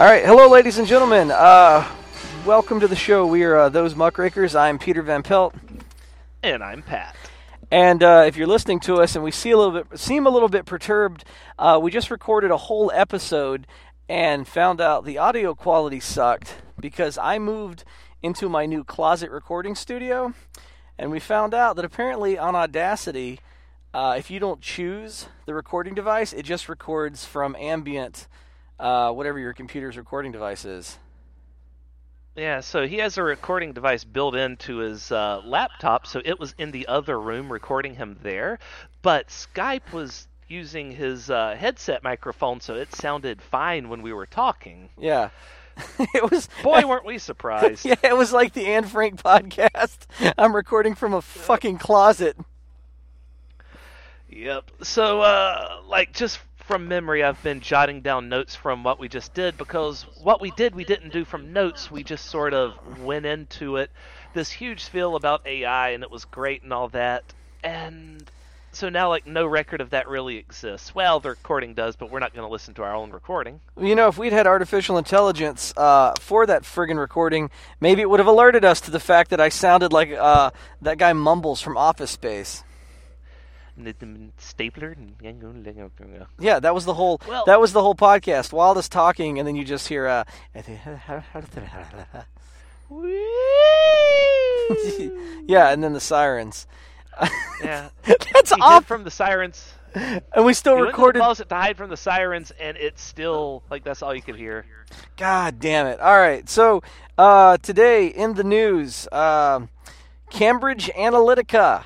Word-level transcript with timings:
All 0.00 0.06
right, 0.06 0.24
hello, 0.24 0.48
ladies 0.48 0.78
and 0.78 0.88
gentlemen. 0.88 1.30
Uh, 1.30 1.86
welcome 2.46 2.80
to 2.80 2.88
the 2.88 2.96
show. 2.96 3.26
We 3.26 3.44
are 3.44 3.54
uh, 3.56 3.68
those 3.68 3.94
muckrakers. 3.94 4.54
I'm 4.54 4.78
Peter 4.78 5.02
Van 5.02 5.22
Pelt, 5.22 5.54
And 6.42 6.64
I'm 6.64 6.80
Pat. 6.82 7.14
and 7.70 8.02
uh, 8.02 8.24
if 8.26 8.34
you're 8.34 8.46
listening 8.46 8.80
to 8.80 8.94
us 8.94 9.14
and 9.14 9.22
we 9.22 9.30
see 9.30 9.50
a 9.50 9.58
little 9.58 9.82
bit, 9.82 9.98
seem 9.98 10.26
a 10.26 10.30
little 10.30 10.48
bit 10.48 10.64
perturbed, 10.64 11.26
uh, 11.58 11.78
we 11.82 11.90
just 11.90 12.10
recorded 12.10 12.50
a 12.50 12.56
whole 12.56 12.90
episode 12.94 13.66
and 14.08 14.48
found 14.48 14.80
out 14.80 15.04
the 15.04 15.18
audio 15.18 15.54
quality 15.54 16.00
sucked 16.00 16.54
because 16.80 17.18
I 17.18 17.38
moved 17.38 17.84
into 18.22 18.48
my 18.48 18.64
new 18.64 18.84
closet 18.84 19.30
recording 19.30 19.74
studio, 19.74 20.32
and 20.98 21.10
we 21.10 21.20
found 21.20 21.52
out 21.52 21.76
that 21.76 21.84
apparently 21.84 22.38
on 22.38 22.56
Audacity, 22.56 23.38
uh, 23.92 24.14
if 24.16 24.30
you 24.30 24.40
don't 24.40 24.62
choose 24.62 25.26
the 25.44 25.52
recording 25.52 25.92
device, 25.92 26.32
it 26.32 26.44
just 26.44 26.70
records 26.70 27.26
from 27.26 27.54
ambient, 27.56 28.28
uh, 28.80 29.12
whatever 29.12 29.38
your 29.38 29.52
computer's 29.52 29.96
recording 29.96 30.32
device 30.32 30.64
is. 30.64 30.98
Yeah, 32.36 32.60
so 32.60 32.86
he 32.86 32.98
has 32.98 33.18
a 33.18 33.22
recording 33.22 33.72
device 33.72 34.04
built 34.04 34.34
into 34.34 34.78
his 34.78 35.12
uh, 35.12 35.42
laptop, 35.44 36.06
so 36.06 36.22
it 36.24 36.40
was 36.40 36.54
in 36.58 36.70
the 36.70 36.86
other 36.86 37.20
room 37.20 37.52
recording 37.52 37.94
him 37.94 38.18
there. 38.22 38.58
But 39.02 39.28
Skype 39.28 39.92
was 39.92 40.26
using 40.48 40.92
his 40.92 41.28
uh, 41.28 41.56
headset 41.58 42.02
microphone, 42.02 42.60
so 42.60 42.74
it 42.74 42.94
sounded 42.94 43.42
fine 43.42 43.88
when 43.88 44.02
we 44.02 44.12
were 44.12 44.26
talking. 44.26 44.90
Yeah. 44.98 45.30
it 46.14 46.30
was 46.30 46.48
Boy, 46.62 46.82
weren't 46.86 47.04
we 47.04 47.18
surprised! 47.18 47.84
Yeah, 47.84 47.96
it 48.02 48.16
was 48.16 48.32
like 48.32 48.52
the 48.52 48.66
Anne 48.66 48.86
Frank 48.86 49.22
podcast. 49.22 49.98
I'm 50.38 50.54
recording 50.54 50.94
from 50.94 51.14
a 51.14 51.22
fucking 51.22 51.78
closet. 51.78 52.36
Yep. 54.28 54.70
So, 54.82 55.20
uh, 55.20 55.80
like, 55.88 56.12
just 56.12 56.38
from 56.70 56.86
memory, 56.86 57.24
I've 57.24 57.42
been 57.42 57.58
jotting 57.58 58.00
down 58.00 58.28
notes 58.28 58.54
from 58.54 58.84
what 58.84 59.00
we 59.00 59.08
just 59.08 59.34
did 59.34 59.58
because 59.58 60.02
what 60.22 60.40
we 60.40 60.52
did, 60.52 60.72
we 60.72 60.84
didn't 60.84 61.12
do 61.12 61.24
from 61.24 61.52
notes. 61.52 61.90
We 61.90 62.04
just 62.04 62.26
sort 62.26 62.54
of 62.54 63.00
went 63.00 63.26
into 63.26 63.74
it. 63.74 63.90
This 64.34 64.52
huge 64.52 64.84
feel 64.84 65.16
about 65.16 65.44
AI, 65.44 65.88
and 65.88 66.04
it 66.04 66.12
was 66.12 66.24
great 66.26 66.62
and 66.62 66.72
all 66.72 66.88
that. 66.90 67.24
And 67.64 68.22
so 68.70 68.88
now, 68.88 69.08
like, 69.08 69.26
no 69.26 69.46
record 69.46 69.80
of 69.80 69.90
that 69.90 70.06
really 70.08 70.36
exists. 70.36 70.94
Well, 70.94 71.18
the 71.18 71.30
recording 71.30 71.74
does, 71.74 71.96
but 71.96 72.08
we're 72.08 72.20
not 72.20 72.32
going 72.32 72.46
to 72.46 72.52
listen 72.52 72.72
to 72.74 72.84
our 72.84 72.94
own 72.94 73.10
recording. 73.10 73.58
You 73.76 73.96
know, 73.96 74.06
if 74.06 74.16
we'd 74.16 74.32
had 74.32 74.46
artificial 74.46 74.96
intelligence 74.96 75.74
uh, 75.76 76.12
for 76.20 76.46
that 76.46 76.62
friggin' 76.62 76.98
recording, 76.98 77.50
maybe 77.80 78.00
it 78.00 78.08
would 78.08 78.20
have 78.20 78.28
alerted 78.28 78.64
us 78.64 78.80
to 78.82 78.92
the 78.92 79.00
fact 79.00 79.30
that 79.30 79.40
I 79.40 79.48
sounded 79.48 79.92
like 79.92 80.12
uh, 80.12 80.52
that 80.82 80.98
guy 80.98 81.12
Mumbles 81.14 81.60
from 81.60 81.76
Office 81.76 82.12
Space. 82.12 82.62
Stapler. 84.38 84.96
Yeah, 86.38 86.60
that 86.60 86.74
was 86.74 86.84
the 86.84 86.94
whole. 86.94 87.20
Well- 87.28 87.44
that 87.46 87.60
was 87.60 87.72
the 87.72 87.82
whole 87.82 87.94
podcast. 87.94 88.52
Wildest 88.52 88.90
talking, 88.92 89.38
and 89.38 89.46
then 89.48 89.56
you 89.56 89.64
just 89.64 89.88
hear. 89.88 90.06
Uh, 90.06 90.24
yeah, 95.46 95.70
and 95.70 95.82
then 95.82 95.92
the 95.92 96.00
sirens. 96.00 96.66
Yeah. 97.62 97.90
That's 98.04 98.50
He 98.50 98.54
hid 98.56 98.60
off, 98.62 98.86
from 98.86 99.04
the 99.04 99.10
sirens. 99.10 99.72
and 99.94 100.44
we 100.44 100.54
still 100.54 100.76
He 100.76 100.82
went 100.82 100.94
to 100.94 100.96
the 100.96 101.02
recorded. 101.06 101.48
to 101.48 101.54
hide 101.54 101.76
from 101.76 101.90
the 101.90 101.96
sirens, 101.96 102.52
and 102.60 102.76
it's 102.76 103.02
still 103.02 103.62
like 103.70 103.82
that's 103.82 104.02
all 104.02 104.14
you 104.14 104.22
could 104.22 104.36
hear. 104.36 104.64
God 105.16 105.58
damn 105.58 105.86
it! 105.88 105.98
All 106.00 106.16
right, 106.16 106.48
so 106.48 106.82
uh, 107.18 107.56
today 107.58 108.06
in 108.06 108.34
the 108.34 108.44
news, 108.44 109.08
um 109.12 109.68
Cambridge 110.30 110.90
Analytica, 110.96 111.82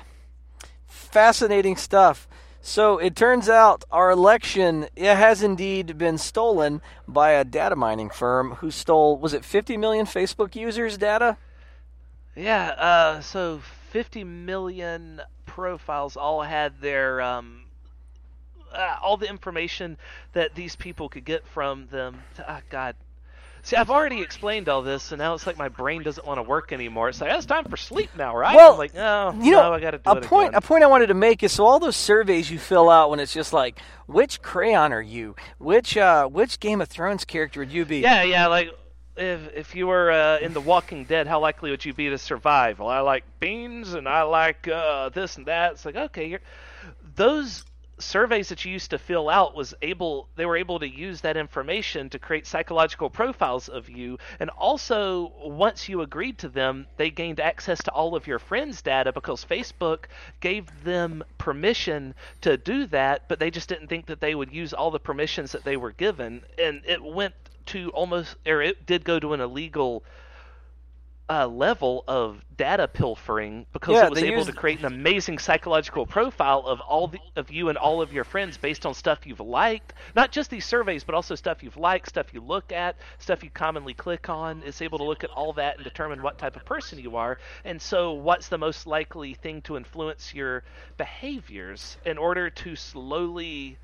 fascinating 1.15 1.77
stuff. 1.77 2.27
So 2.61 2.97
it 2.97 3.15
turns 3.15 3.47
out 3.47 3.85
our 3.89 4.11
election 4.11 4.87
it 4.97 5.15
has 5.15 5.41
indeed 5.41 5.97
been 5.97 6.17
stolen 6.17 6.81
by 7.07 7.31
a 7.31 7.45
data 7.45 7.77
mining 7.77 8.09
firm 8.09 8.55
who 8.55 8.69
stole 8.69 9.17
was 9.17 9.33
it 9.33 9.45
50 9.45 9.77
million 9.77 10.05
Facebook 10.05 10.57
users' 10.57 10.97
data? 10.97 11.37
Yeah, 12.35 12.67
uh, 12.71 13.21
so 13.21 13.61
50 13.91 14.25
million 14.25 15.21
profiles 15.45 16.17
all 16.17 16.41
had 16.41 16.81
their 16.81 17.21
um, 17.21 17.61
uh, 18.73 18.97
all 19.01 19.15
the 19.15 19.29
information 19.29 19.97
that 20.33 20.53
these 20.53 20.75
people 20.75 21.07
could 21.07 21.23
get 21.23 21.47
from 21.47 21.87
them. 21.87 22.23
Ah, 22.45 22.59
God. 22.69 22.97
See, 23.65 23.75
I've 23.75 23.89
already 23.89 24.21
explained 24.21 24.69
all 24.69 24.83
this, 24.83 25.11
and 25.11 25.17
now 25.17 25.33
it's 25.33 25.47
like 25.47 25.57
my 25.57 25.69
brain 25.69 26.03
doesn't 26.03 26.25
want 26.25 26.37
to 26.37 26.43
work 26.43 26.71
anymore. 26.71 27.09
It's 27.09 27.19
like, 27.19 27.31
it's 27.31 27.47
time 27.47 27.65
for 27.65 27.77
sleep 27.77 28.11
now, 28.15 28.37
right? 28.37 28.55
Well, 28.55 28.73
I'm 28.73 28.77
like, 28.77 28.95
oh, 28.95 29.33
You 29.41 29.53
know, 29.53 29.63
no, 29.63 29.73
I 29.73 29.79
got 29.79 29.91
to 29.91 29.97
do 29.97 30.03
a 30.11 30.17
it 30.17 30.23
point 30.23 30.49
again. 30.49 30.57
a 30.59 30.61
point 30.61 30.83
I 30.83 30.87
wanted 30.87 31.07
to 31.07 31.15
make 31.15 31.41
is 31.41 31.51
so 31.51 31.65
all 31.65 31.79
those 31.79 31.95
surveys 31.95 32.51
you 32.51 32.59
fill 32.59 32.91
out 32.91 33.09
when 33.09 33.19
it's 33.19 33.33
just 33.33 33.53
like 33.53 33.79
which 34.05 34.43
crayon 34.43 34.93
are 34.93 35.01
you? 35.01 35.35
Which 35.57 35.97
uh, 35.97 36.27
which 36.27 36.59
Game 36.59 36.79
of 36.79 36.89
Thrones 36.89 37.25
character 37.25 37.61
would 37.61 37.71
you 37.71 37.85
be? 37.85 38.01
Yeah, 38.01 38.21
yeah, 38.21 38.45
like 38.45 38.69
if 39.17 39.51
if 39.55 39.75
you 39.75 39.87
were 39.87 40.11
uh, 40.11 40.37
in 40.37 40.53
The 40.53 40.61
Walking 40.61 41.05
Dead, 41.05 41.25
how 41.25 41.39
likely 41.39 41.71
would 41.71 41.83
you 41.83 41.93
be 41.95 42.09
to 42.11 42.19
survive? 42.19 42.77
Well, 42.77 42.89
I 42.89 42.99
like 42.99 43.23
beans 43.39 43.95
and 43.95 44.07
I 44.07 44.21
like 44.21 44.67
uh, 44.67 45.09
this 45.09 45.37
and 45.37 45.47
that. 45.47 45.71
It's 45.71 45.85
like 45.85 45.95
okay, 45.95 46.27
you're, 46.27 46.41
those 47.15 47.65
surveys 47.97 48.49
that 48.49 48.65
you 48.65 48.71
used 48.71 48.89
to 48.89 48.97
fill 48.97 49.29
out 49.29 49.55
was 49.55 49.73
able 49.81 50.27
they 50.35 50.45
were 50.45 50.57
able 50.57 50.79
to 50.79 50.87
use 50.87 51.21
that 51.21 51.37
information 51.37 52.09
to 52.09 52.19
create 52.19 52.45
psychological 52.45 53.09
profiles 53.09 53.69
of 53.69 53.89
you. 53.89 54.17
And 54.39 54.49
also 54.51 55.31
once 55.43 55.87
you 55.87 56.01
agreed 56.01 56.37
to 56.39 56.49
them 56.49 56.87
they 56.97 57.09
gained 57.09 57.39
access 57.39 57.81
to 57.83 57.91
all 57.91 58.15
of 58.15 58.27
your 58.27 58.39
friends 58.39 58.81
data 58.81 59.13
because 59.13 59.45
Facebook 59.45 60.05
gave 60.41 60.83
them 60.83 61.23
permission 61.37 62.13
to 62.41 62.57
do 62.57 62.85
that 62.87 63.27
but 63.27 63.39
they 63.39 63.49
just 63.49 63.69
didn't 63.69 63.87
think 63.87 64.07
that 64.07 64.19
they 64.19 64.35
would 64.35 64.51
use 64.51 64.73
all 64.73 64.91
the 64.91 64.99
permissions 64.99 65.51
that 65.53 65.63
they 65.63 65.77
were 65.77 65.91
given. 65.91 66.41
And 66.57 66.81
it 66.85 67.01
went 67.03 67.33
to 67.67 67.89
almost 67.91 68.35
or 68.45 68.61
it 68.61 68.85
did 68.85 69.03
go 69.05 69.19
to 69.19 69.33
an 69.33 69.41
illegal 69.41 70.03
uh, 71.27 71.47
level 71.47 72.03
of 72.07 72.43
data 72.55 72.87
pilfering 72.87 73.65
because 73.73 73.95
Yeah, 73.95 74.05
it 74.05 74.09
was 74.11 74.21
able 74.21 74.37
used- 74.37 74.49
to 74.49 74.53
create 74.53 74.79
an 74.79 74.85
amazing 74.85 75.39
psychological 75.39 76.05
profile 76.05 76.59
of 76.67 76.79
all 76.81 77.07
the, 77.07 77.19
of 77.35 77.49
you 77.51 77.69
and 77.69 77.77
all 77.77 78.01
of 78.01 78.13
your 78.13 78.23
friends 78.23 78.57
based 78.57 78.85
on 78.85 78.93
stuff 78.93 79.25
you've 79.25 79.39
liked. 79.39 79.93
Not 80.15 80.31
just 80.31 80.51
these 80.51 80.65
surveys, 80.65 81.03
but 81.03 81.15
also 81.15 81.33
stuff 81.33 81.63
you've 81.63 81.77
liked, 81.77 82.09
stuff 82.09 82.33
you 82.33 82.41
look 82.41 82.71
at, 82.71 82.97
stuff 83.17 83.43
you 83.43 83.49
commonly 83.49 83.95
click 83.95 84.29
on. 84.29 84.61
It's 84.65 84.81
able 84.81 84.99
to 84.99 85.03
look 85.03 85.23
at 85.23 85.31
all 85.31 85.53
that 85.53 85.75
and 85.75 85.83
determine 85.83 86.21
what 86.21 86.37
type 86.37 86.55
of 86.55 86.63
person 86.63 86.99
you 86.99 87.15
are. 87.15 87.39
And 87.63 87.81
so, 87.81 88.13
what's 88.13 88.47
the 88.47 88.59
most 88.59 88.85
likely 88.85 89.33
thing 89.33 89.61
to 89.63 89.77
influence 89.77 90.33
your 90.33 90.63
behaviors 90.97 91.97
in 92.05 92.17
order 92.19 92.49
to 92.51 92.75
slowly 92.75 93.77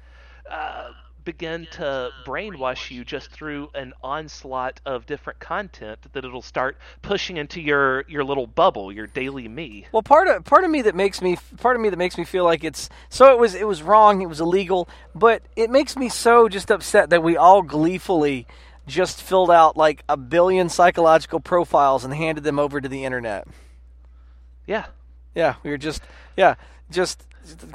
uh, 0.50 0.90
begin 1.24 1.68
to 1.74 2.10
brainwash 2.26 2.92
you 2.92 3.04
just 3.04 3.32
through 3.32 3.70
an 3.74 3.94
onslaught 4.04 4.80
of 4.86 5.06
different 5.06 5.40
content 5.40 6.00
that 6.14 6.26
it'll 6.26 6.42
start 6.42 6.78
pushing 7.02 7.38
into 7.38 7.62
your 7.62 8.06
your 8.08 8.24
little 8.24 8.48
bubble, 8.48 8.92
your 8.92 9.08
daily 9.08 9.48
me. 9.48 9.86
Well, 9.92 10.04
part 10.04 10.28
of 10.28 10.44
part 10.46 10.64
of 10.64 10.72
me 10.72 10.82
that 10.84 10.96
makes 10.96 11.22
me 11.22 11.38
part 11.58 11.76
of 11.76 11.82
me 11.82 11.90
that 11.90 11.98
makes 11.98 12.18
me 12.18 12.24
feel 12.24 12.44
like 12.44 12.64
it's 12.64 12.90
so 13.10 13.32
it 13.32 13.40
was 13.40 13.56
it 13.56 13.68
was 13.68 13.84
wrong, 13.84 14.22
it 14.22 14.30
was 14.30 14.42
illegal, 14.42 14.90
but 15.16 15.44
it 15.56 15.70
makes 15.70 15.96
me 15.96 16.10
so 16.10 16.50
just 16.50 16.72
upset 16.72 17.10
that 17.10 17.24
we 17.24 17.38
all 17.38 17.62
gleefully 17.62 18.48
just 18.88 19.22
filled 19.22 19.52
out 19.52 19.78
like 19.78 20.04
a 20.10 20.18
billion 20.18 20.70
psychological 20.70 21.40
profiles 21.40 22.04
and 22.04 22.14
handed 22.14 22.44
them 22.44 22.60
over 22.60 22.82
to 22.82 22.90
the 22.90 23.06
internet. 23.06 23.48
Yeah. 24.66 24.86
Yeah, 25.36 25.56
we 25.64 25.70
were 25.70 25.78
just 25.78 26.02
yeah, 26.36 26.56
just 26.90 27.26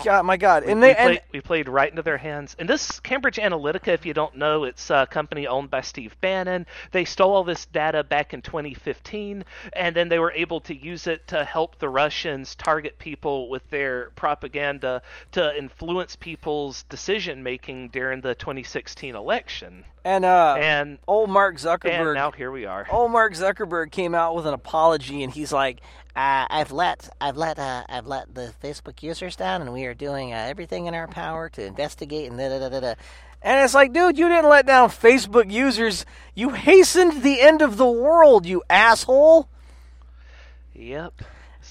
God, 0.04 0.25
my 0.25 0.37
God, 0.37 0.65
and 0.65 0.81
we, 0.81 0.88
they 0.88 0.94
played, 0.94 1.09
and 1.09 1.21
we 1.32 1.41
played 1.41 1.69
right 1.69 1.91
into 1.91 2.03
their 2.03 2.16
hands. 2.19 2.54
And 2.59 2.69
this 2.69 3.00
Cambridge 3.00 3.37
Analytica, 3.37 3.88
if 3.88 4.06
you 4.06 4.15
don't 4.15 4.37
know, 4.37 4.64
it's 4.64 4.90
a 4.90 5.06
company 5.11 5.46
owned 5.46 5.70
by 5.70 5.81
Steve 5.81 6.17
Bannon. 6.20 6.67
They 6.93 7.05
stole 7.05 7.35
all 7.35 7.44
this 7.44 7.67
data 7.67 8.05
back 8.05 8.32
in 8.35 8.43
2015, 8.43 9.44
and 9.73 9.96
then 9.96 10.08
they 10.08 10.19
were 10.19 10.32
able 10.32 10.61
to 10.62 10.75
use 10.75 11.06
it 11.06 11.26
to 11.29 11.44
help 11.44 11.79
the 11.79 11.88
Russians 11.88 12.55
target 12.55 12.99
people 12.99 13.49
with 13.49 13.69
their 13.70 14.11
propaganda 14.17 15.02
to 15.32 15.56
influence 15.58 16.17
people's 16.17 16.85
decision 16.85 17.43
making 17.43 17.88
during 17.88 18.20
the 18.20 18.35
2016 18.35 19.14
election. 19.14 19.85
and 20.05 20.25
uh, 20.25 20.55
And 20.58 20.99
old 21.08 21.31
Mark 21.31 21.56
Zuckerberg. 21.56 21.90
and 22.06 22.14
now 22.14 22.31
here 22.31 22.50
we 22.50 22.67
are. 22.67 22.87
old 22.90 23.11
Mark 23.11 23.32
Zuckerberg 23.35 23.90
came 23.90 24.14
out 24.14 24.35
with 24.35 24.46
an 24.46 24.55
apology, 24.55 25.23
and 25.23 25.32
he's 25.32 25.52
like, 25.52 25.81
Uh, 26.16 26.46
I've 26.48 26.72
let 26.72 27.10
I've 27.20 27.36
let 27.36 27.58
uh, 27.58 27.84
I've 27.90 28.06
let 28.06 28.34
the 28.34 28.54
Facebook 28.62 29.02
users 29.02 29.36
down, 29.36 29.60
and 29.60 29.70
we 29.74 29.84
are 29.84 29.92
doing 29.92 30.32
uh, 30.32 30.46
everything 30.48 30.86
in 30.86 30.94
our 30.94 31.06
power 31.06 31.50
to 31.50 31.62
investigate 31.62 32.30
and 32.30 32.38
da 32.38 32.48
da 32.48 32.58
da 32.58 32.68
da. 32.70 32.80
da. 32.80 32.94
And 33.42 33.62
it's 33.62 33.74
like, 33.74 33.92
dude, 33.92 34.18
you 34.18 34.26
didn't 34.26 34.48
let 34.48 34.66
down 34.66 34.88
Facebook 34.88 35.52
users. 35.52 36.06
You 36.34 36.50
hastened 36.50 37.22
the 37.22 37.42
end 37.42 37.60
of 37.60 37.76
the 37.76 37.86
world, 37.86 38.46
you 38.46 38.62
asshole. 38.70 39.50
Yep. 40.74 41.20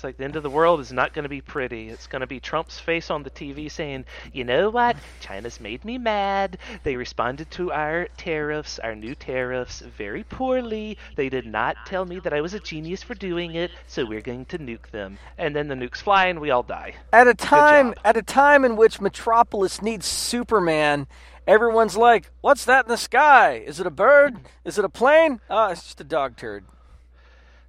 Like 0.06 0.18
the 0.18 0.24
end 0.24 0.36
of 0.36 0.44
the 0.44 0.52
world 0.52 0.82
is 0.82 0.94
not 0.94 1.14
going 1.14 1.24
to 1.24 1.30
be 1.30 1.42
pretty. 1.42 1.90
It's 1.90 2.06
going 2.06 2.20
to 2.20 2.28
be 2.28 2.40
Trump's 2.40 2.80
face 2.80 3.10
on 3.10 3.24
the 3.24 3.32
TV 3.32 3.72
saying, 3.72 4.06
"You 4.32 4.44
know 4.44 4.70
what? 4.70 4.96
China's 5.20 5.60
made 5.60 5.84
me 5.84 5.98
mad. 5.98 6.60
They 6.84 6.96
responded 6.96 7.50
to 7.52 7.72
our 7.72 8.08
tariffs, 8.16 8.78
our 8.78 8.94
new 8.94 9.16
tariffs, 9.16 9.80
very 9.80 10.24
poorly. 10.24 11.00
They 11.16 11.28
did 11.30 11.48
not 11.48 11.76
tell 11.88 12.06
me 12.06 12.20
that 12.20 12.34
I 12.34 12.42
was 12.42 12.54
a 12.54 12.60
genius 12.60 13.02
for 13.02 13.16
doing 13.16 13.56
it, 13.56 13.72
so 13.88 14.06
we're 14.06 14.22
going 14.22 14.46
to 14.46 14.60
nuke 14.60 14.92
them." 14.92 15.18
And 15.40 15.56
then 15.56 15.70
the 15.70 15.76
nukes 15.76 16.04
fly 16.04 16.28
and 16.28 16.40
we 16.40 16.52
all 16.52 16.62
die. 16.62 16.94
At 17.12 17.28
a 17.28 17.34
time 17.34 17.96
at 18.06 18.16
a 18.16 18.22
time 18.22 18.64
in 18.64 18.76
which 18.76 19.02
Metropolis 19.02 19.82
needs 19.82 20.06
Superman, 20.06 21.08
everyone's 21.48 21.98
like, 21.98 22.30
"What's 22.42 22.66
that 22.66 22.86
in 22.86 22.90
the 22.90 22.98
sky? 22.98 23.64
Is 23.66 23.80
it 23.80 23.88
a 23.88 23.90
bird? 23.90 24.38
Is 24.64 24.78
it 24.78 24.86
a 24.86 24.90
plane? 24.90 25.42
Oh, 25.50 25.70
it's 25.70 25.82
just 25.82 26.00
a 26.00 26.04
dog 26.04 26.38
turd." 26.38 26.66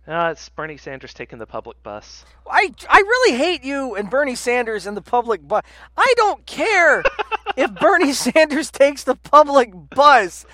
Uh, 0.08 0.28
it's 0.32 0.48
Bernie 0.50 0.76
Sanders 0.76 1.12
taking 1.12 1.38
the 1.40 1.46
public 1.46 1.82
bus. 1.82 2.24
I, 2.48 2.72
I 2.88 2.98
really 2.98 3.36
hate 3.36 3.64
you 3.64 3.96
and 3.96 4.08
Bernie 4.08 4.36
Sanders 4.36 4.86
and 4.86 4.96
the 4.96 5.02
public 5.02 5.46
bus. 5.46 5.64
I 5.96 6.14
don't 6.16 6.46
care 6.46 7.02
if 7.56 7.74
Bernie 7.74 8.12
Sanders 8.12 8.70
takes 8.70 9.02
the 9.02 9.16
public 9.16 9.70
bus. 9.90 10.46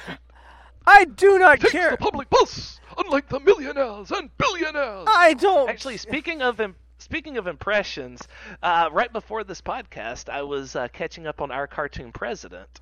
I 0.86 1.04
do 1.04 1.38
not 1.38 1.60
Takes 1.60 1.72
care. 1.72 1.90
the 1.90 1.96
public 1.98 2.30
bus, 2.30 2.80
unlike 2.98 3.28
the 3.28 3.40
millionaires 3.40 4.10
and 4.10 4.30
billionaires. 4.38 5.04
I 5.06 5.34
don't. 5.34 5.68
Actually, 5.68 5.98
speaking 5.98 6.40
of 6.42 6.58
im- 6.60 6.74
speaking 6.98 7.36
of 7.36 7.46
impressions, 7.46 8.26
uh, 8.62 8.88
right 8.90 9.12
before 9.12 9.44
this 9.44 9.60
podcast, 9.60 10.28
I 10.30 10.42
was 10.42 10.74
uh, 10.74 10.88
catching 10.92 11.26
up 11.26 11.40
on 11.42 11.50
our 11.52 11.66
cartoon 11.66 12.10
president. 12.10 12.80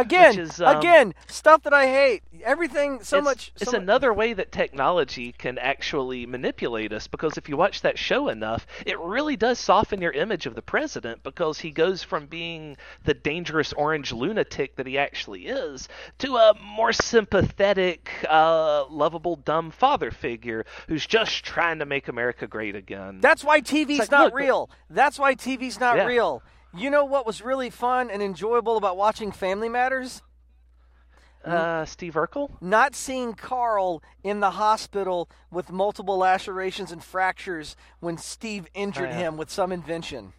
Again, 0.00 0.38
is, 0.38 0.60
um, 0.60 0.76
again, 0.76 1.14
stuff 1.26 1.62
that 1.62 1.72
I 1.72 1.86
hate. 1.86 2.22
Everything 2.44 3.02
so 3.02 3.18
it's, 3.18 3.24
much. 3.24 3.52
It's 3.56 3.70
so 3.70 3.76
mu- 3.76 3.82
another 3.82 4.14
way 4.14 4.32
that 4.32 4.52
technology 4.52 5.32
can 5.32 5.58
actually 5.58 6.26
manipulate 6.26 6.92
us 6.92 7.06
because 7.06 7.36
if 7.36 7.48
you 7.48 7.56
watch 7.56 7.82
that 7.82 7.98
show 7.98 8.28
enough, 8.28 8.66
it 8.86 8.98
really 9.00 9.36
does 9.36 9.58
soften 9.58 10.00
your 10.00 10.12
image 10.12 10.46
of 10.46 10.54
the 10.54 10.62
president 10.62 11.22
because 11.22 11.58
he 11.58 11.70
goes 11.70 12.02
from 12.02 12.26
being 12.26 12.76
the 13.04 13.14
dangerous 13.14 13.72
orange 13.72 14.12
lunatic 14.12 14.76
that 14.76 14.86
he 14.86 14.96
actually 14.98 15.46
is 15.46 15.88
to 16.18 16.36
a 16.36 16.54
more 16.62 16.92
sympathetic, 16.92 18.10
uh, 18.28 18.84
lovable, 18.88 19.36
dumb 19.36 19.70
father 19.70 20.10
figure 20.10 20.64
who's 20.86 21.06
just 21.06 21.44
trying 21.44 21.78
to 21.78 21.86
make 21.86 22.08
America 22.08 22.46
great 22.46 22.76
again. 22.76 23.20
That's 23.20 23.44
why 23.44 23.60
TV's 23.60 23.98
like, 23.98 24.10
not 24.10 24.24
look, 24.26 24.34
real. 24.34 24.70
That's 24.90 25.18
why 25.18 25.34
TV's 25.34 25.80
not 25.80 25.96
Yeah. 25.96 26.06
real. 26.06 26.42
You 26.76 26.90
know 26.90 27.04
what 27.04 27.26
was 27.26 27.40
really 27.42 27.70
fun 27.70 28.10
and 28.10 28.22
enjoyable 28.22 28.76
about 28.76 28.96
watching 28.96 29.32
Family 29.32 29.68
Matters? 29.68 30.22
uh, 31.44 31.84
Steve 31.86 32.14
Urkel? 32.14 32.50
Not 32.60 32.94
seeing 32.94 33.32
Carl 33.32 34.02
in 34.22 34.40
the 34.40 34.50
hospital 34.50 35.30
with 35.50 35.70
multiple 35.70 36.18
lacerations 36.18 36.92
and 36.92 37.02
fractures 37.02 37.74
when 38.00 38.18
Steve 38.18 38.66
injured 38.74 39.08
Oh, 39.08 39.12
yeah. 39.12 39.18
him 39.18 39.36
with 39.38 39.50
some 39.50 39.72
invention. 39.72 40.34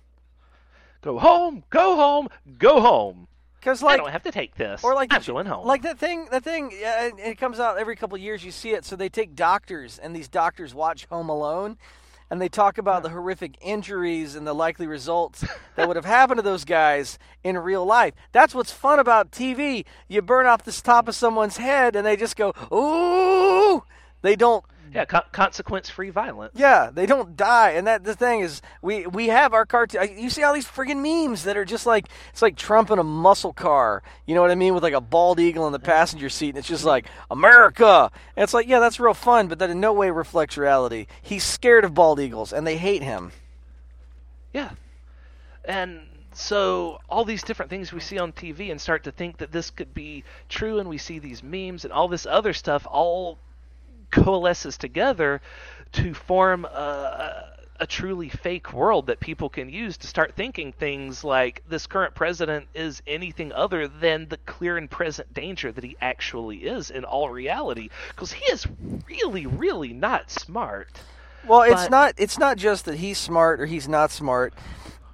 Go 1.02 1.18
home, 1.18 1.64
go 1.70 1.96
home, 1.96 2.28
go 2.58 2.82
home. 2.82 3.28
Because 3.60 3.82
like 3.82 3.96
I 3.96 3.98
don't 3.98 4.12
have 4.12 4.24
to 4.24 4.32
take 4.32 4.56
this. 4.56 4.84
or 4.84 4.94
like 4.94 5.12
I'm 5.14 5.22
going 5.24 5.46
home. 5.46 5.66
Like 5.66 5.82
that 5.82 5.98
thing, 5.98 6.28
that 6.32 6.44
thing. 6.44 6.70
It, 6.74 7.14
it 7.18 7.38
comes 7.38 7.60
out 7.60 7.78
every 7.78 7.96
couple 7.96 8.16
of 8.16 8.22
years. 8.22 8.44
You 8.44 8.52
see 8.52 8.72
it. 8.72 8.86
So 8.86 8.96
they 8.96 9.10
take 9.10 9.36
doctors, 9.36 9.98
and 10.00 10.16
these 10.16 10.28
doctors 10.30 10.74
watch 10.76 11.06
Home 11.08 11.28
Alone, 11.30 11.78
and 12.30 12.42
they 12.42 12.50
talk 12.50 12.78
about 12.78 13.04
the 13.04 13.10
horrific 13.10 13.58
injuries 13.62 14.36
and 14.36 14.46
the 14.46 14.54
likely 14.54 14.88
results 14.88 15.44
that 15.76 15.88
would 15.88 15.96
have 15.96 16.06
happened 16.06 16.38
to 16.38 16.44
those 16.44 16.66
guys 16.66 17.18
in 17.44 17.58
real 17.58 17.86
life. 17.86 18.14
That's 18.32 18.54
what's 18.54 18.72
fun 18.72 19.00
about 19.00 19.32
TV. 19.32 19.86
You 20.08 20.22
burn 20.22 20.46
off 20.46 20.64
the 20.64 20.72
top 20.72 21.08
of 21.08 21.16
someone's 21.16 21.58
head, 21.58 21.96
and 21.96 22.06
they 22.06 22.16
just 22.16 22.36
go 22.36 22.54
ooh. 22.72 23.84
They 24.22 24.36
don't 24.36 24.66
Mm-hmm. 24.90 24.98
yeah, 24.98 25.06
co- 25.06 25.22
consequence-free 25.32 26.10
violence. 26.10 26.54
yeah, 26.56 26.90
they 26.94 27.06
don't 27.06 27.38
die, 27.38 27.72
and 27.72 27.88
that 27.88 28.04
the 28.04 28.16
thing 28.16 28.42
is, 28.42 28.62
we 28.82 29.08
we 29.08 29.28
have 29.28 29.54
our 29.54 29.66
cartoon. 29.66 30.02
Uh, 30.02 30.04
you 30.04 30.30
see 30.30 30.44
all 30.44 30.54
these 30.54 30.66
friggin' 30.68 31.02
memes 31.02 31.44
that 31.44 31.58
are 31.58 31.66
just 31.66 31.86
like 31.86 32.08
it's 32.32 32.42
like 32.42 32.56
Trump 32.56 32.92
in 32.92 33.00
a 33.00 33.04
muscle 33.04 33.54
car. 33.54 34.04
You 34.26 34.36
know 34.36 34.42
what 34.42 34.52
I 34.52 34.56
mean, 34.56 34.74
with 34.74 34.84
like 34.84 34.94
a 34.94 35.02
bald 35.02 35.40
eagle 35.40 35.68
in 35.68 35.74
the 35.74 35.80
passenger 35.80 36.30
seat, 36.30 36.50
and 36.50 36.58
it's 36.58 36.68
just 36.68 36.86
like 36.86 37.06
America. 37.32 38.12
And 38.36 38.44
it's 38.44 38.54
like, 38.54 38.68
yeah, 38.68 38.80
that's 38.80 39.00
real 39.00 39.14
fun, 39.14 39.48
but 39.48 39.60
that 39.60 39.70
in 39.70 39.80
no 39.80 39.94
way 39.94 40.10
reflects 40.12 40.58
reality. 40.58 41.08
He's 41.22 41.44
scared 41.44 41.86
of 41.86 41.94
bald 41.94 42.20
eagles, 42.20 42.52
and 42.54 42.66
they 42.66 42.78
hate 42.78 43.04
him. 43.04 43.32
Yeah. 44.54 44.72
And 45.66 46.02
so 46.34 47.00
all 47.10 47.26
these 47.26 47.44
different 47.44 47.70
things 47.70 47.92
we 47.92 48.00
see 48.00 48.18
on 48.18 48.32
TV 48.32 48.72
and 48.72 48.80
start 48.80 49.04
to 49.04 49.12
think 49.12 49.38
that 49.38 49.52
this 49.52 49.70
could 49.70 49.94
be 49.94 50.24
true 50.48 50.80
and 50.80 50.88
we 50.90 50.98
see 50.98 51.20
these 51.20 51.44
memes 51.44 51.84
and 51.84 51.94
all 51.94 52.08
this 52.08 52.26
other 52.26 52.54
stuff 52.54 52.88
all 52.90 53.38
coalesces 54.12 54.78
together 54.78 55.42
to 55.94 56.14
form 56.14 56.66
a, 56.66 57.54
a 57.80 57.88
truly 57.88 58.30
fake 58.30 58.74
world 58.74 59.08
that 59.08 59.20
people 59.20 59.50
can 59.50 59.70
use 59.70 59.98
to 59.98 60.08
start 60.08 60.34
thinking 60.36 60.72
things 60.74 61.24
like 61.24 61.64
this 61.70 61.88
current 61.88 62.14
president 62.16 62.68
is 62.74 63.02
anything 63.08 63.52
other 63.54 63.88
than 63.88 64.28
the 64.30 64.38
clear 64.46 64.78
and 64.78 64.90
present 64.92 65.34
danger 65.34 65.72
that 65.72 65.84
he 65.84 65.96
actually 66.02 66.58
is 66.58 66.92
in 66.92 67.04
all 67.06 67.30
reality 67.30 67.90
because 68.10 68.32
he 68.32 68.46
is 68.52 68.68
really 69.10 69.46
really 69.46 69.94
not 69.94 70.30
smart 70.30 70.90
Well, 71.48 71.62
it's 71.64 71.90
not 71.90 72.14
it's 72.18 72.38
not 72.38 72.58
just 72.58 72.86
that 72.86 72.96
he's 72.98 73.18
smart 73.18 73.62
or 73.62 73.66
he's 73.66 73.88
not 73.88 74.12
smart. 74.12 74.54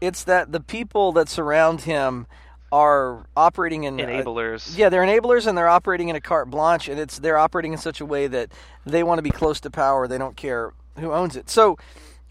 It's 0.01 0.23
that 0.25 0.51
the 0.51 0.59
people 0.59 1.11
that 1.13 1.29
surround 1.29 1.81
him 1.81 2.27
are 2.75 3.25
operating 3.37 3.85
in 3.85 3.97
a- 3.99 4.03
enablers 4.03 4.77
Yeah, 4.77 4.89
they're 4.89 5.03
enablers 5.03 5.47
and 5.47 5.57
they're 5.57 5.69
operating 5.69 6.09
in 6.09 6.15
a 6.17 6.21
carte 6.21 6.49
blanche, 6.49 6.89
and 6.89 6.99
it's 6.99 7.19
they're 7.19 7.37
operating 7.37 7.71
in 7.71 7.77
such 7.77 8.01
a 8.01 8.05
way 8.05 8.27
that 8.27 8.51
they 8.85 9.01
want 9.01 9.17
to 9.19 9.21
be 9.21 9.31
close 9.31 9.61
to 9.61 9.69
power. 9.69 10.07
They 10.07 10.17
don't 10.17 10.35
care 10.35 10.73
who 10.99 11.13
owns 11.13 11.37
it. 11.37 11.49
So, 11.49 11.77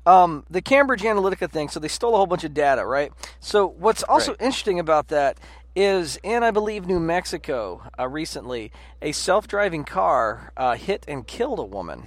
um, 0.04 0.44
the 0.50 0.60
Cambridge 0.60 1.00
Analytica 1.02 1.50
thing. 1.50 1.70
So 1.70 1.80
they 1.80 1.88
stole 1.88 2.12
a 2.12 2.18
whole 2.18 2.26
bunch 2.26 2.44
of 2.44 2.52
data, 2.52 2.84
right? 2.84 3.10
So 3.40 3.66
what's 3.66 4.02
also 4.02 4.32
Right. 4.32 4.42
interesting 4.42 4.78
about 4.78 5.08
that 5.08 5.38
is 5.74 6.18
in 6.22 6.42
I 6.42 6.50
believe 6.50 6.86
New 6.86 7.00
Mexico 7.00 7.82
uh, 7.98 8.06
recently, 8.06 8.70
a 9.00 9.12
self-driving 9.12 9.84
car 9.84 10.52
uh, 10.58 10.74
hit 10.76 11.04
and 11.08 11.26
killed 11.26 11.58
a 11.58 11.64
woman. 11.64 12.06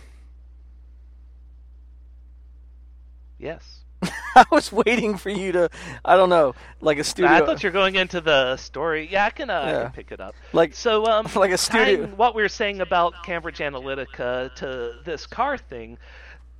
yes 3.39 3.76
I 4.35 4.45
was 4.51 4.71
waiting 4.71 5.17
for 5.17 5.29
you 5.29 5.51
to, 5.53 5.69
I 6.05 6.15
don't 6.15 6.29
know, 6.29 6.53
like 6.81 6.99
a 6.99 7.03
studio, 7.03 7.31
I 7.31 7.39
thought 7.39 7.63
you 7.63 7.69
were 7.69 7.73
going 7.73 7.95
into 7.95 8.21
the 8.21 8.57
story. 8.57 9.07
Yeah, 9.11 9.25
I 9.25 9.29
can, 9.31 9.49
uh, 9.49 9.61
I 9.61 9.71
can 9.83 9.91
pick 9.91 10.11
it 10.11 10.19
up. 10.19 10.35
like 10.53 10.75
So, 10.75 11.05
um, 11.05 11.27
Like 11.35 11.51
a 11.51 11.57
studio- 11.57 12.05
what 12.07 12.35
we 12.35 12.41
were 12.43 12.49
saying 12.49 12.81
about 12.81 13.23
Cambridge 13.23 13.57
Analytica 13.59 14.53
to 14.55 14.93
this 15.03 15.25
car 15.25 15.57
thing 15.57 15.97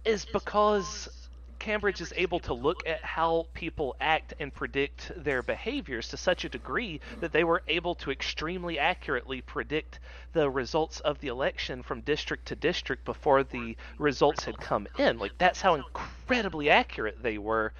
is 0.06 0.26
because 0.26 1.10
Cambridge 1.60 2.02
is 2.02 2.14
able 2.16 2.40
to 2.42 2.54
look 2.54 2.88
at 2.88 3.04
how 3.04 3.48
people 3.54 3.96
act 4.00 4.34
and 4.40 4.54
predict 4.54 5.12
their 5.16 5.42
behaviors 5.42 6.08
to 6.10 6.18
such 6.18 6.46
a 6.46 6.50
degree 6.50 7.00
that 7.20 7.32
they 7.32 7.44
were 7.44 7.64
able 7.68 7.96
to 7.96 8.12
extremely 8.12 8.80
accurately 8.80 9.42
predict 9.42 10.00
the 10.34 10.50
results 10.50 11.00
of 11.02 11.20
the 11.20 11.28
election 11.28 11.84
from 11.84 12.02
district 12.02 12.48
to 12.48 12.56
district 12.56 13.06
before 13.06 13.44
the 13.44 13.76
results 13.98 14.46
had 14.46 14.60
come 14.60 14.88
in. 14.98 15.18
Like 15.20 15.38
that's 15.38 15.62
how 15.62 15.76
incredibly 15.76 16.70
accurate 16.70 17.22
they 17.22 17.38
were. 17.38 17.74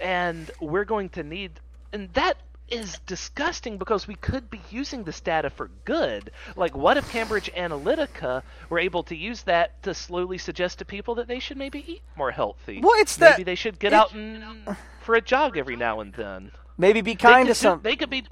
And 0.00 0.50
we're 0.60 0.84
going 0.84 1.08
to 1.10 1.22
need 1.22 1.60
and 1.92 2.12
that 2.14 2.36
is 2.68 2.98
disgusting 3.06 3.78
because 3.78 4.08
we 4.08 4.14
could 4.16 4.50
be 4.50 4.60
using 4.70 5.04
this 5.04 5.20
data 5.20 5.50
for 5.50 5.70
good. 5.84 6.30
Like, 6.56 6.76
what 6.76 6.96
if 6.96 7.08
Cambridge 7.10 7.50
Analytica 7.56 8.42
were 8.68 8.78
able 8.78 9.02
to 9.04 9.14
use 9.16 9.42
that 9.42 9.82
to 9.84 9.94
slowly 9.94 10.38
suggest 10.38 10.78
to 10.80 10.84
people 10.84 11.14
that 11.16 11.28
they 11.28 11.38
should 11.38 11.56
maybe 11.56 11.84
eat 11.86 12.02
more 12.16 12.32
healthy? 12.32 12.80
Well, 12.82 12.98
it's 13.00 13.18
maybe 13.18 13.30
that- 13.36 13.46
they 13.46 13.54
should 13.54 13.78
get 13.78 13.92
it- 13.92 13.96
out 13.96 14.12
and 14.14 14.76
for 15.02 15.14
a 15.14 15.20
jog 15.20 15.56
every 15.56 15.76
now 15.76 16.00
and 16.00 16.12
then. 16.14 16.50
maybe 16.76 17.00
be 17.00 17.14
kind 17.14 17.46
to 17.48 17.54
some. 17.54 17.80
They 17.82 17.96
could 17.96 18.10
be, 18.10 18.24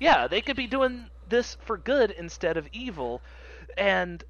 yeah, 0.00 0.26
they 0.26 0.40
could 0.40 0.56
be 0.56 0.66
doing 0.66 1.06
this 1.28 1.56
for 1.64 1.76
good 1.78 2.10
instead 2.10 2.56
of 2.56 2.68
evil. 2.72 3.22
And 3.76 4.24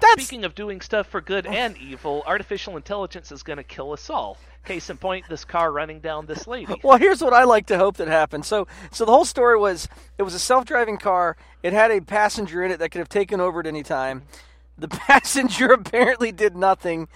That's 0.00 0.24
speaking 0.24 0.44
of 0.44 0.54
doing 0.54 0.80
stuff 0.80 1.06
for 1.06 1.20
good 1.20 1.46
oh. 1.46 1.50
and 1.50 1.76
evil, 1.78 2.22
artificial 2.26 2.76
intelligence 2.76 3.32
is 3.32 3.42
going 3.42 3.56
to 3.56 3.64
kill 3.64 3.92
us 3.92 4.10
all. 4.10 4.38
Case 4.64 4.88
in 4.88 4.96
point, 4.96 5.26
this 5.28 5.44
car 5.44 5.70
running 5.70 6.00
down 6.00 6.26
this 6.26 6.46
lady. 6.46 6.74
Well, 6.82 6.98
here's 6.98 7.20
what 7.20 7.34
I 7.34 7.44
like 7.44 7.66
to 7.66 7.76
hope 7.76 7.98
that 7.98 8.08
happened. 8.08 8.46
So, 8.46 8.66
so 8.90 9.04
the 9.04 9.12
whole 9.12 9.26
story 9.26 9.58
was 9.58 9.88
it 10.16 10.22
was 10.22 10.34
a 10.34 10.38
self-driving 10.38 10.98
car. 10.98 11.36
It 11.62 11.72
had 11.72 11.90
a 11.90 12.00
passenger 12.00 12.64
in 12.64 12.70
it 12.70 12.78
that 12.78 12.90
could 12.90 12.98
have 13.00 13.08
taken 13.08 13.40
over 13.40 13.60
at 13.60 13.66
any 13.66 13.82
time. 13.82 14.22
The 14.78 14.88
passenger 15.08 15.72
apparently 15.72 16.32
did 16.32 16.56
nothing. 16.56 17.08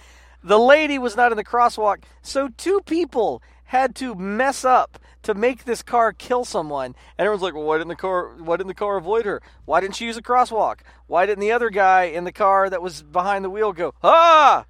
The 0.43 0.59
lady 0.59 0.97
was 0.97 1.17
not 1.17 1.31
in 1.31 1.37
the 1.37 1.43
crosswalk, 1.43 2.03
so 2.21 2.49
two 2.55 2.81
people 2.85 3.41
had 3.69 3.93
to 3.95 4.15
mess 4.15 4.65
up 4.65 4.97
to 5.21 5.35
make 5.35 5.63
this 5.63 5.83
car 5.83 6.11
kill 6.11 6.43
someone. 6.43 6.95
And 7.17 7.25
everyone's 7.25 7.43
like, 7.43 7.53
"Well, 7.53 7.65
why 7.65 7.77
didn't 7.77 7.89
the 7.89 7.95
car? 7.95 8.33
Why 8.37 8.57
didn't 8.57 8.69
the 8.69 8.73
car 8.73 8.97
avoid 8.97 9.25
her? 9.25 9.43
Why 9.65 9.79
didn't 9.79 9.95
she 9.95 10.05
use 10.05 10.17
a 10.17 10.23
crosswalk? 10.23 10.79
Why 11.05 11.27
didn't 11.27 11.41
the 11.41 11.51
other 11.51 11.69
guy 11.69 12.05
in 12.05 12.23
the 12.23 12.31
car 12.31 12.67
that 12.67 12.81
was 12.81 13.03
behind 13.03 13.45
the 13.45 13.49
wheel 13.49 13.71
go 13.71 13.93
ah?" 14.01 14.65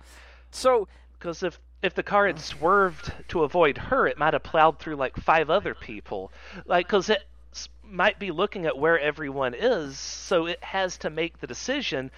So 0.51 0.89
Because 1.17 1.43
if 1.43 1.59
if 1.81 1.93
the 1.93 2.03
car 2.03 2.27
had 2.27 2.41
swerved 2.41 3.13
to 3.29 3.43
avoid 3.43 3.77
her, 3.77 4.05
it 4.05 4.17
might 4.17 4.33
have 4.33 4.43
plowed 4.43 4.79
through 4.79 4.97
like 4.97 5.15
five 5.15 5.49
other 5.49 5.73
people. 5.73 6.29
Like, 6.65 6.87
because 6.87 7.09
it 7.09 7.28
might 7.91 8.19
be 8.19 8.31
looking 8.31 8.65
at 8.65 8.77
where 8.77 9.00
everyone 9.00 9.53
is, 9.53 9.98
so 9.98 10.46
it 10.46 10.63
has 10.63 10.98
to 11.00 11.10
make 11.10 11.39
the 11.39 11.48
decision 11.48 12.12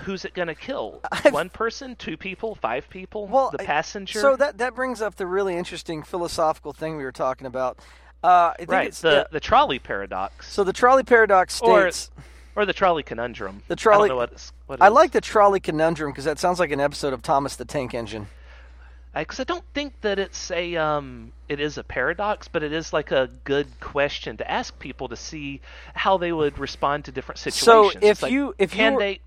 who's 0.00 0.24
it 0.24 0.34
going 0.34 0.48
to 0.48 0.54
kill? 0.54 1.00
I've- 1.12 1.30
One 1.30 1.48
person, 1.50 1.96
two 1.96 2.16
people, 2.16 2.54
five 2.54 2.88
people, 2.90 3.26
Well, 3.26 3.50
the 3.50 3.58
passenger? 3.58 4.20
So 4.20 4.36
that 4.36 4.58
that 4.58 4.74
brings 4.74 5.00
up 5.02 5.16
the 5.16 5.26
really 5.26 5.56
interesting 5.56 6.02
philosophical 6.02 6.72
thing 6.72 6.96
we 6.96 7.04
were 7.04 7.12
talking 7.12 7.46
about. 7.46 7.78
Uh, 8.22 8.52
I 8.52 8.54
think 8.58 8.70
right, 8.70 8.86
it's, 8.88 9.00
the, 9.00 9.10
yeah. 9.10 9.24
the 9.32 9.40
trolley 9.40 9.78
paradox. 9.78 10.52
So 10.52 10.62
the 10.62 10.72
trolley 10.72 11.02
paradox 11.02 11.54
states. 11.54 12.10
or 12.54 12.64
the 12.64 12.72
trolley 12.72 13.02
conundrum. 13.02 13.62
The 13.68 13.76
trolley- 13.76 14.04
I 14.04 14.08
don't 14.08 14.16
know 14.16 14.16
what 14.16 14.32
it's, 14.32 14.52
what 14.66 14.80
I 14.80 14.88
like 14.88 15.10
the 15.12 15.20
trolley 15.20 15.58
conundrum 15.60 16.12
because 16.12 16.24
that 16.24 16.38
sounds 16.38 16.60
like 16.60 16.70
an 16.70 16.80
episode 16.80 17.12
of 17.12 17.22
Thomas 17.22 17.56
the 17.56 17.64
Tank 17.64 17.94
Engine. 17.94 18.28
Because 19.14 19.40
I 19.40 19.44
don't 19.44 19.64
think 19.74 20.00
that 20.02 20.18
it's 20.18 20.50
a 20.50 20.76
um 20.76 21.32
it 21.48 21.60
is 21.60 21.78
a 21.78 21.84
paradox, 21.84 22.48
but 22.48 22.62
it 22.62 22.72
is 22.72 22.92
like 22.92 23.10
a 23.12 23.28
good 23.44 23.80
question 23.80 24.36
to 24.38 24.50
ask 24.50 24.78
people 24.78 25.08
to 25.08 25.16
see 25.16 25.60
how 25.94 26.18
they 26.18 26.32
would 26.32 26.58
respond 26.58 27.06
to 27.06 27.12
different 27.12 27.38
situations. 27.38 27.88
So 27.88 27.92
if 28.00 28.22
like, 28.22 28.36
you- 28.36 28.54
if 28.58 28.74
you 28.76 28.88
can 28.88 28.92
were- 28.92 29.04
they, 29.04 29.20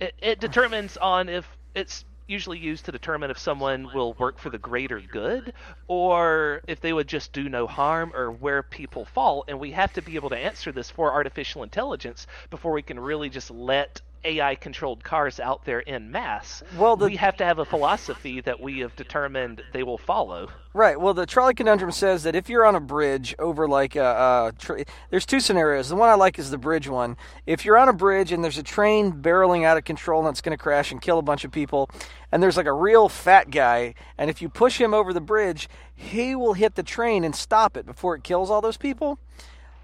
it, 0.00 0.14
it 0.18 0.40
determines 0.40 0.96
on 0.98 1.28
if 1.28 1.46
it's 1.74 2.04
usually 2.28 2.58
used 2.58 2.86
to 2.86 2.92
determine 2.92 3.30
if 3.30 3.38
someone 3.38 3.92
will 3.92 4.14
work 4.14 4.38
for 4.38 4.50
the 4.50 4.58
greater 4.58 5.00
good 5.00 5.52
or 5.88 6.62
if 6.68 6.80
they 6.80 6.92
would 6.92 7.08
just 7.08 7.32
do 7.32 7.48
no 7.48 7.66
harm 7.66 8.12
or 8.14 8.32
where 8.32 8.62
people 8.62 9.04
fall 9.04 9.44
and 9.48 9.58
we 9.60 9.72
have 9.72 9.92
to 9.92 10.02
be 10.02 10.16
able 10.16 10.30
to 10.30 10.38
answer 10.38 10.72
this 10.72 10.90
for 10.90 11.12
artificial 11.12 11.62
intelligence 11.62 12.26
before 12.50 12.72
we 12.72 12.82
can 12.82 13.00
really 13.00 13.30
just 13.30 13.50
let 13.50 14.00
AI 14.24 14.54
controlled 14.54 15.02
cars 15.02 15.40
out 15.40 15.64
there 15.64 15.80
in 15.80 16.10
mass. 16.10 16.62
Well, 16.76 16.96
the- 16.96 17.06
we 17.06 17.16
have 17.16 17.36
to 17.38 17.44
have 17.44 17.58
a 17.58 17.64
philosophy 17.64 18.40
that 18.42 18.60
we 18.60 18.80
have 18.80 18.94
determined 18.96 19.62
they 19.72 19.82
will 19.82 19.98
follow. 19.98 20.48
Right. 20.74 20.98
Well, 20.98 21.12
the 21.12 21.26
trolley 21.26 21.52
conundrum 21.54 21.90
says 21.90 22.22
that 22.22 22.34
if 22.34 22.48
you're 22.48 22.64
on 22.64 22.74
a 22.74 22.80
bridge 22.80 23.34
over 23.38 23.68
like 23.68 23.94
a, 23.94 24.02
a 24.48 24.52
tra- 24.58 24.84
there's 25.10 25.26
two 25.26 25.40
scenarios. 25.40 25.88
The 25.90 25.96
one 25.96 26.08
I 26.08 26.14
like 26.14 26.38
is 26.38 26.50
the 26.50 26.56
bridge 26.56 26.88
one. 26.88 27.16
If 27.46 27.64
you're 27.64 27.76
on 27.76 27.88
a 27.88 27.92
bridge 27.92 28.32
and 28.32 28.42
there's 28.42 28.56
a 28.58 28.62
train 28.62 29.12
barreling 29.12 29.64
out 29.64 29.76
of 29.76 29.84
control 29.84 30.20
and 30.26 30.30
it's 30.32 30.40
going 30.40 30.56
to 30.56 30.62
crash 30.62 30.90
and 30.90 31.02
kill 31.02 31.18
a 31.18 31.22
bunch 31.22 31.44
of 31.44 31.52
people, 31.52 31.90
and 32.30 32.42
there's 32.42 32.56
like 32.56 32.66
a 32.66 32.72
real 32.72 33.08
fat 33.10 33.50
guy, 33.50 33.94
and 34.16 34.30
if 34.30 34.40
you 34.40 34.48
push 34.48 34.80
him 34.80 34.94
over 34.94 35.12
the 35.12 35.20
bridge, 35.20 35.68
he 35.94 36.34
will 36.34 36.54
hit 36.54 36.74
the 36.74 36.82
train 36.82 37.22
and 37.24 37.36
stop 37.36 37.76
it 37.76 37.84
before 37.84 38.14
it 38.14 38.24
kills 38.24 38.50
all 38.50 38.62
those 38.62 38.78
people. 38.78 39.18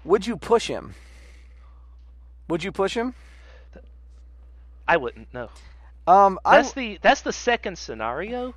Would 0.05 0.25
you 0.25 0.37
push 0.37 0.67
him? 0.67 0.95
Would 2.47 2.63
you 2.63 2.71
push 2.71 2.95
him? 2.95 3.13
I 4.89 4.97
wouldn't 4.97 5.31
know. 5.33 5.49
Um, 6.07 6.39
I 6.43 6.57
That's 6.57 6.73
the 6.73 6.99
that's 7.01 7.21
the 7.21 7.31
second 7.31 7.77
scenario. 7.77 8.55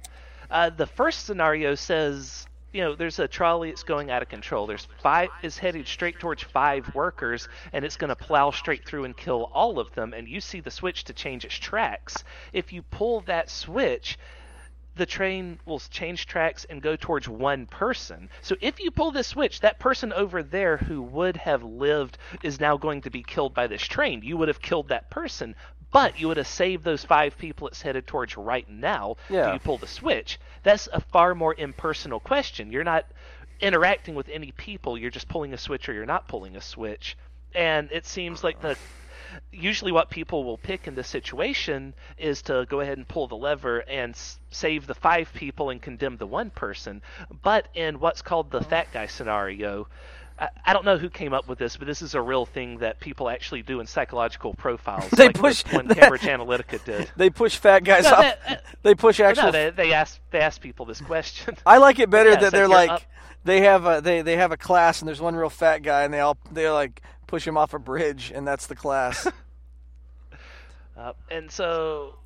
Uh, 0.51 0.71
the 0.71 0.87
first 0.87 1.27
scenario 1.27 1.75
says, 1.75 2.47
you 2.73 2.81
know, 2.81 2.95
there's 2.95 3.19
a 3.19 3.29
trolley 3.29 3.69
that's 3.69 3.83
going 3.83 4.11
out 4.11 4.23
of 4.23 4.31
control. 4.31 4.67
There's 4.67 4.89
five 5.03 5.29
is 5.43 5.59
headed 5.59 5.87
straight 5.87 6.19
towards 6.19 6.43
five 6.43 6.95
workers, 6.95 7.49
and 7.75 7.85
it's 7.85 7.97
going 7.97 8.09
to 8.09 8.17
plow 8.17 8.51
straight 8.51 8.87
through 8.87 9.05
and 9.05 9.15
kill 9.15 9.51
all 9.53 9.79
of 9.79 9.95
them. 9.95 10.15
And 10.15 10.27
you 10.27 10.41
see 10.41 10.61
the 10.61 10.71
switch 10.71 11.05
to 11.05 11.13
change 11.13 11.45
its 11.45 11.55
tracks. 11.55 12.25
If 12.55 12.73
you 12.73 12.81
pull 12.81 13.21
that 13.23 13.51
switch, 13.51 14.19
the 14.97 15.07
train 15.07 15.59
will 15.67 15.81
change 15.81 16.27
tracks 16.27 16.65
and 16.69 16.81
go 16.81 16.97
towards 16.97 17.29
one 17.29 17.67
person. 17.67 18.31
So 18.41 18.57
if 18.61 18.81
you 18.81 18.91
pull 18.91 19.11
this 19.11 19.27
switch, 19.27 19.61
that 19.61 19.79
person 19.79 20.13
over 20.13 20.43
there 20.43 20.79
who 20.79 21.03
would 21.03 21.37
have 21.37 21.63
lived 21.63 22.17
is 22.43 22.61
now 22.61 22.79
going 22.79 23.03
to 23.03 23.11
be 23.11 23.23
killed 23.23 23.55
by 23.55 23.67
this 23.67 23.83
train. 23.83 24.23
You 24.23 24.37
would 24.39 24.49
have 24.49 24.61
killed 24.61 24.89
that 24.89 25.11
person, 25.11 25.55
but 25.93 26.19
you 26.19 26.27
would 26.29 26.39
have 26.39 26.49
saved 26.49 26.85
those 26.85 27.05
five 27.05 27.39
people 27.39 27.69
it's 27.69 27.83
headed 27.83 28.07
towards 28.07 28.37
right 28.37 28.69
now 28.69 29.17
Yeah. 29.29 29.49
if 29.49 29.55
you 29.55 29.61
pull 29.61 29.79
the 29.79 29.87
switch. 29.87 30.41
That's 30.63 30.89
a 30.93 31.01
far 31.01 31.35
more 31.35 31.55
impersonal 31.57 32.19
question. 32.19 32.73
You're 32.73 32.85
not 32.85 33.07
interacting 33.61 34.15
with 34.15 34.29
any 34.29 34.53
people. 34.53 34.99
You're 34.99 35.11
just 35.11 35.29
pulling 35.29 35.53
a 35.53 35.59
switch 35.59 35.89
or 35.89 35.93
you're 35.93 36.07
not 36.07 36.27
pulling 36.27 36.57
a 36.57 36.61
switch. 36.61 37.17
And 37.55 37.91
it 37.93 38.07
seems 38.07 38.43
like 38.43 38.61
the 38.61 38.77
usually 39.51 39.93
what 39.93 40.11
people 40.11 40.45
will 40.45 40.59
pick 40.59 40.87
in 40.87 40.95
this 40.95 41.09
situation 41.09 41.95
is 42.19 42.43
to 42.43 42.67
go 42.69 42.81
ahead 42.81 42.99
and 42.99 43.09
pull 43.09 43.29
the 43.29 43.37
lever 43.37 43.79
and 43.81 44.15
s- 44.15 44.39
save 44.51 44.87
the 44.87 44.95
five 44.95 45.33
people 45.33 45.71
and 45.71 45.81
condemn 45.81 46.17
the 46.17 46.27
one 46.27 46.51
person. 46.51 47.01
But 47.43 47.69
in 47.75 48.01
what's 48.01 48.23
called 48.23 48.51
the 48.51 48.61
mm-hmm. 48.61 48.71
fat 48.71 48.89
guy 48.93 49.07
scenario, 49.07 49.89
I, 50.39 50.49
I 50.67 50.73
don't 50.73 50.85
know 50.85 50.99
who 50.99 51.09
came 51.11 51.33
up 51.33 51.49
with 51.49 51.59
this, 51.59 51.77
but 51.77 51.87
this 51.87 52.03
is 52.03 52.15
a 52.15 52.21
real 52.21 52.47
thing 52.47 52.79
that 52.79 53.01
people 53.01 53.29
actually 53.29 53.63
do 53.63 53.81
in 53.81 53.87
psychological 53.87 54.55
profiles. 54.55 55.11
They 55.17 55.27
like 55.27 55.37
push- 55.39 55.65
when 55.73 55.87
one 55.87 55.95
Cambridge 55.97 56.23
Analytica 56.23 56.85
did. 56.85 57.11
they 57.17 57.31
push 57.31 57.57
fat 57.57 57.85
guys 57.85 58.05
No, 58.05 58.11
off. 58.13 58.19
that- 58.21 58.39
uh, 58.49 58.57
they 58.83 58.95
push 58.95 59.19
But 59.19 59.27
actual 59.27 59.45
no, 59.47 59.51
they, 59.53 59.71
they 59.71 59.93
ask 59.93 60.21
they 60.31 60.41
ask 60.41 60.61
people 60.61 60.87
this 60.87 61.01
question. 61.01 61.57
I 61.67 61.79
like 61.79 61.99
it 61.99 62.11
better 62.11 62.31
Yeah, 62.31 62.37
that 62.37 62.43
it's 62.47 62.53
they're 62.53 62.69
like 62.69 62.89
like 62.91 63.03
up- 63.03 63.07
they 63.45 63.61
have 63.63 63.87
a 63.87 64.01
they, 64.03 64.23
they 64.23 64.37
have 64.37 64.53
a 64.53 64.57
class 64.57 65.01
and 65.01 65.09
there's 65.09 65.21
one 65.21 65.35
real 65.37 65.51
fat 65.51 65.79
guy 65.79 66.03
and 66.05 66.13
they 66.15 66.21
all 66.21 66.37
they're 66.51 66.73
like 66.73 67.03
push 67.27 67.47
him 67.47 67.57
off 67.57 67.75
a 67.75 67.79
bridge 67.79 68.33
and 68.35 68.47
that's 68.47 68.67
the 68.67 68.75
class. 68.77 69.27
Uh, 70.97 71.13
and 71.31 71.51
so 71.51 72.17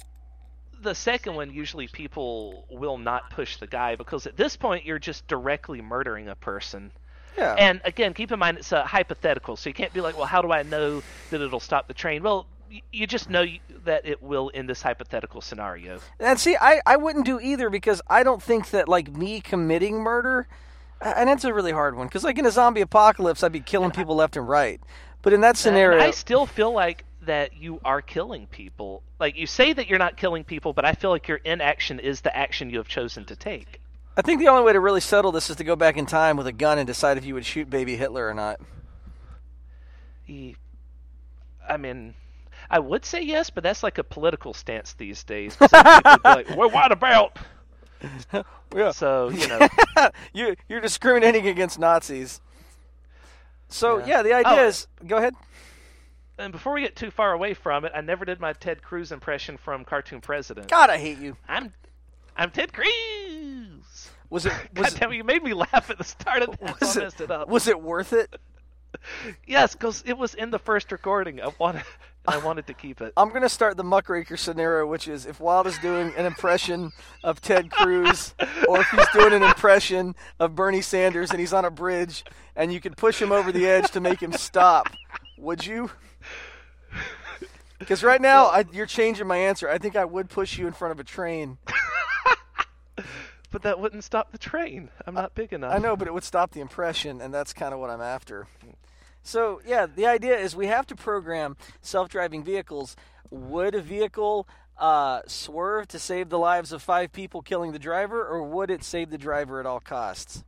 the 0.83 0.95
second 0.95 1.35
one, 1.35 1.53
usually 1.53 1.87
people 1.89 2.67
will 2.71 2.99
not 2.99 3.31
push 3.31 3.57
the 3.59 3.67
guy 3.67 3.97
because 3.97 4.27
at 4.27 4.37
this 4.37 4.57
point 4.57 4.85
you're 4.85 4.99
just 4.99 5.27
directly 5.29 5.81
murdering 5.81 6.29
a 6.29 6.35
person. 6.35 6.91
Yeah. 7.37 7.55
And 7.59 7.81
again, 7.85 8.15
keep 8.15 8.33
in 8.33 8.39
mind 8.39 8.59
it's 8.59 8.73
a 8.73 8.85
hypothetical, 8.85 9.57
so 9.57 9.69
you 9.71 9.75
can't 9.75 9.93
be 9.93 10.01
like, 10.01 10.17
well, 10.17 10.27
how 10.27 10.43
do 10.43 10.53
I 10.53 10.63
know 10.63 11.03
that 11.31 11.41
it'll 11.41 11.61
stop 11.61 11.89
the 11.89 11.95
train? 11.95 12.23
Well, 12.23 12.47
you 12.93 13.07
just 13.07 13.31
know 13.31 13.45
that 13.85 14.07
it 14.07 14.23
will 14.23 14.49
in 14.51 14.67
this 14.67 14.83
hypothetical 14.83 15.41
scenario. 15.41 16.01
And 16.19 16.39
see, 16.39 16.57
I, 16.61 16.81
I 16.85 16.97
wouldn't 16.97 17.25
do 17.25 17.39
either 17.41 17.71
because 17.71 18.03
I 18.09 18.23
don't 18.23 18.43
think 18.43 18.71
that 18.71 18.89
like 18.89 19.15
me 19.15 19.41
committing 19.41 19.99
murder, 19.99 20.49
and 21.01 21.31
it's 21.31 21.45
a 21.45 21.55
really 21.55 21.73
hard 21.73 21.97
one 21.97 22.07
because 22.07 22.25
like 22.25 22.39
in 22.39 22.47
a 22.47 22.51
zombie 22.51 22.81
apocalypse, 22.81 23.43
I'd 23.43 23.53
be 23.53 23.61
killing 23.61 23.91
people 23.91 24.17
left 24.17 24.37
and 24.37 24.49
right. 24.49 24.81
But 25.23 25.33
in 25.33 25.41
that 25.43 25.57
scenario, 25.57 26.01
I 26.01 26.11
still 26.11 26.47
feel 26.47 26.73
like 26.73 27.05
that 27.23 27.57
you 27.57 27.81
are 27.85 28.01
killing 28.01 28.47
people. 28.47 29.03
Like 29.19 29.37
you 29.37 29.47
say 29.47 29.73
that 29.73 29.89
you're 29.89 29.99
not 29.99 30.17
killing 30.17 30.45
people, 30.45 30.73
but 30.73 30.85
I 30.85 30.93
feel 30.93 31.11
like 31.11 31.29
your 31.29 31.39
inaction 31.39 31.99
is 31.99 32.21
the 32.21 32.37
action 32.37 32.71
you 32.71 32.79
have 32.79 32.89
chosen 32.89 33.25
to 33.27 33.37
take. 33.37 33.81
I 34.17 34.23
think 34.23 34.41
the 34.41 34.49
only 34.49 34.65
way 34.65 34.73
to 34.73 34.81
really 34.81 35.01
settle 35.01 35.31
this 35.33 35.51
is 35.51 35.57
to 35.57 35.65
go 35.65 35.77
back 35.77 35.97
in 35.97 36.07
time 36.07 36.37
with 36.37 36.47
a 36.47 36.53
gun 36.53 36.79
and 36.79 36.87
decide 36.87 37.19
if 37.19 37.25
you 37.25 37.35
would 37.35 37.45
shoot 37.45 37.69
baby 37.69 37.97
Hitler 37.97 38.27
or 38.29 38.35
not. 38.35 38.61
He, 40.25 40.57
I 41.69 41.77
mean, 41.77 42.15
I 42.71 42.79
would 42.79 43.05
say 43.05 43.21
yes, 43.23 43.51
but 43.51 43.63
that's 43.63 43.83
like 43.83 43.99
a 43.99 44.05
political 44.05 44.55
stance 44.55 44.95
these 44.95 45.23
days. 45.23 45.55
'cause 45.57 45.71
some 45.71 45.85
people 45.85 46.13
would 46.13 46.23
be 46.23 46.29
like, 46.29 46.57
well, 46.57 46.71
what 46.71 46.93
about? 46.93 47.39
Yeah. 48.75 48.91
So 48.91 49.31
you 49.31 49.47
know, 49.49 49.69
you 50.35 50.55
you're 50.69 50.81
discriminating 50.83 51.47
against 51.47 51.79
Nazis. 51.79 52.41
So 53.69 53.99
yeah, 53.99 54.07
Yeah. 54.19 54.23
the 54.23 54.33
idea 54.35 54.53
Oh. 54.63 54.67
is 54.67 54.87
go 55.07 55.17
ahead. 55.17 55.35
and 56.39 56.53
before 56.53 56.75
we 56.75 56.83
get 56.83 56.95
too 56.97 57.11
far 57.11 57.33
away 57.33 57.55
from 57.55 57.85
it, 57.85 57.93
I 57.95 58.01
never 58.03 58.25
did 58.25 58.39
my 58.41 58.53
Ted 58.53 58.83
Cruz 58.83 59.13
impression 59.13 59.57
from 59.57 59.85
Cartoon 59.85 60.21
President. 60.21 60.69
God, 60.69 60.91
I 60.91 60.99
hate 60.99 61.19
you. 61.19 61.37
I'm, 61.49 61.73
I'm 62.37 62.51
Ted 62.51 62.73
Cruz. 62.73 62.87
Was 64.31 64.47
it 64.47 64.53
God 64.75 64.95
damn 64.99 65.13
it, 65.13 65.17
you 65.17 65.25
made 65.25 65.43
me 65.43 65.55
laugh 65.55 65.91
at 65.91 65.99
the 65.99 66.05
start 66.05 66.43
of 66.43 66.59
that, 66.59 66.81
was 66.81 66.97
I 66.97 67.01
it, 67.01 67.05
messed 67.05 67.21
it 67.21 67.31
up. 67.31 67.49
was 67.49 67.69
it 67.69 67.81
worth 67.81 68.13
it? 68.13 68.35
Yes, 69.47 69.75
because 69.75 70.03
it 70.07 70.17
was 70.17 70.35
in 70.35 70.51
the 70.51 70.59
first 70.59 70.91
recording. 70.91 71.41
I 71.41 71.51
wanted, 71.59 71.83
I 72.27 72.39
wanted 72.39 72.67
to 72.69 72.75
keep 72.75 73.01
it. 73.03 73.13
I'm 73.17 73.31
gonna 73.31 73.49
start 73.49 73.77
the 73.77 73.85
muckraker 73.85 74.37
scenario, 74.37 74.87
which 74.87 75.07
is 75.07 75.27
if 75.27 75.39
Wild 75.39 75.67
is 75.67 75.79
doing 75.79 76.13
an 76.17 76.25
impression 76.25 76.93
of 77.23 77.41
Ted 77.41 77.71
Cruz, 77.71 78.35
or 78.67 78.81
if 78.81 78.89
he's 78.91 79.07
doing 79.13 79.35
an 79.35 79.43
impression 79.43 80.15
of 80.41 80.55
Bernie 80.55 80.81
Sanders, 80.81 81.31
and 81.31 81.39
he's 81.41 81.53
on 81.53 81.65
a 81.65 81.71
bridge, 81.71 82.25
and 82.55 82.73
you 82.73 82.81
could 82.81 82.97
push 82.97 83.21
him 83.21 83.33
over 83.33 83.53
the 83.53 83.67
edge 83.67 83.91
to 83.91 84.01
make 84.01 84.21
him 84.23 84.33
stop. 84.33 84.89
Would 85.39 85.67
you? 85.67 85.91
Because 87.79 88.03
right 88.03 88.21
now 88.23 88.47
I, 88.47 88.65
you're 88.73 88.87
changing 88.87 89.27
my 89.27 89.37
answer. 89.37 89.69
I 89.69 89.77
think 89.77 89.97
I 89.97 90.07
would 90.07 90.31
push 90.31 90.57
you 90.57 90.67
in 90.67 90.73
front 90.73 90.93
of 90.93 91.01
a 91.01 91.05
train. 91.05 91.59
But 93.51 93.63
that 93.63 93.81
wouldn't 93.81 94.05
stop 94.05 94.33
the 94.33 94.39
train. 94.39 94.91
I'm 95.07 95.15
not 95.15 95.35
big 95.35 95.53
enough. 95.53 95.73
I 95.73 95.79
know, 95.79 95.97
but 95.97 96.09
it 96.09 96.15
would 96.15 96.25
stop 96.25 96.53
the 96.53 96.61
impression, 96.61 97.21
and 97.21 97.33
that's 97.33 97.53
kind 97.53 97.73
of 97.73 97.81
what 97.81 97.91
I'm 97.91 98.01
after. 98.01 98.47
So, 99.23 99.61
yeah, 99.67 99.87
the 99.87 100.07
idea 100.07 100.37
is 100.39 100.55
we 100.55 100.67
have 100.67 100.87
to 100.89 100.97
program 100.97 101.57
self 101.81 102.09
driving 102.09 102.45
vehicles. 102.45 102.97
Would 103.31 103.75
a 103.75 103.81
vehicle 103.81 104.47
uh, 104.79 105.23
swerve 105.27 105.89
to 105.89 105.99
save 105.99 106.29
the 106.29 106.39
lives 106.39 106.73
of 106.73 106.83
five 106.83 107.13
people 107.13 107.43
killing 107.43 107.73
the 107.73 107.79
driver, 107.79 108.25
or 108.27 108.43
would 108.43 108.71
it 108.71 108.85
save 108.85 109.11
the 109.11 109.19
driver 109.19 109.59
at 109.59 109.67
all 109.67 109.81
costs? 109.81 110.45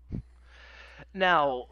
Now, 1.15 1.67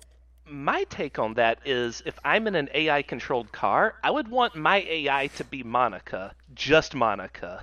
my 0.49 0.85
take 0.85 1.19
on 1.19 1.35
that 1.35 1.59
is 1.65 2.03
if 2.07 2.19
I'm 2.25 2.47
in 2.47 2.55
an 2.55 2.69
AI 2.73 3.03
controlled 3.03 3.53
car, 3.53 3.95
I 4.03 4.11
would 4.11 4.29
want 4.29 4.55
my 4.55 4.79
AI 4.89 5.29
to 5.37 5.45
be 5.45 5.63
Monika. 5.63 6.33
Just 6.55 6.93
Monika. 6.95 7.63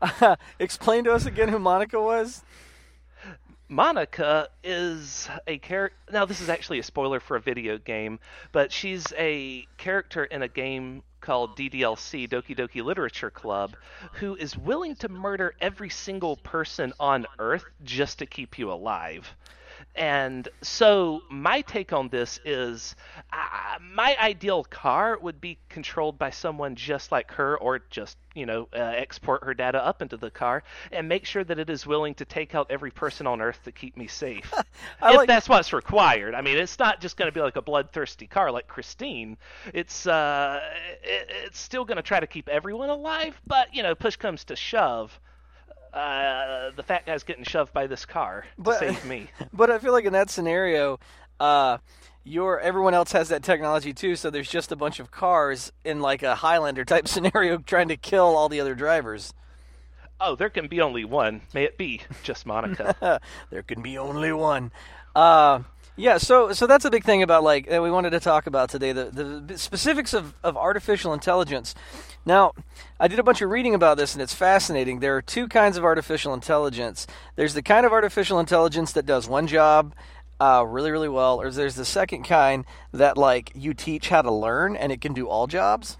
Explain 0.58 1.04
to 1.04 1.12
us 1.12 1.26
again 1.26 1.48
who 1.48 1.58
Monika 1.58 2.02
was. 2.02 2.42
Monika 3.70 4.48
is 4.64 5.28
a 5.46 5.58
character. 5.58 5.96
Now, 6.12 6.24
this 6.24 6.40
is 6.40 6.48
actually 6.48 6.80
a 6.80 6.82
spoiler 6.82 7.20
for 7.20 7.36
a 7.36 7.40
video 7.40 7.78
game, 7.78 8.18
but 8.50 8.72
she's 8.72 9.12
a 9.16 9.64
character 9.76 10.24
in 10.24 10.42
a 10.42 10.48
game 10.48 11.04
called 11.20 11.56
DDLC, 11.56 12.28
Doki 12.28 12.56
Doki 12.56 12.82
Literature 12.82 13.30
Club, 13.30 13.76
who 14.14 14.34
is 14.34 14.56
willing 14.56 14.96
to 14.96 15.08
murder 15.08 15.54
every 15.60 15.88
single 15.88 16.36
person 16.36 16.92
on 16.98 17.26
Earth 17.38 17.64
just 17.84 18.18
to 18.18 18.26
keep 18.26 18.58
you 18.58 18.72
alive. 18.72 19.32
And 19.96 20.48
so 20.62 21.22
my 21.28 21.62
take 21.62 21.92
on 21.92 22.08
this 22.08 22.38
is, 22.44 22.94
uh, 23.32 23.78
my 23.82 24.16
ideal 24.20 24.64
car 24.64 25.18
would 25.20 25.40
be 25.40 25.58
controlled 25.68 26.18
by 26.18 26.30
someone 26.30 26.76
just 26.76 27.10
like 27.10 27.32
her, 27.32 27.58
or 27.58 27.80
just 27.90 28.16
you 28.34 28.46
know 28.46 28.68
uh, 28.72 28.78
export 28.78 29.42
her 29.44 29.52
data 29.52 29.84
up 29.84 30.00
into 30.00 30.16
the 30.16 30.30
car 30.30 30.62
and 30.92 31.08
make 31.08 31.26
sure 31.26 31.42
that 31.42 31.58
it 31.58 31.68
is 31.68 31.86
willing 31.86 32.14
to 32.14 32.24
take 32.24 32.54
out 32.54 32.68
every 32.70 32.92
person 32.92 33.26
on 33.26 33.40
Earth 33.40 33.60
to 33.64 33.72
keep 33.72 33.96
me 33.96 34.06
safe. 34.06 34.52
If 35.02 35.16
like- 35.16 35.28
that's 35.28 35.48
what's 35.48 35.72
required. 35.72 36.34
I 36.34 36.40
mean, 36.42 36.56
it's 36.56 36.78
not 36.78 37.00
just 37.00 37.16
going 37.16 37.28
to 37.28 37.32
be 37.34 37.40
like 37.40 37.56
a 37.56 37.62
bloodthirsty 37.62 38.26
car 38.26 38.50
like 38.52 38.68
Christine. 38.68 39.36
It's 39.74 40.06
uh, 40.06 40.60
it, 41.02 41.30
it's 41.46 41.58
still 41.60 41.84
going 41.84 41.96
to 41.96 42.02
try 42.02 42.20
to 42.20 42.26
keep 42.26 42.48
everyone 42.48 42.90
alive, 42.90 43.40
but 43.46 43.74
you 43.74 43.82
know, 43.82 43.94
push 43.94 44.16
comes 44.16 44.44
to 44.44 44.56
shove. 44.56 45.18
Uh, 45.92 46.70
the 46.76 46.82
fat 46.82 47.04
guy's 47.06 47.22
getting 47.24 47.44
shoved 47.44 47.72
by 47.72 47.86
this 47.86 48.04
car 48.06 48.44
But- 48.58 48.78
to 48.80 48.92
save 48.94 49.04
me. 49.04 49.28
But 49.52 49.70
I 49.70 49.78
feel 49.78 49.92
like 49.92 50.04
in 50.04 50.12
that 50.12 50.30
scenario, 50.30 51.00
uh, 51.40 51.78
your 52.22 52.60
everyone 52.60 52.94
else 52.94 53.12
has 53.12 53.28
that 53.30 53.42
technology 53.42 53.92
too. 53.92 54.14
So 54.16 54.30
there's 54.30 54.48
just 54.50 54.70
a 54.72 54.76
bunch 54.76 55.00
of 55.00 55.10
cars 55.10 55.72
in 55.84 56.00
like 56.00 56.22
a 56.22 56.36
Highlander 56.36 56.84
type 56.84 57.08
scenario 57.14 57.58
trying 57.58 57.88
to 57.88 57.96
kill 57.96 58.36
all 58.36 58.48
the 58.48 58.60
other 58.60 58.74
drivers. 58.74 59.32
Oh, 60.20 60.36
there 60.36 60.50
can 60.50 60.68
be 60.68 60.80
only 60.82 61.04
one. 61.04 61.40
May 61.54 61.64
it 61.64 61.78
be 61.78 62.02
just 62.22 62.46
Monika. 62.46 63.20
there 63.50 63.62
can 63.62 63.80
be 63.80 63.96
only 63.96 64.32
one. 64.32 64.70
Uh, 65.16 65.60
yeah, 65.96 66.18
so 66.18 66.52
so 66.52 66.66
that's 66.66 66.84
a 66.84 66.90
big 66.90 67.04
thing 67.04 67.22
about 67.22 67.42
like 67.42 67.68
that 67.68 67.82
we 67.82 67.90
wanted 67.90 68.10
to 68.10 68.20
talk 68.20 68.46
about 68.46 68.68
today 68.68 68.92
the 68.92 69.42
the 69.46 69.58
specifics 69.58 70.12
of, 70.14 70.34
of 70.44 70.56
artificial 70.56 71.12
intelligence. 71.14 71.74
Now, 72.26 72.52
I 72.98 73.08
did 73.08 73.18
a 73.18 73.22
bunch 73.22 73.40
of 73.40 73.50
reading 73.50 73.74
about 73.74 73.96
this 73.96 74.14
and 74.14 74.22
it's 74.22 74.34
fascinating. 74.34 75.00
There 75.00 75.16
are 75.16 75.22
two 75.22 75.48
kinds 75.48 75.76
of 75.76 75.84
artificial 75.84 76.34
intelligence. 76.34 77.06
There's 77.36 77.54
the 77.54 77.62
kind 77.62 77.86
of 77.86 77.92
artificial 77.92 78.38
intelligence 78.38 78.92
that 78.92 79.06
does 79.06 79.28
one 79.28 79.46
job 79.46 79.94
uh, 80.38 80.64
really 80.66 80.90
really 80.90 81.08
well, 81.08 81.40
or 81.40 81.50
there's 81.50 81.74
the 81.74 81.84
second 81.84 82.24
kind 82.24 82.64
that 82.92 83.16
like 83.16 83.52
you 83.54 83.74
teach 83.74 84.08
how 84.08 84.22
to 84.22 84.32
learn 84.32 84.74
and 84.74 84.90
it 84.90 85.00
can 85.00 85.12
do 85.12 85.28
all 85.28 85.46
jobs. 85.46 85.96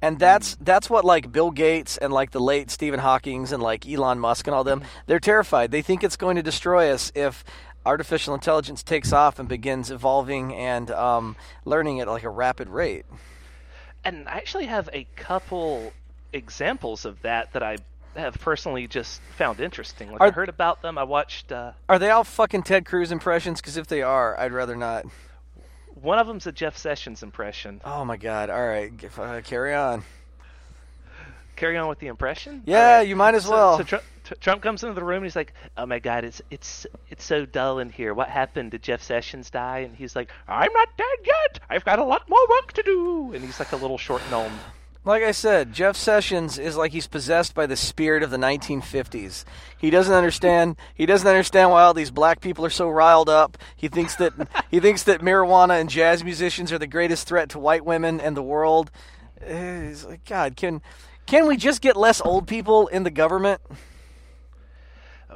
And 0.00 0.18
that's 0.18 0.56
that's 0.60 0.90
what 0.90 1.04
like 1.04 1.32
Bill 1.32 1.50
Gates 1.50 1.96
and 1.96 2.12
like 2.12 2.30
the 2.30 2.40
late 2.40 2.70
Stephen 2.70 3.00
Hawking's 3.00 3.52
and 3.52 3.62
like 3.62 3.88
Elon 3.88 4.18
Musk 4.18 4.46
and 4.46 4.54
all 4.54 4.64
them 4.64 4.82
they're 5.06 5.20
terrified. 5.20 5.70
They 5.70 5.82
think 5.82 6.04
it's 6.04 6.16
going 6.16 6.36
to 6.36 6.42
destroy 6.42 6.90
us 6.90 7.10
if 7.14 7.44
artificial 7.86 8.34
intelligence 8.34 8.82
takes 8.82 9.12
off 9.12 9.38
and 9.38 9.48
begins 9.48 9.90
evolving 9.90 10.54
and 10.54 10.90
um, 10.90 11.36
learning 11.64 12.00
at 12.00 12.08
like 12.08 12.24
a 12.24 12.30
rapid 12.30 12.68
rate. 12.68 13.04
And 14.04 14.28
I 14.28 14.32
actually 14.32 14.66
have 14.66 14.88
a 14.92 15.06
couple 15.16 15.92
examples 16.32 17.04
of 17.04 17.20
that 17.22 17.52
that 17.52 17.62
I 17.62 17.78
have 18.16 18.34
personally 18.40 18.86
just 18.86 19.20
found 19.36 19.60
interesting. 19.60 20.12
Like 20.12 20.20
Are- 20.20 20.28
I 20.28 20.30
heard 20.30 20.48
about 20.48 20.82
them. 20.82 20.98
I 20.98 21.04
watched. 21.04 21.50
Uh, 21.52 21.72
Are 21.88 21.98
they 21.98 22.10
all 22.10 22.24
fucking 22.24 22.62
Ted 22.62 22.84
Cruz 22.86 23.10
impressions? 23.12 23.60
Because 23.60 23.76
if 23.76 23.86
they 23.86 24.02
are, 24.02 24.38
I'd 24.38 24.52
rather 24.52 24.76
not. 24.76 25.04
one 26.00 26.18
of 26.18 26.26
them's 26.26 26.46
a 26.46 26.52
Jeff 26.52 26.76
Sessions 26.76 27.22
impression. 27.22 27.80
Oh 27.84 28.04
my 28.04 28.16
god! 28.16 28.50
All 28.50 28.66
right, 28.66 28.92
uh, 29.18 29.40
carry 29.42 29.74
on. 29.74 30.02
Carry 31.56 31.76
on 31.76 31.88
with 31.88 32.00
the 32.00 32.08
impression. 32.08 32.62
Yeah, 32.66 32.96
All 32.98 33.02
you 33.04 33.16
might 33.16 33.34
as 33.34 33.44
So- 33.44 33.50
well. 33.50 33.76
So, 33.78 33.84
Trump, 33.84 34.04
Tr- 34.24 34.34
Trump 34.40 34.62
comes 34.62 34.82
into 34.82 34.94
the 34.94 35.04
room 35.04 35.18
and 35.18 35.26
he's 35.26 35.36
like, 35.36 35.52
"Oh 35.76 35.86
my 35.86 35.98
God, 35.98 36.24
it's 36.24 36.42
it's 36.50 36.86
it's 37.10 37.24
so 37.24 37.46
dull 37.46 37.78
in 37.78 37.90
here. 37.90 38.14
What 38.14 38.28
happened? 38.28 38.72
Did 38.72 38.82
Jeff 38.82 39.02
Sessions 39.02 39.50
die?" 39.50 39.80
And 39.80 39.94
he's 39.94 40.16
like, 40.16 40.30
"I'm 40.48 40.72
not 40.72 40.88
dead 40.96 41.18
yet. 41.26 41.60
I've 41.70 41.84
got 41.84 41.98
a 41.98 42.04
lot 42.04 42.28
more 42.28 42.46
work 42.48 42.72
to 42.72 42.82
do." 42.82 43.32
And 43.34 43.44
he's 43.44 43.58
like 43.58 43.72
a 43.72 43.76
little 43.76 43.98
short 43.98 44.22
gnome. 44.30 44.58
Like 45.06 45.22
I 45.22 45.32
said, 45.32 45.74
Jeff 45.74 45.96
Sessions 45.96 46.58
is 46.58 46.78
like 46.78 46.92
he's 46.92 47.06
possessed 47.06 47.54
by 47.54 47.66
the 47.66 47.76
spirit 47.76 48.22
of 48.22 48.30
the 48.30 48.38
1950s. 48.38 49.44
He 49.76 49.90
doesn't 49.90 50.14
understand. 50.14 50.76
He 50.94 51.04
doesn't 51.04 51.28
understand 51.28 51.70
why 51.70 51.82
all 51.82 51.92
these 51.92 52.10
black 52.10 52.40
people 52.40 52.64
are 52.64 52.70
so 52.70 52.88
riled 52.88 53.28
up. 53.28 53.58
He 53.76 53.88
thinks 53.88 54.16
that 54.16 54.32
he 54.70 54.80
thinks 54.80 55.02
that 55.02 55.20
marijuana 55.20 55.78
and 55.78 55.90
jazz 55.90 56.24
musicians 56.24 56.72
are 56.72 56.78
the 56.78 56.86
greatest 56.86 57.28
threat 57.28 57.50
to 57.50 57.58
white 57.58 57.84
women 57.84 58.18
and 58.18 58.34
the 58.34 58.42
world. 58.42 58.90
Eh, 59.42 59.88
He's 59.88 60.06
like, 60.06 60.24
God, 60.24 60.56
can 60.56 60.80
can 61.26 61.46
we 61.46 61.58
just 61.58 61.82
get 61.82 61.96
less 61.98 62.22
old 62.22 62.46
people 62.48 62.86
in 62.86 63.02
the 63.02 63.10
government? 63.10 63.60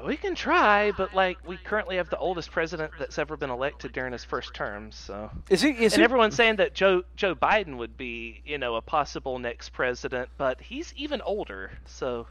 We 0.04 0.16
can 0.16 0.34
try, 0.34 0.92
but 0.92 1.14
like 1.14 1.38
we 1.46 1.56
currently 1.56 1.96
have 1.96 2.10
the 2.10 2.18
oldest 2.18 2.50
president 2.50 2.92
that's 2.98 3.18
ever 3.18 3.36
been 3.36 3.50
elected 3.50 3.92
during 3.92 4.12
his 4.12 4.24
first 4.24 4.54
term. 4.54 4.92
So, 4.92 5.30
Is 5.48 5.62
he? 5.62 5.70
Is 5.70 5.94
and 5.94 6.00
he? 6.00 6.04
everyone's 6.04 6.34
saying 6.34 6.56
that 6.56 6.74
Joe 6.74 7.02
Joe 7.16 7.34
Biden 7.34 7.76
would 7.76 7.96
be, 7.96 8.42
you 8.44 8.58
know, 8.58 8.76
a 8.76 8.82
possible 8.82 9.38
next 9.38 9.70
president, 9.70 10.28
but 10.36 10.60
he's 10.60 10.94
even 10.96 11.20
older. 11.22 11.70
So 11.86 12.26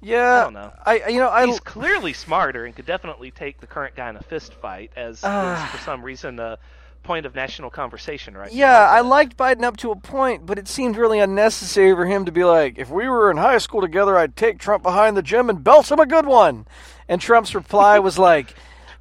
yeah, 0.00 0.40
I 0.40 0.44
don't 0.44 0.54
know. 0.54 0.72
I 0.84 1.08
you 1.08 1.18
know 1.18 1.30
I 1.30 1.46
he's 1.46 1.60
clearly 1.60 2.12
smarter 2.12 2.66
and 2.66 2.74
could 2.74 2.86
definitely 2.86 3.30
take 3.30 3.60
the 3.60 3.66
current 3.66 3.94
guy 3.94 4.10
in 4.10 4.16
a 4.16 4.22
fist 4.22 4.54
fight, 4.54 4.92
as 4.96 5.18
is 5.18 5.24
ah. 5.24 5.68
for 5.72 5.82
some 5.82 6.02
reason 6.02 6.38
a 6.38 6.58
point 7.06 7.24
of 7.24 7.34
national 7.34 7.70
conversation 7.70 8.36
right 8.36 8.52
now. 8.52 8.58
Yeah, 8.58 8.90
I 8.90 9.00
liked 9.00 9.36
Biden 9.36 9.62
up 9.62 9.76
to 9.78 9.92
a 9.92 9.96
point, 9.96 10.44
but 10.44 10.58
it 10.58 10.68
seemed 10.68 10.96
really 10.96 11.20
unnecessary 11.20 11.94
for 11.94 12.04
him 12.04 12.24
to 12.24 12.32
be 12.32 12.44
like, 12.44 12.78
if 12.78 12.90
we 12.90 13.08
were 13.08 13.30
in 13.30 13.36
high 13.36 13.58
school 13.58 13.80
together, 13.80 14.18
I'd 14.18 14.36
take 14.36 14.58
Trump 14.58 14.82
behind 14.82 15.16
the 15.16 15.22
gym 15.22 15.48
and 15.48 15.62
belt 15.62 15.90
him 15.90 16.00
a 16.00 16.06
good 16.06 16.26
one. 16.26 16.66
And 17.08 17.20
Trump's 17.20 17.54
reply 17.54 17.98
was 17.98 18.18
like, 18.18 18.54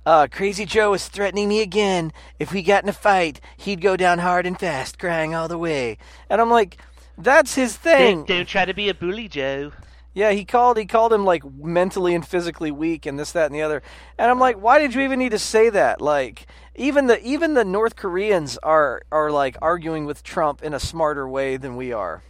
uh, 0.05 0.27
Crazy 0.31 0.65
Joe 0.65 0.93
is 0.93 1.07
threatening 1.07 1.49
me 1.49 1.61
again. 1.61 2.13
If 2.39 2.53
we 2.53 2.61
got 2.61 2.83
in 2.83 2.89
a 2.89 2.93
fight, 2.93 3.41
he'd 3.57 3.81
go 3.81 3.97
down 3.97 4.19
hard 4.19 4.45
and 4.45 4.59
fast, 4.59 4.99
crying 4.99 5.33
all 5.33 5.47
the 5.47 5.57
way. 5.57 5.97
And 6.29 6.39
I'm 6.39 6.51
like, 6.51 6.77
that's 7.17 7.55
his 7.55 7.75
thing. 7.75 8.17
Don't, 8.17 8.27
don't 8.27 8.47
try 8.47 8.65
to 8.65 8.73
be 8.73 8.89
a 8.89 8.93
bully, 8.93 9.27
Joe. 9.27 9.71
Yeah, 10.13 10.31
he 10.31 10.45
called 10.45 10.77
he 10.77 10.85
called 10.85 11.11
him 11.11 11.25
like 11.25 11.43
mentally 11.45 12.15
and 12.15 12.25
physically 12.25 12.71
weak 12.71 13.05
and 13.05 13.19
this 13.19 13.33
that 13.33 13.47
and 13.47 13.55
the 13.55 13.61
other. 13.61 13.83
And 14.17 14.31
I'm 14.31 14.39
like, 14.39 14.55
why 14.55 14.79
did 14.79 14.93
you 14.93 15.01
even 15.01 15.19
need 15.19 15.31
to 15.31 15.39
say 15.39 15.69
that? 15.69 15.99
Like 15.99 16.47
even 16.73 17.07
the 17.07 17.21
even 17.21 17.53
the 17.53 17.65
North 17.65 17.97
Koreans 17.97 18.57
are 18.59 19.01
are 19.11 19.29
like 19.29 19.57
arguing 19.61 20.05
with 20.05 20.23
Trump 20.23 20.63
in 20.63 20.73
a 20.73 20.79
smarter 20.79 21.27
way 21.27 21.57
than 21.57 21.75
we 21.75 21.91
are. 21.91 22.23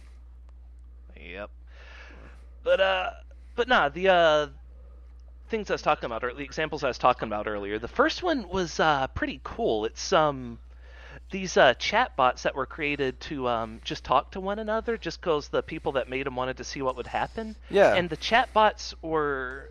Yep. 1.16 1.50
But 2.64 2.80
uh, 2.80 3.10
but 3.54 3.68
nah, 3.68 3.88
the 3.88 4.08
uh, 4.08 4.46
things 5.48 5.70
I 5.70 5.74
was 5.74 5.82
talking 5.82 6.06
about, 6.06 6.24
or 6.24 6.32
the 6.34 6.42
examples 6.44 6.84
I 6.84 6.88
was 6.88 6.98
talking 6.98 7.26
about 7.28 7.46
earlier. 7.46 7.78
The 7.78 7.88
first 7.88 8.22
one 8.22 8.48
was 8.48 8.80
uh 8.80 9.06
pretty 9.08 9.40
cool. 9.44 9.84
It's 9.84 10.12
um 10.12 10.58
these 11.30 11.56
uh 11.56 11.74
chatbots 11.74 12.42
that 12.42 12.54
were 12.54 12.66
created 12.66 13.20
to 13.20 13.48
um 13.48 13.80
just 13.84 14.04
talk 14.04 14.32
to 14.32 14.40
one 14.40 14.58
another, 14.58 14.96
just 14.96 15.20
because 15.20 15.48
the 15.48 15.62
people 15.62 15.92
that 15.92 16.08
made 16.08 16.26
them 16.26 16.36
wanted 16.36 16.56
to 16.58 16.64
see 16.64 16.82
what 16.82 16.96
would 16.96 17.06
happen. 17.06 17.56
Yeah. 17.70 17.94
And 17.94 18.08
the 18.08 18.16
chatbots 18.16 18.94
were 19.02 19.70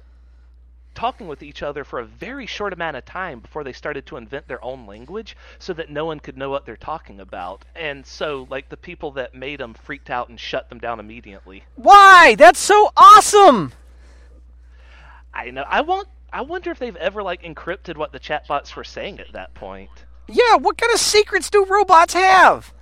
talking 0.96 1.28
with 1.28 1.44
each 1.44 1.62
other 1.62 1.84
for 1.84 2.00
a 2.00 2.06
very 2.06 2.46
short 2.46 2.72
amount 2.72 2.96
of 2.96 3.04
time 3.06 3.42
before 3.42 3.66
they 3.66 3.74
started 3.74 4.06
to 4.06 4.16
invent 4.16 4.48
their 4.48 4.64
own 4.64 4.88
language 4.88 5.36
so 5.60 5.74
that 5.74 5.90
no 5.90 6.06
one 6.06 6.20
could 6.22 6.38
know 6.38 6.50
what 6.50 6.66
they're 6.66 6.78
talking 6.78 7.20
about. 7.20 7.66
And 7.76 8.06
so 8.06 8.48
like 8.50 8.70
the 8.70 8.78
people 8.78 9.12
that 9.12 9.36
made 9.36 9.60
them 9.60 9.74
freaked 9.74 10.10
out 10.10 10.30
and 10.30 10.40
shut 10.40 10.70
them 10.70 10.80
down 10.80 11.02
immediately. 11.02 11.64
Why? 11.76 12.36
That's 12.38 12.60
so 12.60 12.92
awesome. 12.96 13.74
I 15.36 15.52
know. 15.52 15.66
I 15.68 15.82
want. 15.82 16.08
I 16.32 16.42
wonder 16.42 16.72
if 16.72 16.80
they've 16.80 16.96
ever 16.96 17.22
like 17.22 17.44
encrypted 17.44 17.98
what 17.98 18.12
the 18.12 18.20
chatbots 18.20 18.76
were 18.76 18.84
saying 18.84 19.20
at 19.20 19.32
that 19.34 19.54
point. 19.54 19.90
Yeah, 20.28 20.56
what 20.56 20.78
kind 20.78 20.92
of 20.94 21.00
secrets 21.00 21.50
do 21.50 21.66
robots 21.66 22.14
have? 22.14 22.74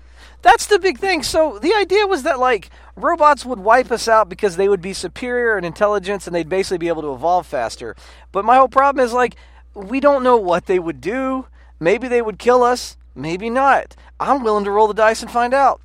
That's 0.41 0.65
the 0.65 0.79
big 0.79 0.99
thing. 0.99 1.23
So 1.23 1.59
the 1.59 1.73
idea 1.73 2.05
was 2.05 2.23
that 2.23 2.39
like 2.39 2.69
robots 2.95 3.45
would 3.45 3.59
wipe 3.59 3.91
us 3.91 4.07
out 4.07 4.29
because 4.29 4.55
they 4.55 4.69
would 4.69 4.81
be 4.81 4.93
superior 4.93 5.57
in 5.57 5.63
intelligence 5.63 6.27
and 6.27 6.35
they'd 6.35 6.49
basically 6.49 6.77
be 6.77 6.87
able 6.89 7.01
to 7.01 7.13
evolve 7.13 7.47
faster. 7.47 7.95
But 8.31 8.45
my 8.45 8.57
whole 8.57 8.67
problem 8.67 9.03
is 9.03 9.13
like 9.13 9.35
we 9.73 9.99
don't 9.99 10.23
know 10.23 10.37
what 10.37 10.65
they 10.65 10.79
would 10.79 11.01
do. 11.01 11.47
Maybe 11.79 12.07
they 12.07 12.21
would 12.21 12.39
kill 12.39 12.63
us, 12.63 12.97
maybe 13.15 13.49
not. 13.49 13.95
I'm 14.19 14.43
willing 14.43 14.65
to 14.65 14.71
roll 14.71 14.87
the 14.87 14.93
dice 14.93 15.21
and 15.21 15.31
find 15.31 15.53
out. 15.53 15.81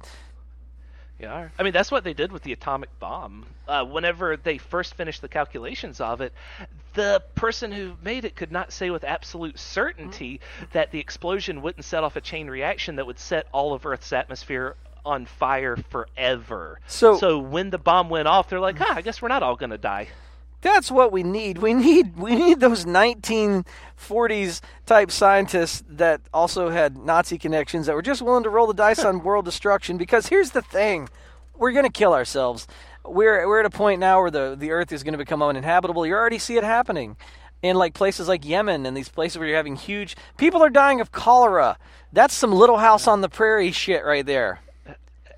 Yeah. 1.19 1.49
I 1.59 1.63
mean, 1.65 1.73
that's 1.73 1.91
what 1.91 2.05
they 2.05 2.15
did 2.15 2.31
with 2.31 2.43
the 2.45 2.53
atomic 2.53 2.91
bomb. 3.01 3.45
Uh, 3.67 3.85
whenever 3.85 4.37
they 4.37 4.57
first 4.59 4.95
finished 4.95 5.21
the 5.21 5.29
calculations 5.29 6.01
of 6.01 6.21
it, 6.21 6.33
the 6.95 7.23
person 7.35 7.73
who 7.73 7.97
made 8.03 8.25
it 8.25 8.37
could 8.37 8.53
not 8.53 8.73
say 8.73 8.91
with 8.91 9.03
absolute 9.05 9.59
certainty 9.59 10.41
that 10.73 10.91
the 10.93 11.01
explosion 11.01 11.61
wouldn't 11.63 11.85
set 11.85 12.05
off 12.05 12.15
a 12.17 12.21
chain 12.21 12.49
reaction 12.49 12.97
that 12.97 13.07
would 13.07 13.19
set 13.19 13.47
all 13.53 13.73
of 13.75 13.85
Earth's 13.85 14.13
atmosphere 14.13 14.77
on 15.05 15.27
fire 15.27 15.77
forever. 15.91 16.79
So- 16.87 17.17
so 17.17 17.39
when 17.39 17.71
the 17.71 17.79
bomb 17.79 18.11
went 18.11 18.29
off, 18.29 18.49
they're 18.49 18.61
like, 18.61 18.81
"Ah, 18.81 18.95
I 18.97 19.01
guess 19.01 19.21
we're 19.23 19.29
not 19.29 19.43
all 19.43 19.57
gonna 19.57 19.79
die." 19.79 20.09
That's 20.61 20.91
what 20.91 21.13
we 21.13 21.23
need. 21.23 21.59
We 21.59 21.73
need 21.73 22.17
we 22.17 22.35
need 22.35 22.61
those 22.61 22.85
1940s 22.85 24.61
type 24.87 25.11
scientists 25.11 25.85
that 25.89 26.21
also 26.35 26.71
had 26.71 26.97
Nazi 26.97 27.39
connections 27.39 27.87
that 27.87 27.95
were 27.95 28.03
just 28.03 28.23
willing 28.23 28.43
to 28.43 28.51
roll 28.51 28.67
the 28.67 28.75
dice 28.75 29.05
on 29.05 29.23
world 29.23 29.45
destruction. 29.45 29.97
Because 29.97 30.27
here's 30.27 30.51
the 30.51 30.63
thing: 30.63 31.09
we're 31.57 31.73
going 31.73 31.85
to 31.85 31.93
kill 31.93 32.13
ourselves. 32.13 32.67
We're 33.05 33.47
we're 33.47 33.61
at 33.61 33.67
a 33.67 33.71
point 33.71 34.01
now 34.01 34.21
where 34.21 34.31
the 34.31 34.57
the 34.59 34.73
Earth 34.73 34.93
is 34.93 35.05
going 35.05 35.13
to 35.13 35.19
become 35.19 35.43
uninhabitable. 35.43 36.05
You 36.07 36.15
already 36.15 36.39
see 36.39 36.57
it 36.57 36.65
happening 36.65 37.17
in 37.63 37.77
like 37.77 37.95
places 37.95 38.29
like 38.29 38.45
Yemen 38.45 38.87
and 38.87 38.97
these 38.97 39.09
places 39.09 39.39
where 39.39 39.47
you're 39.47 39.57
having 39.57 39.77
huge 39.77 40.17
people 40.37 40.63
are 40.63 40.71
dying 40.71 41.01
of 41.01 41.13
cholera. 41.13 41.79
That's 42.13 42.35
some 42.35 42.53
Little 42.53 42.79
House 42.79 43.07
on 43.07 43.21
the 43.21 43.29
Prairie 43.29 43.73
shit 43.73 44.05
right 44.05 44.25
there. 44.25 44.61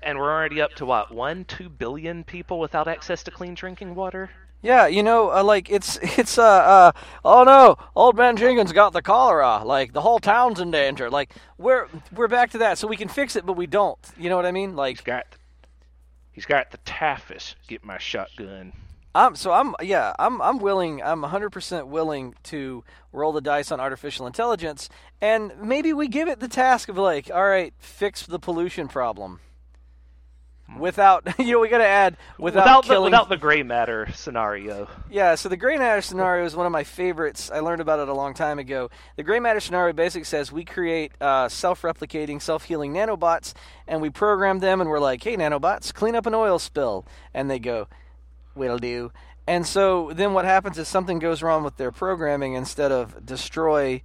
And 0.03 0.17
we're 0.17 0.31
already 0.31 0.61
up 0.61 0.73
to 0.75 0.85
what 0.85 1.13
one, 1.13 1.45
two 1.45 1.69
billion 1.69 2.23
people 2.23 2.59
without 2.59 2.87
access 2.87 3.21
to 3.23 3.31
clean 3.31 3.53
drinking 3.53 3.93
water. 3.93 4.31
Yeah, 4.61 4.85
you 4.87 5.01
know, 5.01 5.31
uh, 5.31 5.43
like 5.43 5.69
it's 5.69 5.97
it's 6.01 6.37
uh, 6.37 6.43
uh 6.43 6.91
oh 7.25 7.43
no, 7.43 7.77
old 7.95 8.15
man 8.15 8.37
Jenkins 8.37 8.71
got 8.71 8.93
the 8.93 9.01
cholera. 9.01 9.63
Like 9.63 9.93
the 9.93 10.01
whole 10.01 10.19
town's 10.19 10.59
in 10.59 10.71
danger. 10.71 11.09
Like 11.09 11.33
we're 11.57 11.87
we're 12.13 12.27
back 12.27 12.51
to 12.51 12.59
that, 12.59 12.77
so 12.77 12.87
we 12.87 12.97
can 12.97 13.07
fix 13.07 13.35
it, 13.35 13.45
but 13.45 13.53
we 13.53 13.67
don't. 13.67 13.99
You 14.17 14.29
know 14.29 14.35
what 14.35 14.45
I 14.45 14.51
mean? 14.51 14.75
Like 14.75 14.97
He's 14.97 15.05
got, 15.05 15.25
he's 16.31 16.45
got 16.45 16.71
the 16.71 16.77
typhus. 16.79 17.55
Get 17.67 17.83
my 17.83 17.97
shotgun. 17.97 18.73
I'm 19.13 19.35
so 19.35 19.51
I'm 19.51 19.75
yeah 19.81 20.13
I'm 20.19 20.41
I'm 20.41 20.59
willing 20.59 21.03
I'm 21.03 21.21
100% 21.23 21.87
willing 21.87 22.33
to 22.43 22.83
roll 23.11 23.33
the 23.33 23.41
dice 23.41 23.69
on 23.71 23.79
artificial 23.81 24.25
intelligence 24.25 24.87
and 25.19 25.51
maybe 25.61 25.91
we 25.91 26.07
give 26.07 26.29
it 26.29 26.39
the 26.39 26.47
task 26.47 26.87
of 26.87 26.97
like 26.97 27.29
all 27.29 27.43
right 27.45 27.73
fix 27.77 28.25
the 28.25 28.39
pollution 28.39 28.87
problem 28.87 29.41
without 30.77 31.27
you 31.39 31.53
know 31.53 31.59
we 31.59 31.69
got 31.69 31.79
to 31.79 31.85
add 31.85 32.17
without, 32.37 32.61
Without 32.63 32.85
the, 32.87 33.01
without 33.01 33.29
the 33.29 33.37
gray 33.37 33.63
matter 33.63 34.07
scenario. 34.13 34.87
yeah 35.09 35.35
so 35.35 35.49
the 35.49 35.57
gray 35.57 35.77
matter 35.77 36.01
scenario 36.01 36.45
is 36.45 36.55
one 36.55 36.65
of 36.65 36.71
my 36.71 36.83
favorites 36.83 37.51
I 37.51 37.59
learned 37.59 37.81
about 37.81 37.99
it 37.99 38.07
a 38.07 38.13
long 38.13 38.33
time 38.33 38.59
ago 38.59 38.89
the 39.15 39.23
gray 39.23 39.39
matter 39.39 39.59
scenario 39.59 39.93
basically 39.93 40.25
says 40.25 40.51
we 40.51 40.63
create 40.65 41.11
uh, 41.21 41.49
self-replicating 41.49 42.41
self-healing 42.41 42.93
nanobots 42.93 43.53
and 43.87 44.01
we 44.01 44.09
program 44.09 44.59
them 44.59 44.81
and 44.81 44.89
we're 44.89 44.99
like 44.99 45.23
hey 45.23 45.35
nanobots 45.35 45.93
clean 45.93 46.15
up 46.15 46.25
an 46.25 46.33
oil 46.33 46.59
spill 46.59 47.05
and 47.33 47.49
they 47.49 47.59
go 47.59 47.87
will 48.55 48.77
do. 48.77 49.11
And 49.47 49.65
so 49.65 50.11
then 50.13 50.33
what 50.33 50.45
happens 50.45 50.77
is 50.77 50.87
something 50.87 51.19
goes 51.19 51.41
wrong 51.41 51.63
with 51.63 51.77
their 51.77 51.91
programming. 51.91 52.53
Instead 52.53 52.91
of 52.91 53.25
destroy 53.25 54.01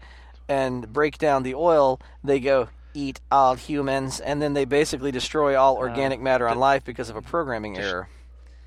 and 0.48 0.92
break 0.92 1.18
down 1.18 1.42
the 1.42 1.54
oil, 1.54 2.00
they 2.24 2.40
go 2.40 2.68
eat 2.96 3.20
all 3.30 3.54
humans, 3.54 4.20
and 4.20 4.40
then 4.40 4.54
they 4.54 4.64
basically 4.64 5.12
destroy 5.12 5.56
all 5.56 5.76
organic 5.76 6.20
matter 6.20 6.48
on 6.48 6.58
life 6.58 6.84
because 6.84 7.10
of 7.10 7.16
a 7.16 7.22
programming 7.22 7.76
error. 7.76 8.08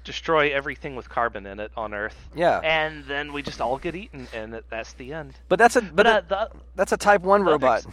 Destroy 0.03 0.51
everything 0.53 0.95
with 0.95 1.09
carbon 1.09 1.45
in 1.45 1.59
it 1.59 1.71
on 1.75 1.93
Earth. 1.93 2.15
Yeah. 2.35 2.59
And 2.59 3.03
then 3.05 3.33
we 3.33 3.41
just 3.41 3.59
all 3.59 3.77
get 3.77 3.95
eaten, 3.95 4.27
and 4.33 4.61
that's 4.69 4.93
the 4.93 5.13
end. 5.13 5.33
But 5.49 5.59
that's 5.59 5.75
a 5.75 5.81
but 5.81 5.95
But 5.95 6.07
uh, 6.07 6.21
the, 6.27 6.49
that's 6.75 6.91
a 6.91 6.97
Type 6.97 7.21
One 7.21 7.43
robot. 7.43 7.85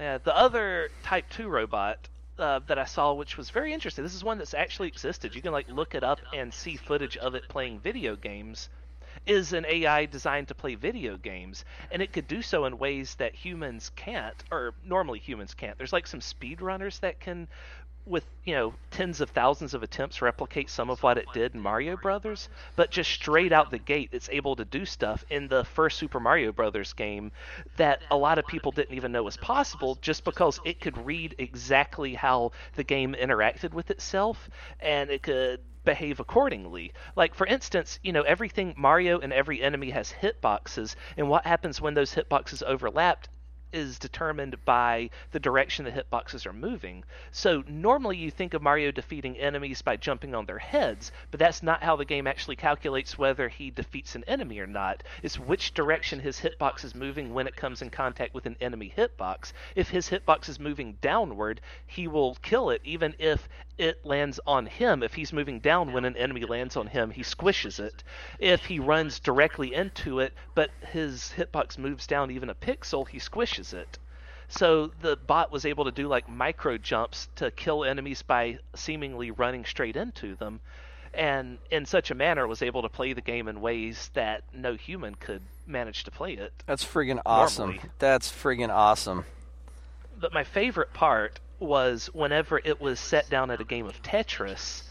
Yeah, 0.00 0.18
the 0.18 0.36
other 0.36 0.90
Type 1.02 1.24
2 1.30 1.48
robot 1.48 1.98
uh, 2.38 2.60
that 2.66 2.78
I 2.78 2.84
saw, 2.84 3.14
which 3.14 3.36
was 3.36 3.50
very 3.50 3.72
interesting, 3.72 4.04
this 4.04 4.14
is 4.14 4.24
one 4.24 4.38
that's 4.38 4.54
actually 4.54 4.88
existed. 4.88 5.34
You 5.34 5.42
can 5.42 5.52
like 5.52 5.68
look 5.70 5.94
it 5.94 6.04
up 6.04 6.20
and 6.34 6.52
see 6.52 6.76
footage 6.76 7.16
of 7.16 7.34
it 7.34 7.48
playing 7.48 7.80
video 7.80 8.16
games. 8.16 8.68
Is 9.26 9.52
an 9.52 9.66
AI 9.66 10.06
designed 10.06 10.46
to 10.48 10.54
play 10.54 10.76
video 10.76 11.16
games, 11.16 11.64
and 11.90 12.00
it 12.00 12.12
could 12.12 12.28
do 12.28 12.42
so 12.42 12.64
in 12.64 12.78
ways 12.78 13.16
that 13.16 13.34
humans 13.34 13.90
can't, 13.96 14.36
or 14.52 14.72
normally 14.84 15.18
humans 15.18 15.52
can't. 15.52 15.76
There's 15.76 15.92
like 15.92 16.06
some 16.06 16.20
speedrunners 16.20 17.00
that 17.00 17.18
can, 17.18 17.48
with 18.04 18.24
you 18.44 18.54
know 18.54 18.74
tens 18.92 19.20
of 19.20 19.30
thousands 19.30 19.74
of 19.74 19.82
attempts, 19.82 20.22
replicate 20.22 20.70
some 20.70 20.90
of 20.90 21.02
what 21.02 21.18
it 21.18 21.26
did 21.34 21.56
in 21.56 21.60
Mario 21.60 21.96
Brothers. 21.96 22.48
But 22.76 22.92
just 22.92 23.10
straight 23.10 23.50
out 23.50 23.72
the 23.72 23.78
gate, 23.78 24.10
it's 24.12 24.28
able 24.30 24.54
to 24.54 24.64
do 24.64 24.84
stuff 24.84 25.24
in 25.28 25.48
the 25.48 25.64
first 25.64 25.98
Super 25.98 26.20
Mario 26.20 26.52
Brothers 26.52 26.92
game 26.92 27.32
that 27.78 28.02
a 28.12 28.16
lot 28.16 28.38
of 28.38 28.46
people 28.46 28.70
didn't 28.70 28.94
even 28.94 29.10
know 29.10 29.24
was 29.24 29.36
possible, 29.36 29.98
just 30.00 30.22
because 30.22 30.60
it 30.64 30.80
could 30.80 31.04
read 31.04 31.34
exactly 31.38 32.14
how 32.14 32.52
the 32.76 32.84
game 32.84 33.16
interacted 33.20 33.72
with 33.74 33.90
itself, 33.90 34.48
and 34.78 35.10
it 35.10 35.24
could 35.24 35.60
behave 35.86 36.20
accordingly. 36.20 36.92
Like 37.16 37.34
for 37.34 37.46
instance, 37.46 37.98
you 38.02 38.12
know, 38.12 38.22
everything 38.22 38.74
Mario 38.76 39.20
and 39.20 39.32
every 39.32 39.62
enemy 39.62 39.88
has 39.88 40.12
hitboxes, 40.12 40.96
and 41.16 41.30
what 41.30 41.46
happens 41.46 41.80
when 41.80 41.94
those 41.94 42.14
hitboxes 42.14 42.62
overlap 42.62 43.26
is 43.72 43.98
determined 43.98 44.56
by 44.64 45.10
the 45.32 45.40
direction 45.40 45.84
the 45.84 45.90
hitboxes 45.90 46.46
are 46.46 46.52
moving. 46.52 47.04
So 47.30 47.62
normally 47.66 48.16
you 48.16 48.30
think 48.30 48.54
of 48.54 48.62
Mario 48.62 48.90
defeating 48.90 49.36
enemies 49.36 49.82
by 49.82 49.96
jumping 49.96 50.34
on 50.34 50.46
their 50.46 50.58
heads, 50.58 51.12
but 51.30 51.40
that's 51.40 51.62
not 51.62 51.82
how 51.82 51.96
the 51.96 52.04
game 52.04 52.26
actually 52.26 52.56
calculates 52.56 53.18
whether 53.18 53.48
he 53.48 53.70
defeats 53.70 54.14
an 54.14 54.24
enemy 54.26 54.60
or 54.60 54.66
not. 54.66 55.02
It's 55.22 55.38
which 55.38 55.74
direction 55.74 56.20
his 56.20 56.40
hitbox 56.40 56.84
is 56.84 56.94
moving 56.94 57.34
when 57.34 57.46
it 57.46 57.56
comes 57.56 57.82
in 57.82 57.90
contact 57.90 58.34
with 58.34 58.46
an 58.46 58.56
enemy 58.60 58.92
hitbox. 58.96 59.52
If 59.74 59.90
his 59.90 60.08
hitbox 60.08 60.48
is 60.48 60.60
moving 60.60 60.96
downward, 61.00 61.60
he 61.86 62.08
will 62.08 62.36
kill 62.36 62.70
it 62.70 62.80
even 62.84 63.14
if 63.18 63.48
it 63.78 64.04
lands 64.04 64.40
on 64.46 64.66
him. 64.66 65.02
If 65.02 65.14
he's 65.14 65.32
moving 65.32 65.60
down 65.60 65.92
when 65.92 66.04
an 66.04 66.16
enemy 66.16 66.44
lands 66.44 66.76
on 66.76 66.86
him, 66.86 67.10
he 67.10 67.22
squishes 67.22 67.78
it. 67.78 68.02
If 68.38 68.64
he 68.64 68.78
runs 68.78 69.20
directly 69.20 69.74
into 69.74 70.20
it, 70.20 70.32
but 70.54 70.70
his 70.92 71.32
hitbox 71.36 71.78
moves 71.78 72.06
down 72.06 72.30
even 72.30 72.50
a 72.50 72.54
pixel, 72.54 73.06
he 73.06 73.18
squishes 73.18 73.74
it. 73.74 73.98
So 74.48 74.92
the 75.00 75.16
bot 75.16 75.50
was 75.50 75.66
able 75.66 75.84
to 75.84 75.90
do 75.90 76.06
like 76.06 76.28
micro 76.28 76.78
jumps 76.78 77.28
to 77.36 77.50
kill 77.50 77.84
enemies 77.84 78.22
by 78.22 78.58
seemingly 78.74 79.30
running 79.30 79.64
straight 79.64 79.96
into 79.96 80.36
them. 80.36 80.60
And 81.12 81.58
in 81.70 81.86
such 81.86 82.10
a 82.10 82.14
manner 82.14 82.46
was 82.46 82.62
able 82.62 82.82
to 82.82 82.88
play 82.88 83.12
the 83.12 83.20
game 83.22 83.48
in 83.48 83.60
ways 83.60 84.10
that 84.14 84.44
no 84.52 84.74
human 84.74 85.14
could 85.14 85.42
manage 85.66 86.04
to 86.04 86.10
play 86.10 86.34
it. 86.34 86.52
That's 86.66 86.84
friggin' 86.84 87.20
awesome. 87.26 87.70
Normally. 87.70 87.90
That's 87.98 88.30
friggin' 88.30 88.70
awesome. 88.70 89.24
but 90.20 90.32
my 90.32 90.44
favorite 90.44 90.92
part 90.92 91.40
was 91.58 92.06
whenever 92.12 92.60
it 92.62 92.80
was 92.80 93.00
set 93.00 93.28
down 93.30 93.50
at 93.50 93.60
a 93.60 93.64
game 93.64 93.86
of 93.86 94.02
Tetris, 94.02 94.82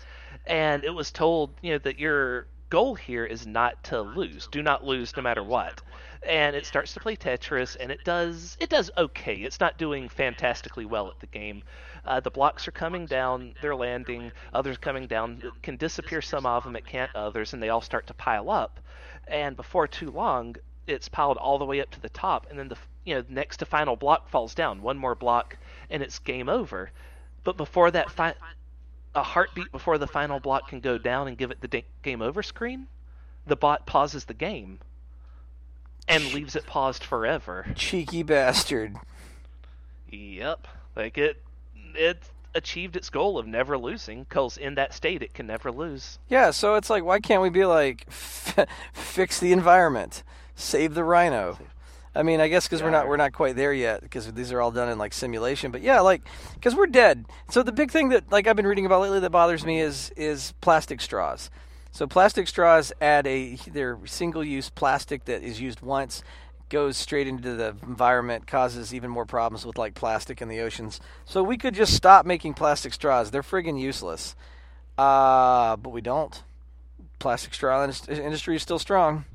and 0.46 0.84
it 0.84 0.94
was 0.94 1.12
told, 1.12 1.54
you 1.62 1.74
know, 1.74 1.78
that 1.80 2.00
your 2.00 2.48
goal 2.70 2.96
here 2.96 3.26
is 3.26 3.46
not 3.46 3.84
to 3.86 4.02
lose. 4.02 4.48
Do 4.48 4.62
not 4.62 4.84
lose 4.84 5.16
no 5.16 5.24
matter 5.24 5.44
what. 5.44 5.82
And 6.28 6.56
it 6.56 6.66
starts 6.66 6.94
to 6.94 7.00
play 7.00 7.16
Tetris, 7.16 7.78
and 7.80 7.92
it 7.92 8.04
does 8.04 8.58
it 8.60 8.70
does 8.70 8.90
okay. 8.98 9.36
It's 9.36 9.60
not 9.60 9.78
doing 9.78 10.10
fantastically 10.10 10.86
well 10.86 11.08
at 11.08 11.20
the 11.20 11.28
game. 11.28 11.64
Uh, 12.04 12.20
the 12.20 12.32
blocks 12.32 12.68
are 12.68 12.72
coming 12.72 13.06
down, 13.06 13.54
they're 13.62 13.76
landing. 13.76 14.32
Others 14.54 14.78
coming 14.78 15.08
down 15.08 15.42
It 15.44 15.62
can 15.62 15.78
disappear 15.78 16.22
some 16.22 16.46
of 16.46 16.64
them, 16.64 16.76
it 16.76 16.86
can't 16.86 17.16
others, 17.16 17.54
and 17.54 17.62
they 17.62 17.70
all 17.70 17.82
start 17.82 18.08
to 18.08 18.14
pile 18.14 18.50
up. 18.50 18.80
And 19.28 19.56
before 19.56 19.88
too 19.88 20.10
long, 20.12 20.56
it's 20.88 21.10
piled 21.10 21.38
all 21.38 21.58
the 21.58 21.66
way 21.66 21.82
up 21.82 21.90
to 21.92 22.02
the 22.02 22.10
top, 22.10 22.48
and 22.50 22.58
then 22.58 22.68
the 22.68 22.78
you 23.06 23.16
know 23.16 23.24
next 23.30 23.58
to 23.58 23.66
final 23.66 23.96
block 23.96 24.28
falls 24.30 24.54
down. 24.56 24.82
One 24.82 24.98
more 24.98 25.16
block, 25.16 25.58
and 25.90 26.02
it's 26.04 26.20
game 26.20 26.50
over. 26.50 26.92
But 27.44 27.58
before 27.58 27.92
that, 27.92 28.12
fi- 28.12 28.36
a 29.14 29.24
heartbeat 29.24 29.72
before 29.72 29.98
the 29.98 30.08
final 30.08 30.40
block 30.40 30.70
can 30.70 30.80
go 30.80 30.98
down 30.98 31.28
and 31.28 31.38
give 31.38 31.52
it 31.52 31.62
the 31.62 31.68
da- 31.68 31.86
game 32.04 32.22
over 32.22 32.44
screen, 32.44 32.88
the 33.48 33.56
bot 33.56 33.86
pauses 33.86 34.26
the 34.26 34.34
game 34.34 34.80
and 36.08 36.34
leaves 36.34 36.56
it 36.56 36.66
paused 36.66 37.04
forever. 37.04 37.66
Cheeky 37.76 38.24
bastard. 38.24 38.96
Yep, 40.10 40.68
like 40.96 41.18
it, 41.18 41.42
it 41.96 42.24
achieved 42.54 42.96
its 42.96 43.10
goal 43.10 43.38
of 43.38 43.48
never 43.48 43.78
losing, 43.78 44.24
because 44.24 44.58
in 44.58 44.76
that 44.76 44.94
state 44.94 45.22
it 45.22 45.34
can 45.34 45.48
never 45.48 45.72
lose. 45.72 46.20
Yeah, 46.30 46.52
so 46.52 46.76
it's 46.76 46.90
like, 46.90 47.04
why 47.04 47.20
can't 47.20 47.42
we 47.42 47.50
be 47.50 47.66
like, 47.66 48.10
fix 48.94 49.40
the 49.40 49.52
environment, 49.52 50.24
save 50.56 50.94
the 50.94 51.04
rhino? 51.04 51.58
I 52.16 52.24
mean, 52.24 52.40
I 52.40 52.48
guess 52.48 52.66
because 52.68 52.82
we're 52.82 52.92
not 52.92 53.08
we're 53.08 53.18
not 53.18 53.34
quite 53.34 53.56
there 53.56 53.74
yet 53.74 54.02
because 54.02 54.32
these 54.32 54.52
are 54.52 54.62
all 54.62 54.72
done 54.72 54.90
in 54.90 54.98
like 54.98 55.14
simulation. 55.14 55.72
But 55.72 55.82
yeah, 55.82 56.00
like 56.00 56.22
because 56.54 56.74
we're 56.76 56.88
dead. 56.88 57.26
So 57.50 57.62
the 57.62 57.72
big 57.72 57.92
thing 57.92 58.10
that 58.10 58.32
like 58.32 58.48
I've 58.48 58.56
been 58.56 58.68
reading 58.68 58.86
about 58.86 59.02
lately 59.02 59.20
that 59.20 59.30
bothers 59.32 59.66
me 59.66 59.82
is 59.82 60.12
is 60.16 60.54
plastic 60.62 61.02
straws. 61.02 61.50
So 61.92 62.08
plastic 62.08 62.48
straws 62.48 62.94
add 63.02 63.28
a 63.28 63.56
they're 63.68 64.00
single 64.06 64.44
use 64.44 64.70
plastic 64.70 65.26
that 65.26 65.44
is 65.44 65.60
used 65.60 65.82
once, 65.82 66.24
goes 66.70 66.98
straight 66.98 67.28
into 67.28 67.56
the 67.56 67.76
environment, 67.84 68.48
causes 68.48 68.94
even 68.94 69.10
more 69.10 69.26
problems 69.26 69.66
with 69.66 69.78
like 69.78 69.94
plastic 69.94 70.42
in 70.42 70.48
the 70.48 70.62
oceans. 70.62 71.02
So 71.26 71.44
we 71.44 71.58
could 71.58 71.74
just 71.74 71.94
stop 71.94 72.26
making 72.26 72.54
plastic 72.54 72.94
straws. 72.94 73.32
They're 73.32 73.42
friggin' 73.42 73.80
useless. 73.80 74.36
Uh, 74.98 75.76
but 75.76 75.90
we 75.90 76.02
don't. 76.02 76.44
Plastic 77.20 77.54
straw 77.54 77.84
industry 77.84 78.56
is 78.56 78.62
still 78.62 78.80
strong. 78.80 79.26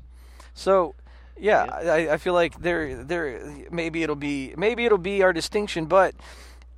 So, 0.53 0.95
yeah, 1.39 1.63
I, 1.63 2.13
I 2.13 2.17
feel 2.17 2.33
like 2.33 2.61
there, 2.61 3.03
there, 3.03 3.41
maybe 3.71 4.03
it'll 4.03 4.15
be, 4.15 4.53
maybe 4.57 4.85
it'll 4.85 4.97
be 4.97 5.23
our 5.23 5.33
distinction, 5.33 5.85
but 5.85 6.15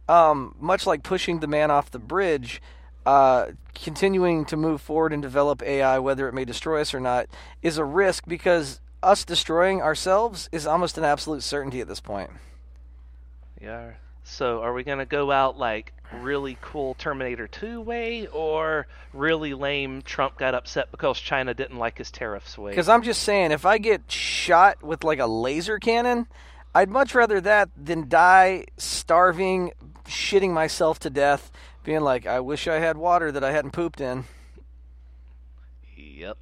um, 0.07 0.55
much 0.59 0.85
like 0.85 1.03
pushing 1.03 1.39
the 1.39 1.47
man 1.47 1.71
off 1.71 1.91
the 1.91 1.99
bridge, 1.99 2.61
uh, 3.05 3.47
continuing 3.73 4.45
to 4.45 4.57
move 4.57 4.81
forward 4.81 5.13
and 5.13 5.21
develop 5.21 5.61
AI, 5.61 5.99
whether 5.99 6.27
it 6.27 6.33
may 6.33 6.45
destroy 6.45 6.81
us 6.81 6.93
or 6.93 6.99
not, 6.99 7.27
is 7.61 7.77
a 7.77 7.85
risk 7.85 8.25
because 8.27 8.79
us 9.01 9.25
destroying 9.25 9.81
ourselves 9.81 10.49
is 10.51 10.65
almost 10.65 10.97
an 10.97 11.03
absolute 11.03 11.43
certainty 11.43 11.81
at 11.81 11.87
this 11.87 11.99
point. 11.99 12.29
Yeah. 13.61 13.91
So 14.23 14.61
are 14.61 14.73
we 14.73 14.83
gonna 14.83 15.05
go 15.05 15.31
out 15.31 15.57
like 15.57 15.93
really 16.21 16.57
cool 16.61 16.93
Terminator 16.95 17.47
2 17.47 17.81
way, 17.81 18.27
or 18.27 18.87
really 19.13 19.53
lame 19.53 20.01
Trump 20.01 20.37
got 20.37 20.53
upset 20.53 20.91
because 20.91 21.19
China 21.19 21.53
didn't 21.53 21.77
like 21.77 21.97
his 21.97 22.11
tariffs 22.11 22.57
way? 22.57 22.71
Because 22.71 22.89
I'm 22.89 23.03
just 23.03 23.23
saying, 23.23 23.51
if 23.51 23.65
I 23.65 23.77
get 23.77 24.11
shot 24.11 24.83
with 24.83 25.03
like 25.03 25.19
a 25.19 25.27
laser 25.27 25.79
cannon, 25.79 26.27
I'd 26.75 26.89
much 26.89 27.13
rather 27.15 27.39
that 27.41 27.69
than 27.77 28.09
die 28.09 28.65
starving, 28.77 29.73
shitting 30.05 30.51
myself 30.51 30.99
to 30.99 31.09
death, 31.09 31.51
being 31.83 32.01
like, 32.01 32.25
I 32.25 32.39
wish 32.39 32.67
I 32.67 32.79
had 32.79 32.97
water 32.97 33.31
that 33.31 33.43
I 33.43 33.51
hadn't 33.51 33.71
pooped 33.71 34.01
in. 34.01 34.25
Yep. 35.95 36.37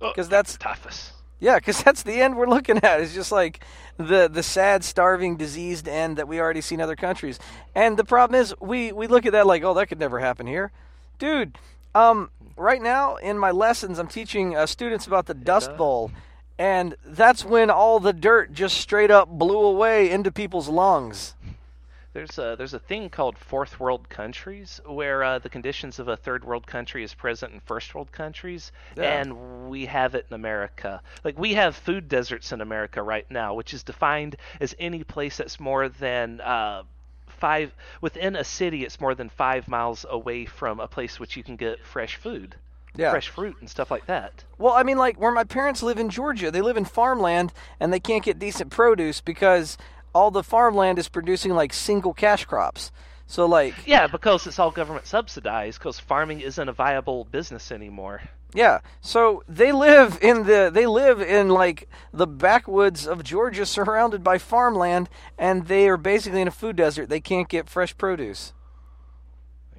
Because 0.00 0.28
that's 0.28 0.56
Typhus. 0.56 1.12
Yeah, 1.38 1.56
because 1.56 1.82
that's 1.82 2.02
the 2.02 2.20
end 2.20 2.36
we're 2.36 2.48
looking 2.48 2.78
at. 2.78 3.00
It's 3.00 3.14
just 3.14 3.32
like 3.32 3.62
the 3.98 4.28
the 4.28 4.42
sad, 4.42 4.84
starving, 4.84 5.36
diseased 5.36 5.88
end 5.88 6.16
that 6.16 6.28
we 6.28 6.40
already 6.40 6.60
see 6.60 6.74
in 6.74 6.80
other 6.80 6.96
countries. 6.96 7.38
And 7.74 7.96
the 7.96 8.04
problem 8.04 8.40
is, 8.40 8.54
we 8.60 8.92
we 8.92 9.06
look 9.06 9.26
at 9.26 9.32
that 9.32 9.46
like, 9.46 9.62
oh, 9.62 9.74
that 9.74 9.88
could 9.88 10.00
never 10.00 10.18
happen 10.18 10.46
here, 10.46 10.72
dude. 11.18 11.58
Um, 11.94 12.30
right 12.56 12.82
now 12.82 13.16
in 13.16 13.38
my 13.38 13.50
lessons, 13.50 13.98
I'm 13.98 14.08
teaching 14.08 14.56
uh, 14.56 14.66
students 14.66 15.06
about 15.06 15.26
the 15.26 15.34
Dust 15.34 15.76
Bowl, 15.76 16.10
and 16.58 16.94
that's 17.04 17.44
when 17.44 17.70
all 17.70 18.00
the 18.00 18.12
dirt 18.12 18.52
just 18.52 18.78
straight 18.78 19.10
up 19.10 19.28
blew 19.28 19.60
away 19.60 20.10
into 20.10 20.30
people's 20.30 20.68
lungs. 20.68 21.34
There's 22.16 22.38
a 22.38 22.54
there's 22.56 22.72
a 22.72 22.78
thing 22.78 23.10
called 23.10 23.36
fourth 23.36 23.78
world 23.78 24.08
countries 24.08 24.80
where 24.86 25.22
uh, 25.22 25.38
the 25.38 25.50
conditions 25.50 25.98
of 25.98 26.08
a 26.08 26.16
third 26.16 26.46
world 26.46 26.66
country 26.66 27.04
is 27.04 27.12
present 27.12 27.52
in 27.52 27.60
first 27.60 27.94
world 27.94 28.10
countries, 28.10 28.72
Yeah. 28.96 29.20
and 29.20 29.68
we 29.68 29.84
have 29.84 30.14
it 30.14 30.24
in 30.30 30.34
America. 30.34 31.02
Like 31.24 31.38
we 31.38 31.52
have 31.52 31.76
food 31.76 32.08
deserts 32.08 32.52
in 32.52 32.62
America 32.62 33.02
right 33.02 33.30
now, 33.30 33.52
which 33.52 33.74
is 33.74 33.82
defined 33.82 34.36
as 34.62 34.74
any 34.78 35.04
place 35.04 35.36
that's 35.36 35.60
more 35.60 35.90
than 35.90 36.40
uh, 36.40 36.84
five 37.26 37.74
within 38.00 38.34
a 38.34 38.44
city. 38.44 38.82
It's 38.86 38.98
more 38.98 39.14
than 39.14 39.28
five 39.28 39.68
miles 39.68 40.06
away 40.08 40.46
from 40.46 40.80
a 40.80 40.88
place 40.88 41.20
which 41.20 41.36
you 41.36 41.42
can 41.44 41.56
get 41.56 41.84
fresh 41.84 42.16
food, 42.16 42.54
Yeah. 42.94 43.10
fresh 43.10 43.28
fruit 43.28 43.56
and 43.60 43.68
stuff 43.68 43.90
like 43.90 44.06
that. 44.06 44.42
Well, 44.56 44.72
I 44.72 44.84
mean, 44.84 44.96
like 44.96 45.20
where 45.20 45.32
my 45.32 45.44
parents 45.44 45.82
live 45.82 45.98
in 45.98 46.08
Georgia, 46.08 46.50
they 46.50 46.62
live 46.62 46.78
in 46.78 46.86
farmland 46.86 47.52
and 47.78 47.92
they 47.92 48.00
can't 48.00 48.24
get 48.24 48.38
decent 48.38 48.70
produce 48.70 49.20
because 49.20 49.76
all 50.16 50.30
the 50.30 50.42
farmland 50.42 50.98
is 50.98 51.08
producing 51.08 51.52
like 51.54 51.72
single 51.74 52.14
cash 52.14 52.44
crops. 52.46 52.90
So, 53.28 53.44
like, 53.44 53.74
Yeah, 53.86 54.06
because 54.06 54.46
it's 54.46 54.58
all 54.58 54.70
government 54.70 55.06
subsidized. 55.06 55.78
Because 55.78 55.98
farming 55.98 56.40
isn't 56.40 56.68
a 56.68 56.72
viable 56.72 57.24
business 57.24 57.70
anymore. 57.72 58.22
yeah. 58.54 58.78
So 59.00 59.42
they 59.48 59.72
live 59.72 60.18
in 60.22 60.44
the 60.44 60.70
they 60.72 60.86
live 60.86 61.20
in 61.20 61.48
like 61.50 61.88
the 62.12 62.26
backwoods 62.26 63.06
of 63.06 63.24
Georgia, 63.24 63.66
surrounded 63.76 64.22
by 64.22 64.38
farmland, 64.38 65.08
and 65.36 65.66
they 65.66 65.88
are 65.88 65.96
basically 65.98 66.40
in 66.40 66.48
a 66.48 66.52
food 66.62 66.76
desert. 66.76 67.08
They 67.08 67.20
can't 67.20 67.48
get 67.48 67.68
fresh 67.68 67.96
produce. 67.98 68.52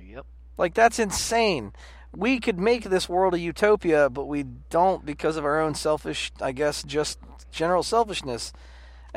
Yep. 0.01 0.25
Like 0.57 0.73
that's 0.73 0.99
insane. 0.99 1.71
We 2.15 2.39
could 2.39 2.59
make 2.59 2.83
this 2.85 3.07
world 3.09 3.33
a 3.33 3.39
utopia, 3.39 4.09
but 4.09 4.25
we 4.25 4.43
don't 4.69 5.05
because 5.05 5.37
of 5.37 5.45
our 5.45 5.59
own 5.61 5.73
selfish, 5.75 6.31
I 6.41 6.51
guess, 6.51 6.83
just 6.83 7.19
general 7.51 7.83
selfishness. 7.83 8.53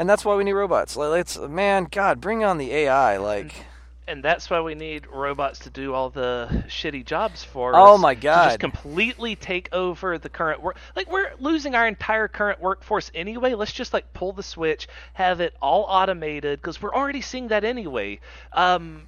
And 0.01 0.09
that's 0.09 0.25
why 0.25 0.35
we 0.35 0.45
need 0.45 0.55
robots. 0.55 0.97
Like, 0.97 1.11
let's, 1.11 1.39
man, 1.39 1.87
God, 1.91 2.23
bring 2.23 2.43
on 2.43 2.57
the 2.57 2.73
AI. 2.73 3.19
Like, 3.19 3.67
and 4.09 4.25
that's 4.25 4.49
why 4.49 4.63
we 4.63 4.75
need 4.75 5.07
robots 5.07 5.59
to 5.59 5.69
do 5.69 5.93
all 5.93 6.09
the 6.09 6.65
shitty 6.69 7.05
jobs 7.05 7.45
for 7.45 7.75
us. 7.75 7.79
Oh 7.79 7.97
us. 7.97 8.01
my 8.01 8.15
To 8.15 8.21
God. 8.23 8.45
just 8.47 8.61
completely 8.61 9.37
take 9.37 9.69
over 9.75 10.17
the 10.17 10.31
current 10.31 10.63
work. 10.63 10.79
Like 10.97 11.13
we're 11.13 11.33
losing 11.39 11.75
our 11.75 11.87
entire 11.87 12.29
current 12.29 12.63
workforce 12.63 13.11
anyway. 13.15 13.53
Let's 13.53 13.73
just 13.73 13.93
like 13.93 14.11
pull 14.15 14.33
the 14.33 14.43
switch, 14.43 14.89
have 15.13 15.43
it 15.43 15.53
all 15.61 15.83
automated 15.83 16.63
because 16.63 16.81
we're 16.81 16.95
already 16.95 17.21
seeing 17.21 17.49
that 17.49 17.63
anyway. 17.65 18.21
Um, 18.55 19.03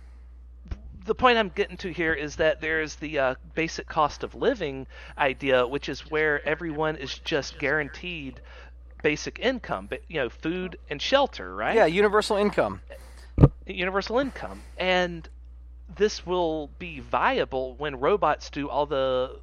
the 1.06 1.14
point 1.14 1.38
I'm 1.38 1.48
getting 1.48 1.78
to 1.78 1.90
here 1.90 2.12
is 2.12 2.36
that 2.36 2.60
there's 2.60 2.96
the 2.96 3.18
uh, 3.18 3.34
basic 3.54 3.88
cost 3.88 4.22
of 4.22 4.34
living 4.34 4.86
idea, 5.16 5.66
which 5.66 5.88
is 5.88 6.10
where 6.10 6.46
everyone 6.46 6.96
is 6.96 7.18
just 7.18 7.58
guaranteed 7.58 8.40
basic 9.02 9.38
income, 9.38 9.86
but 9.88 10.02
you 10.08 10.20
know, 10.20 10.28
food 10.28 10.78
and 10.88 11.00
shelter, 11.00 11.54
right? 11.54 11.74
yeah, 11.74 11.86
universal 11.86 12.36
income. 12.36 12.80
universal 13.66 14.18
income. 14.18 14.62
And 14.78 15.28
this 15.94 16.26
will 16.26 16.70
be 16.78 17.00
viable 17.00 17.74
when 17.74 18.00
robots 18.00 18.50
do 18.50 18.68
all 18.68 18.86
the 18.86 19.38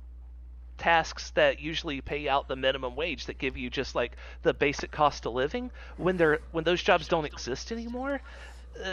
tasks 0.77 1.31
that 1.31 1.59
usually 1.59 1.99
pay 2.01 2.27
out 2.29 2.47
the 2.47 2.55
minimum 2.55 2.95
wage 2.95 3.25
that 3.25 3.37
give 3.37 3.57
you 3.57 3.69
just 3.69 3.95
like 3.95 4.13
the 4.43 4.53
basic 4.53 4.91
cost 4.91 5.25
of 5.25 5.33
living 5.33 5.69
when 5.97 6.15
they're 6.15 6.39
when 6.53 6.63
those 6.63 6.81
jobs 6.81 7.09
don't 7.09 7.25
exist 7.25 7.71
anymore 7.73 8.21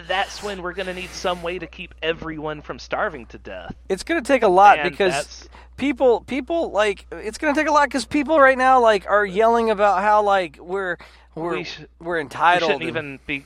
that's 0.07 0.43
when 0.43 0.63
we're 0.63 0.73
going 0.73 0.87
to 0.87 0.95
need 0.95 1.11
some 1.11 1.43
way 1.43 1.59
to 1.59 1.67
keep 1.67 1.95
everyone 2.03 2.61
from 2.63 2.79
starving 2.79 3.27
to 3.27 3.39
death 3.39 3.75
It's 3.89 4.03
going 4.03 4.23
to 4.23 4.27
take 4.27 4.43
a 4.43 4.49
lot 4.49 4.79
And 4.79 4.91
because 4.91 5.13
that's- 5.13 5.49
people, 5.77 6.21
people 6.23 6.71
like, 6.71 7.07
it's 7.13 7.39
going 7.39 7.55
to 7.55 7.61
take 7.61 7.69
a 7.69 7.73
lot 7.73 7.89
because 7.89 8.05
people 8.05 8.39
right 8.41 8.59
now 8.59 8.81
like 8.81 9.07
are 9.09 9.25
yelling 9.25 9.71
about 9.71 10.01
how 10.03 10.23
like 10.23 10.59
we're 10.61 10.97
we're 11.35 11.57
We 11.59 11.65
sh- 11.65 11.81
we're 12.01 12.15
we 12.17 12.21
entitled. 12.23 12.71
shouldn't 12.71 12.83
and- 12.83 12.89
even 12.89 13.19
be 13.27 13.45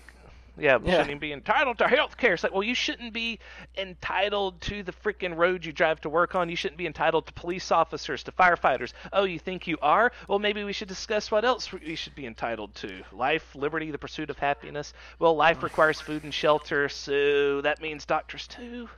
yeah, 0.60 0.78
Yeah. 0.82 0.90
shouldn't 0.92 1.08
even 1.10 1.18
be 1.18 1.32
entitled 1.32 1.78
to 1.78 1.88
health 1.88 2.16
care. 2.16 2.34
It's 2.34 2.42
like, 2.42 2.52
well, 2.52 2.62
you 2.62 2.74
shouldn't 2.74 3.12
be 3.12 3.38
entitled 3.76 4.60
to 4.62 4.82
the 4.82 4.92
freaking 4.92 5.36
road 5.36 5.64
you 5.64 5.72
drive 5.72 6.00
to 6.02 6.08
work 6.08 6.34
on. 6.34 6.48
You 6.48 6.56
shouldn't 6.56 6.78
be 6.78 6.86
entitled 6.86 7.26
to 7.26 7.32
police 7.32 7.72
officers, 7.72 8.22
to 8.24 8.32
firefighters. 8.32 8.92
Oh, 9.12 9.24
you 9.24 9.38
think 9.38 9.66
you 9.66 9.78
are? 9.82 10.12
Well, 10.28 10.38
maybe 10.38 10.62
we 10.64 10.72
should 10.72 10.88
discuss 10.88 11.30
what 11.30 11.44
else 11.44 11.72
we 11.72 11.94
should 11.94 12.14
be 12.14 12.26
entitled 12.26 12.74
to. 12.76 13.02
Life, 13.12 13.54
liberty, 13.54 13.90
the 13.90 13.98
pursuit 13.98 14.30
of 14.30 14.38
happiness. 14.38 14.92
Well, 15.18 15.34
life 15.36 15.62
requires 15.62 16.00
food 16.00 16.24
and 16.24 16.32
shelter, 16.34 16.88
so 16.88 17.60
that 17.62 17.80
means 17.80 18.04
doctors 18.04 18.46
too. 18.46 18.88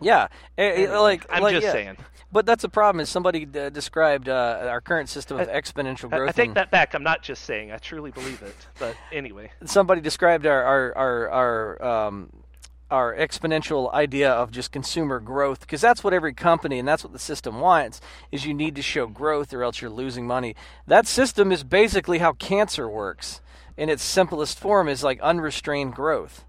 Yeah, 0.00 0.28
eh, 0.58 0.62
eh, 0.62 0.72
Anyway, 0.72 0.96
like 0.96 1.26
I'm 1.30 1.42
like, 1.42 1.54
just 1.54 1.66
yeah. 1.66 1.72
saying. 1.72 1.96
But 2.32 2.44
that's 2.44 2.64
a 2.64 2.68
problem. 2.68 3.00
Is 3.00 3.08
somebody 3.08 3.46
uh, 3.58 3.70
described 3.70 4.28
uh, 4.28 4.66
our 4.68 4.80
current 4.80 5.08
system 5.08 5.38
of 5.38 5.48
exponential 5.48 6.10
growth? 6.10 6.28
I 6.28 6.32
take 6.32 6.54
that 6.54 6.70
back. 6.70 6.92
I'm 6.94 7.02
not 7.02 7.22
just 7.22 7.44
saying. 7.44 7.72
I 7.72 7.78
truly 7.78 8.10
believe 8.10 8.42
it. 8.42 8.54
But 8.78 8.96
anyway. 9.12 9.52
somebody 9.64 10.00
described 10.00 10.44
our 10.44 10.62
our 10.62 10.96
our 10.96 11.30
our, 11.30 12.06
um, 12.06 12.30
our 12.90 13.16
exponential 13.16 13.92
idea 13.92 14.30
of 14.30 14.50
just 14.50 14.70
consumer 14.70 15.18
growth 15.18 15.60
because 15.60 15.80
that's 15.80 16.04
what 16.04 16.12
every 16.12 16.34
company 16.34 16.78
and 16.78 16.86
that's 16.86 17.02
what 17.02 17.12
the 17.12 17.18
system 17.18 17.60
wants 17.60 18.00
is 18.30 18.44
you 18.44 18.54
need 18.54 18.76
to 18.76 18.82
show 18.82 19.06
growth 19.06 19.52
or 19.52 19.62
else 19.62 19.80
you're 19.80 19.90
losing 19.90 20.26
money. 20.26 20.54
That 20.86 21.06
system 21.06 21.50
is 21.50 21.64
basically 21.64 22.18
how 22.18 22.34
cancer 22.34 22.88
works 22.88 23.40
in 23.76 23.88
its 23.88 24.02
simplest 24.02 24.58
form 24.58 24.88
is 24.88 25.02
like 25.02 25.20
unrestrained 25.20 25.94
growth. 25.94 26.44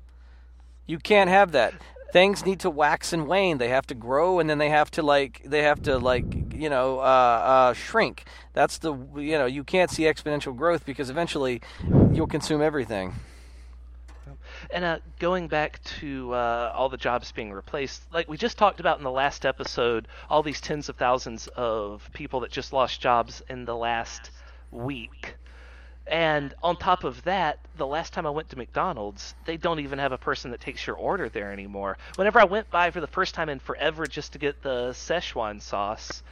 You 0.85 0.99
can't 0.99 1.29
have 1.29 1.51
that. 1.51 1.73
Things 2.11 2.45
need 2.45 2.61
to 2.61 2.69
wax 2.69 3.11
and 3.11 3.27
wane. 3.27 3.57
They 3.57 3.69
have 3.69 3.85
to 3.87 3.95
grow, 3.95 4.39
and 4.39 4.49
then 4.49 4.57
they 4.57 4.69
have 4.69 4.89
to 4.91 5.01
like 5.01 5.41
they 5.45 5.63
have 5.63 5.81
to 5.83 5.97
like 5.97 6.53
you 6.53 6.69
know 6.69 6.99
uh, 6.99 7.01
uh, 7.01 7.73
shrink. 7.73 8.23
That's 8.53 8.77
the 8.77 8.93
you 9.15 9.37
know 9.37 9.45
you 9.45 9.63
can't 9.63 9.91
see 9.91 10.03
exponential 10.03 10.55
growth 10.55 10.85
because 10.85 11.09
eventually 11.09 11.61
you'll 12.13 12.27
consume 12.27 12.61
everything. 12.61 13.13
And 14.71 14.83
uh, 14.83 14.99
going 15.19 15.47
back 15.47 15.81
to 15.99 16.33
uh, 16.33 16.73
all 16.75 16.89
the 16.89 16.97
jobs 16.97 17.31
being 17.31 17.51
replaced, 17.51 18.03
like 18.11 18.27
we 18.27 18.37
just 18.37 18.57
talked 18.57 18.79
about 18.79 18.97
in 18.97 19.03
the 19.03 19.11
last 19.11 19.45
episode, 19.45 20.07
all 20.29 20.43
these 20.43 20.61
tens 20.61 20.89
of 20.89 20.95
thousands 20.95 21.47
of 21.55 22.09
people 22.13 22.39
that 22.41 22.51
just 22.51 22.73
lost 22.73 22.99
jobs 22.99 23.41
in 23.49 23.65
the 23.65 23.75
last 23.75 24.31
week. 24.71 25.35
And 26.09 26.53
on 26.63 26.77
top 26.77 27.03
of 27.03 27.23
that, 27.23 27.59
the 27.75 27.87
last 27.87 28.13
time 28.13 28.25
I 28.25 28.29
went 28.31 28.49
to 28.49 28.57
McDonald's, 28.57 29.35
they 29.45 29.57
don't 29.57 29.79
even 29.79 29.99
have 29.99 30.11
a 30.11 30.17
person 30.17 30.51
that 30.51 30.61
takes 30.61 30.85
your 30.87 30.95
order 30.95 31.29
there 31.29 31.51
anymore. 31.51 31.97
Whenever 32.15 32.39
I 32.39 32.45
went 32.45 32.69
by 32.69 32.91
for 32.91 33.01
the 33.01 33.07
first 33.07 33.33
time 33.35 33.49
in 33.49 33.59
forever 33.59 34.07
just 34.07 34.33
to 34.33 34.39
get 34.39 34.61
the 34.61 34.91
Szechuan 34.91 35.61
sauce, 35.61 36.23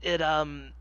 it 0.00 0.20
um 0.22 0.72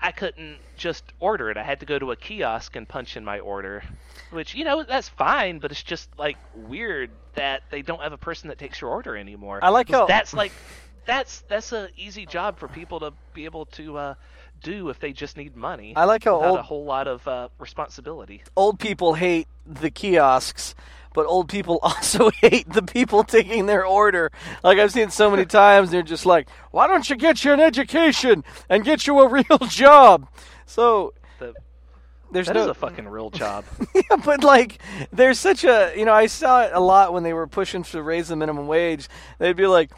I 0.00 0.12
couldn't 0.12 0.60
just 0.76 1.12
order 1.18 1.50
it. 1.50 1.56
I 1.56 1.62
had 1.62 1.80
to 1.80 1.86
go 1.86 1.98
to 1.98 2.12
a 2.12 2.16
kiosk 2.16 2.76
and 2.76 2.88
punch 2.88 3.16
in 3.16 3.24
my 3.24 3.38
order. 3.40 3.82
Which, 4.30 4.54
you 4.54 4.64
know, 4.64 4.82
that's 4.84 5.08
fine, 5.08 5.58
but 5.58 5.70
it's 5.70 5.82
just 5.82 6.08
like 6.18 6.38
weird 6.52 7.18
that 7.34 7.62
they 7.70 7.82
don't 7.82 8.02
have 8.02 8.12
a 8.12 8.18
person 8.18 8.48
that 8.48 8.58
takes 8.58 8.80
your 8.80 8.90
order 8.90 9.16
anymore. 9.16 9.62
I 9.62 9.70
like 9.70 9.90
how- 9.90 10.06
that's 10.06 10.36
like 10.36 10.62
that's 11.06 11.42
that's 11.42 11.72
a 11.72 11.88
easy 11.96 12.26
job 12.26 12.58
for 12.58 12.68
people 12.68 13.00
to 13.00 13.12
be 13.32 13.44
able 13.44 13.66
to 13.66 13.96
uh, 13.96 14.14
do 14.62 14.88
if 14.88 14.98
they 15.00 15.12
just 15.12 15.36
need 15.36 15.56
money. 15.56 15.94
I 15.96 16.04
like 16.04 16.24
how 16.24 16.42
old- 16.42 16.58
a 16.58 16.62
whole 16.62 16.84
lot 16.84 17.06
of 17.08 17.26
uh, 17.28 17.48
responsibility. 17.58 18.42
Old 18.56 18.78
people 18.78 19.14
hate 19.14 19.48
the 19.66 19.90
kiosks, 19.90 20.74
but 21.14 21.26
old 21.26 21.48
people 21.48 21.78
also 21.82 22.30
hate 22.30 22.68
the 22.72 22.82
people 22.82 23.24
taking 23.24 23.66
their 23.66 23.84
order. 23.86 24.30
Like 24.64 24.78
I've 24.78 24.92
seen 24.92 25.10
so 25.10 25.30
many 25.30 25.44
times, 25.62 25.90
they're 25.90 26.02
just 26.02 26.26
like, 26.26 26.48
"Why 26.70 26.86
don't 26.86 27.08
you 27.08 27.16
get 27.16 27.44
you 27.44 27.52
an 27.52 27.60
education 27.60 28.44
and 28.68 28.84
get 28.84 29.06
you 29.06 29.20
a 29.20 29.28
real 29.38 29.58
job?" 29.68 30.28
So 30.66 31.14
The, 31.38 31.54
there's 32.32 32.46
that 32.48 32.54
no 32.54 32.62
is 32.62 32.66
a 32.68 32.74
fucking 32.74 33.08
real 33.08 33.30
job. 33.30 33.64
yeah, 33.94 34.16
but 34.24 34.42
like, 34.42 34.78
there's 35.12 35.38
such 35.38 35.64
a 35.64 35.92
you 35.96 36.04
know, 36.04 36.12
I 36.12 36.26
saw 36.26 36.62
it 36.64 36.70
a 36.74 36.80
lot 36.80 37.12
when 37.12 37.22
they 37.22 37.32
were 37.32 37.46
pushing 37.46 37.82
to 37.84 38.02
raise 38.02 38.28
the 38.28 38.36
minimum 38.36 38.66
wage. 38.66 39.08
They'd 39.38 39.56
be 39.56 39.66
like, 39.68 39.90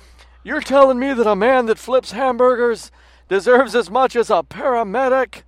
"You're 0.45 0.61
telling 0.61 0.99
me 0.99 1.15
that 1.15 1.27
a 1.27 1.35
man 1.37 1.67
that 1.67 1.79
flips 1.79 2.13
hamburgers 2.13 2.91
deserves 3.29 3.75
as 3.75 3.91
much 3.91 4.17
as 4.17 4.31
a 4.31 4.43
paramedic?" 4.43 5.43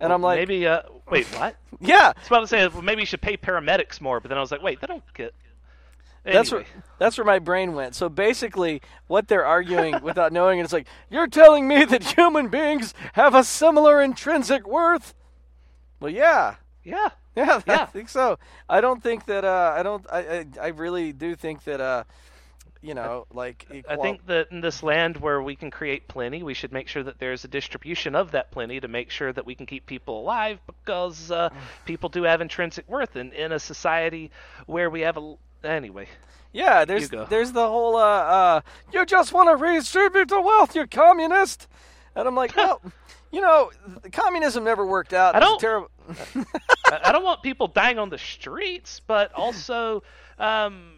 And 0.00 0.12
I'm 0.12 0.22
like, 0.22 0.38
maybe 0.38 0.66
uh, 0.66 0.82
wait, 1.10 1.26
what? 1.38 1.56
"Yeah, 1.80 2.12
I 2.16 2.18
was 2.20 2.26
about 2.26 2.40
to 2.40 2.46
say 2.46 2.66
well, 2.68 2.82
maybe 2.82 3.02
you 3.02 3.06
should 3.06 3.22
pay 3.22 3.36
paramedics 3.36 4.00
more, 4.00 4.20
but 4.20 4.28
then 4.28 4.38
I 4.38 4.40
was 4.40 4.50
like, 4.52 4.62
wait, 4.62 4.80
they 4.80 4.86
don't 4.86 5.02
get. 5.14 5.34
That's 6.24 6.50
where 6.50 6.64
that's 6.98 7.16
where 7.16 7.24
my 7.24 7.38
brain 7.38 7.74
went. 7.74 7.94
So 7.94 8.08
basically, 8.08 8.82
what 9.06 9.28
they're 9.28 9.46
arguing 9.46 10.00
without 10.02 10.32
knowing 10.32 10.58
it 10.58 10.64
is 10.64 10.72
like, 10.72 10.88
you're 11.08 11.28
telling 11.28 11.68
me 11.68 11.84
that 11.84 12.02
human 12.02 12.48
beings 12.48 12.94
have 13.12 13.34
a 13.34 13.44
similar 13.44 14.02
intrinsic 14.02 14.66
worth. 14.66 15.14
Well, 16.00 16.10
yeah, 16.10 16.56
Yeah. 16.82 17.10
yeah, 17.36 17.60
yeah. 17.68 17.82
I 17.82 17.86
think 17.86 18.08
so. 18.08 18.38
I 18.68 18.80
don't 18.80 19.02
think 19.02 19.26
that. 19.26 19.44
Uh, 19.44 19.74
I 19.76 19.82
don't. 19.84 20.04
I, 20.10 20.18
I 20.18 20.46
I 20.62 20.66
really 20.68 21.12
do 21.12 21.36
think 21.36 21.62
that. 21.64 21.80
Uh, 21.80 22.04
you 22.86 22.94
know, 22.94 23.26
like 23.32 23.66
I 23.88 23.96
think 23.96 24.26
that 24.26 24.52
in 24.52 24.60
this 24.60 24.82
land 24.82 25.16
where 25.16 25.42
we 25.42 25.56
can 25.56 25.72
create 25.72 26.06
plenty, 26.06 26.44
we 26.44 26.54
should 26.54 26.72
make 26.72 26.86
sure 26.86 27.02
that 27.02 27.18
there's 27.18 27.44
a 27.44 27.48
distribution 27.48 28.14
of 28.14 28.30
that 28.30 28.52
plenty 28.52 28.78
to 28.78 28.86
make 28.86 29.10
sure 29.10 29.32
that 29.32 29.44
we 29.44 29.56
can 29.56 29.66
keep 29.66 29.86
people 29.86 30.20
alive 30.20 30.60
because 30.66 31.32
uh, 31.32 31.50
people 31.84 32.08
do 32.08 32.22
have 32.22 32.40
intrinsic 32.40 32.88
worth. 32.88 33.16
And 33.16 33.32
in 33.32 33.50
a 33.50 33.58
society 33.58 34.30
where 34.66 34.88
we 34.88 35.00
have 35.00 35.16
a, 35.16 35.34
Anyway, 35.64 36.06
Yeah, 36.52 36.84
there's 36.84 37.10
there's 37.10 37.50
the 37.50 37.66
whole 37.66 37.96
uh, 37.96 38.00
uh 38.00 38.60
you 38.92 39.04
just 39.04 39.32
want 39.32 39.48
to 39.50 39.56
redistribute 39.56 40.28
the 40.28 40.40
wealth, 40.40 40.76
you 40.76 40.86
communist. 40.86 41.66
And 42.14 42.28
I'm 42.28 42.36
like, 42.36 42.54
well, 42.56 42.80
you 43.32 43.40
know, 43.40 43.72
communism 44.12 44.62
never 44.62 44.86
worked 44.86 45.12
out. 45.12 45.34
I 45.34 45.40
don't- 45.40 45.60
terrible. 45.60 45.90
I, 46.86 47.00
I 47.06 47.12
don't 47.12 47.24
want 47.24 47.42
people 47.42 47.66
dying 47.66 47.98
on 47.98 48.10
the 48.10 48.18
streets, 48.18 49.00
but 49.08 49.32
also, 49.32 50.04
um, 50.38 50.95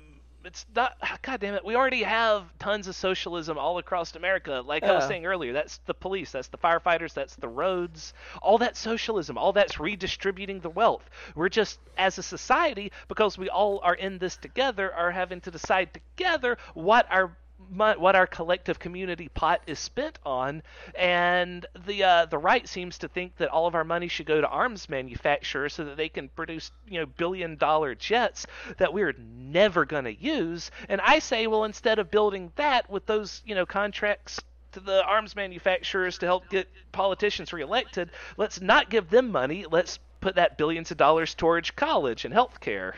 it's 0.49 0.67
not. 0.75 0.97
God 1.23 1.41
damn 1.41 1.55
it, 1.55 1.65
we 1.65 1.77
already 1.77 2.03
have 2.03 2.45
tons 2.59 2.89
of 2.89 2.97
socialism 2.97 3.57
all 3.59 3.79
across 3.79 4.17
America. 4.17 4.63
Like 4.65 4.83
I 4.83 4.93
was 4.95 5.07
saying 5.07 5.27
earlier, 5.27 5.53
that's 5.53 5.79
the 5.87 5.95
police, 5.95 6.33
that's 6.33 6.49
the 6.49 6.59
firefighters, 6.59 7.13
that's 7.15 7.37
the 7.37 7.49
roads. 7.49 8.15
All 8.43 8.59
that 8.59 8.77
socialism. 8.77 9.39
All 9.39 9.53
that's 9.53 9.79
redistributing 9.79 10.61
the 10.61 10.71
wealth. 10.71 11.09
We're 11.35 11.49
just, 11.49 11.79
as 11.97 12.19
a 12.19 12.23
society, 12.23 12.91
because 13.07 13.39
we 13.39 13.49
all 13.49 13.81
are 13.85 13.95
in 13.95 14.19
this 14.19 14.37
together, 14.37 14.93
are 14.93 15.11
having 15.11 15.41
to 15.43 15.51
decide 15.51 15.93
together 15.93 16.57
what 16.75 17.07
our 17.11 17.37
what 17.75 18.17
our 18.17 18.27
collective 18.27 18.79
community 18.79 19.29
pot 19.29 19.61
is 19.67 19.79
spent 19.79 20.19
on, 20.25 20.63
and 20.95 21.67
the 21.87 22.03
uh, 22.05 22.27
the 22.27 22.39
right 22.39 22.69
seems 22.69 22.99
to 22.99 23.09
think 23.09 23.37
that 23.37 23.49
all 23.49 23.67
of 23.67 23.75
our 23.75 23.85
money 23.85 24.09
should 24.09 24.27
go 24.27 24.41
to 24.41 24.49
arms 24.49 24.89
manufacturers 24.89 25.75
so 25.75 25.85
that 25.85 25.97
they 25.97 26.09
can 26.09 26.29
produce 26.29 26.71
you 26.89 27.01
know 27.01 27.07
billion 27.07 27.57
dollar 27.57 27.95
jets 27.95 28.47
that 28.79 28.93
we're 28.93 29.15
never 29.19 29.85
going 29.85 30.05
to 30.05 30.15
use. 30.15 30.71
And 30.89 31.01
I 31.01 31.19
say, 31.19 31.47
well, 31.47 31.65
instead 31.65 31.99
of 31.99 32.11
building 32.11 32.53
that 32.57 32.89
with 32.91 33.07
those 33.07 33.43
you 33.45 33.55
know 33.55 33.67
contracts 33.67 34.41
to 34.73 34.81
the 34.81 35.05
arms 35.05 35.35
manufacturers 35.37 36.19
to 36.19 36.27
help 36.27 36.49
get 36.49 36.69
politicians 36.93 37.53
reelected, 37.53 38.11
let's 38.37 38.61
not 38.61 38.91
give 38.91 39.11
them 39.11 39.31
money. 39.31 39.67
Let's 39.71 39.99
put 40.21 40.35
that 40.35 40.59
billions 40.59 40.91
of 40.91 40.97
dollars 40.97 41.35
towards 41.35 41.71
college 41.71 42.25
and 42.25 42.35
health 42.35 42.61
care. 42.61 42.95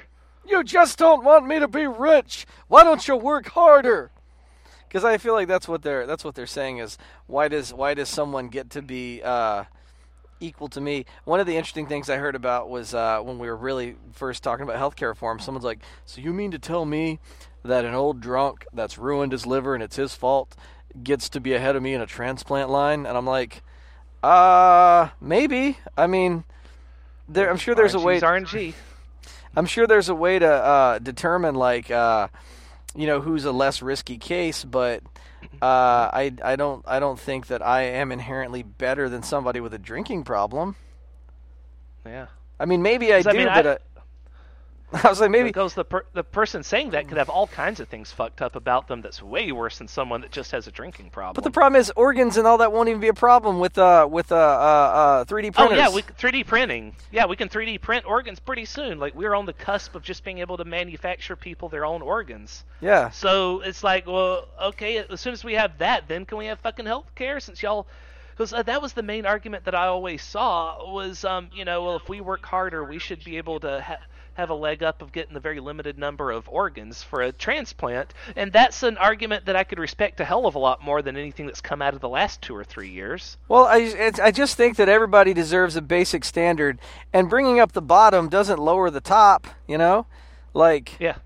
You 0.47 0.65
just 0.65 0.99
don't 0.99 1.23
want 1.23 1.47
me 1.47 1.59
to 1.59 1.69
be 1.69 1.87
rich. 1.87 2.47
Why 2.69 2.83
don't 2.83 3.07
you 3.07 3.17
work 3.17 3.49
harder? 3.49 4.11
Because 4.90 5.05
I 5.05 5.18
feel 5.18 5.35
like 5.35 5.46
that's 5.46 5.68
what 5.68 5.83
they're 5.83 6.05
that's 6.05 6.24
what 6.24 6.35
they're 6.35 6.48
saying 6.48 6.79
is 6.79 6.98
why 7.29 7.46
does 7.46 7.72
why 7.72 7.94
does 7.94 8.09
someone 8.09 8.48
get 8.48 8.70
to 8.70 8.83
be 8.83 9.22
uh, 9.22 9.64
equal 10.40 10.68
to 10.68 10.81
me? 10.81 11.07
One 11.24 11.38
of 11.38 11.46
the 11.46 11.57
interesting 11.57 11.87
things 11.87 12.11
I 12.11 12.16
heard 12.16 12.35
about 12.35 12.68
was 12.68 12.92
uh, 12.92 13.20
when 13.20 13.38
we 13.38 13.46
were 13.46 13.57
really 13.57 13.94
first 14.11 14.42
talking 14.42 14.64
about 14.64 14.76
healthcare 14.76 15.07
reform. 15.07 15.38
Someone's 15.38 15.64
like, 15.64 15.79
"So 16.07 16.20
you 16.20 16.33
mean 16.33 16.50
to 16.50 16.59
tell 16.59 16.85
me 16.85 17.20
that 17.64 17.85
an 17.85 17.94
old 17.94 18.20
drunk 18.20 18.66
that's 18.72 18.98
ruined 18.98 19.31
his 19.31 19.46
liver 19.46 19.74
and 19.74 19.83
it's 19.83 19.94
his 19.94 20.16
fault 20.16 20.57
gets 21.05 21.29
to 21.29 21.40
be 21.40 21.55
ahead 21.55 21.76
of 21.76 21.85
me 21.85 21.94
in 21.94 22.00
a 22.00 22.07
transplant 22.07 22.68
line?" 22.68 23.07
And 23.07 23.16
I'm 23.16 23.26
like, 23.26 23.62
"Uh, 24.24 25.11
maybe. 25.20 25.79
I 25.96 26.09
mean." 26.09 26.42
There, 27.29 27.48
I'm 27.48 27.59
sure 27.59 27.76
there's 27.76 27.94
a 27.94 28.00
way. 28.00 28.20
RNG's 28.20 28.50
RNG. 28.50 28.74
I'm 29.55 29.66
sure 29.66 29.87
there's 29.87 30.09
a 30.09 30.16
way 30.16 30.40
to 30.40 30.48
uh, 30.48 30.98
determine 30.98 31.55
like 31.55 31.92
uh, 31.92 32.26
you 32.94 33.07
know 33.07 33.20
who's 33.20 33.44
a 33.44 33.53
less 33.53 33.83
risky 33.83 34.18
case, 34.18 34.64
but 34.64 35.03
uh, 35.62 36.11
I 36.12 36.33
I 36.42 36.57
don't 36.57 36.85
I 36.87 37.00
don't 37.00 37.18
think 37.18 37.48
that 37.48 37.62
I 37.62 37.83
am 37.83 38.12
inherently 38.12 38.62
better 38.62 39.09
than 39.09 39.22
somebody 39.22 39.61
with 39.61 39.74
a 39.74 39.79
drinking 39.79 40.24
problem. 40.24 40.76
Yeah. 42.05 42.26
I 42.59 42.66
mean, 42.66 42.83
maybe 42.83 43.12
I 43.12 43.22
do, 43.22 43.33
mean, 43.37 43.46
but 43.46 43.83
I- 45.05 45.09
was 45.09 45.20
like, 45.20 45.31
maybe 45.31 45.48
because 45.48 45.74
the 45.74 45.85
per- 45.85 46.05
the 46.12 46.24
person 46.24 46.62
saying 46.62 46.90
that 46.90 47.09
could 47.09 47.18
have 47.18 47.29
all 47.29 47.46
kinds 47.46 47.81
of 47.81 47.88
things 47.88 48.11
fucked 48.12 48.42
up 48.42 48.57
about 48.57 48.88
them 48.88 49.00
that's 49.03 49.22
way 49.22 49.53
worse 49.53 49.79
than 49.79 49.88
someone 49.88 50.20
that 50.22 50.31
just 50.33 50.50
has 50.53 50.66
a 50.66 50.70
drinking 50.70 51.11
problem. 51.11 51.35
But 51.35 51.44
the 51.44 51.50
problem 51.50 51.81
is 51.81 51.92
organs 51.96 52.37
and 52.37 52.46
all 52.46 52.59
that 52.59 52.72
won't 52.72 52.88
even 52.88 53.00
be 53.00 53.09
a 53.09 53.14
problem 53.14 53.59
with 53.61 53.79
uh 53.79 54.09
with 54.11 54.33
uh 54.33 54.35
uh, 54.37 54.38
uh 54.38 55.24
3D 55.24 55.55
Oh 55.57 55.70
yeah, 55.72 55.88
we 55.90 56.03
3D 56.03 56.46
printing. 56.46 56.94
Yeah, 57.11 57.26
we 57.26 57.37
can 57.37 57.48
3D 57.48 57.81
print 57.81 58.05
organs 58.07 58.40
pretty 58.40 58.64
soon. 58.64 58.98
Like 58.98 59.14
we're 59.14 59.35
on 59.35 59.46
the 59.46 59.53
cusp 59.53 59.94
of 59.94 60.03
just 60.03 60.24
being 60.24 60.38
able 60.38 60.57
to 60.57 60.64
manufacture 60.64 61.37
people 61.37 61.68
their 61.68 61.85
own 61.85 62.03
organs. 62.03 62.64
yeah. 62.81 63.11
So 63.11 63.61
it's 63.61 63.85
like, 63.85 64.07
well, 64.07 64.46
okay, 64.62 64.98
as 64.98 65.20
soon 65.20 65.33
as 65.33 65.44
we 65.44 65.55
have 65.55 65.79
that, 65.79 66.09
then 66.09 66.24
can 66.24 66.38
we 66.38 66.46
have 66.46 66.59
fucking 66.61 66.87
health 66.87 67.07
care? 67.14 67.38
Since 67.40 67.62
y'all, 67.62 67.87
because 68.33 68.53
uh, 68.53 68.62
that 68.62 68.81
was 68.83 68.92
the 68.94 69.03
main 69.03 69.26
argument 69.26 69.64
that 69.66 69.74
I 69.74 69.87
always 69.87 70.22
saw 70.22 70.90
was, 70.92 71.24
um, 71.24 71.48
you 71.55 71.64
know, 71.64 71.83
well, 71.85 71.96
if 71.96 72.09
we 72.09 72.20
work 72.20 72.44
harder, 72.44 72.83
we 72.85 72.98
should 72.98 73.22
be 73.24 73.37
able 73.37 73.61
to 73.61 73.81
ha- 73.83 73.98
have 74.40 74.50
a 74.50 74.55
leg 74.55 74.83
up 74.83 75.03
of 75.03 75.12
getting 75.12 75.35
the 75.35 75.40
very 75.40 75.61
limited 75.61 75.98
number 75.98 76.31
of 76.31 76.48
organs 76.48 77.03
for 77.03 77.20
a 77.22 77.31
transplant, 77.31 78.12
and 78.35 78.50
that's 78.53 78.83
an 78.83 78.96
argument 78.96 79.44
that 79.46 79.55
I 79.55 79.64
could 79.64 79.79
respect 79.79 80.18
a 80.18 80.24
hell 80.24 80.46
of 80.46 80.55
a 80.55 80.59
lot 80.59 80.83
more 80.83 81.03
than 81.03 81.16
anything 81.16 81.46
that's 81.46 81.61
come 81.61 81.81
out 81.83 81.92
of 81.94 82.00
the 82.00 82.09
last 82.09 82.40
two 82.42 82.57
or 82.57 82.64
three 82.64 82.88
years. 82.88 83.37
Well, 83.48 83.66
I 83.66 83.79
it's, 83.79 84.18
I 84.18 84.31
just 84.31 84.57
think 84.57 84.76
that 84.79 84.88
everybody 84.88 85.35
deserves 85.35 85.76
a 85.76 85.83
basic 85.83 86.24
standard, 86.24 86.79
and 87.12 87.29
bringing 87.29 87.61
up 87.61 87.72
the 87.72 87.83
bottom 87.83 88.29
doesn't 88.29 88.59
lower 88.59 88.90
the 88.90 89.00
top. 89.03 89.46
You 89.68 89.76
know, 89.79 90.07
like 90.55 90.96
Yeah. 90.98 91.16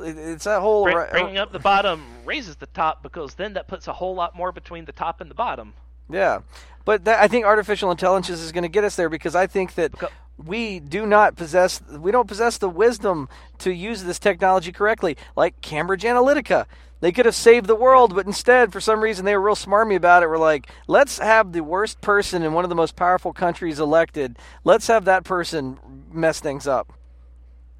it's 0.00 0.44
that 0.44 0.60
whole 0.60 0.84
Bring, 0.84 1.10
bringing 1.10 1.38
up 1.38 1.52
the 1.52 1.58
bottom 1.58 2.04
raises 2.24 2.56
the 2.56 2.66
top 2.66 3.02
because 3.02 3.34
then 3.34 3.54
that 3.54 3.66
puts 3.68 3.88
a 3.88 3.92
whole 3.92 4.14
lot 4.14 4.34
more 4.36 4.52
between 4.52 4.84
the 4.84 4.92
top 4.92 5.20
and 5.20 5.28
the 5.30 5.34
bottom. 5.34 5.74
Yeah, 6.08 6.40
but 6.84 7.04
that, 7.06 7.20
I 7.20 7.28
think 7.28 7.46
artificial 7.46 7.90
intelligence 7.90 8.40
is 8.40 8.52
going 8.52 8.62
to 8.62 8.68
get 8.68 8.84
us 8.84 8.94
there 8.94 9.08
because 9.08 9.34
I 9.34 9.46
think 9.46 9.74
that 9.74 9.92
Beca- 9.92 10.10
we 10.36 10.80
do 10.80 11.06
not 11.06 11.36
possess 11.36 11.80
we 11.82 12.10
don't 12.10 12.28
possess 12.28 12.58
the 12.58 12.68
wisdom 12.68 13.28
to 13.58 13.72
use 13.72 14.02
this 14.04 14.18
technology 14.18 14.72
correctly. 14.72 15.16
Like 15.36 15.60
Cambridge 15.60 16.02
Analytica, 16.02 16.66
they 17.00 17.12
could 17.12 17.26
have 17.26 17.34
saved 17.34 17.66
the 17.66 17.74
world, 17.74 18.14
but 18.14 18.26
instead, 18.26 18.72
for 18.72 18.80
some 18.80 19.00
reason, 19.00 19.24
they 19.24 19.36
were 19.36 19.44
real 19.44 19.54
smarmy 19.54 19.94
about 19.96 20.22
it. 20.22 20.28
We're 20.28 20.38
like, 20.38 20.70
let's 20.86 21.18
have 21.18 21.52
the 21.52 21.62
worst 21.62 22.00
person 22.00 22.42
in 22.42 22.52
one 22.52 22.64
of 22.64 22.70
the 22.70 22.74
most 22.74 22.96
powerful 22.96 23.32
countries 23.32 23.78
elected. 23.78 24.38
Let's 24.64 24.86
have 24.86 25.04
that 25.04 25.24
person 25.24 25.78
mess 26.10 26.40
things 26.40 26.66
up. 26.66 26.92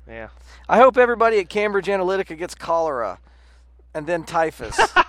Yeah. 0.06 0.28
I 0.68 0.78
hope 0.78 0.96
everybody 0.96 1.38
at 1.38 1.48
Cambridge 1.48 1.86
Analytica 1.86 2.36
gets 2.36 2.54
cholera, 2.54 3.18
and 3.94 4.06
then 4.06 4.24
typhus. 4.24 4.78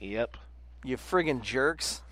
Yep. 0.00 0.36
you 0.84 0.98
friggin' 0.98 1.40
jerks. 1.40 2.02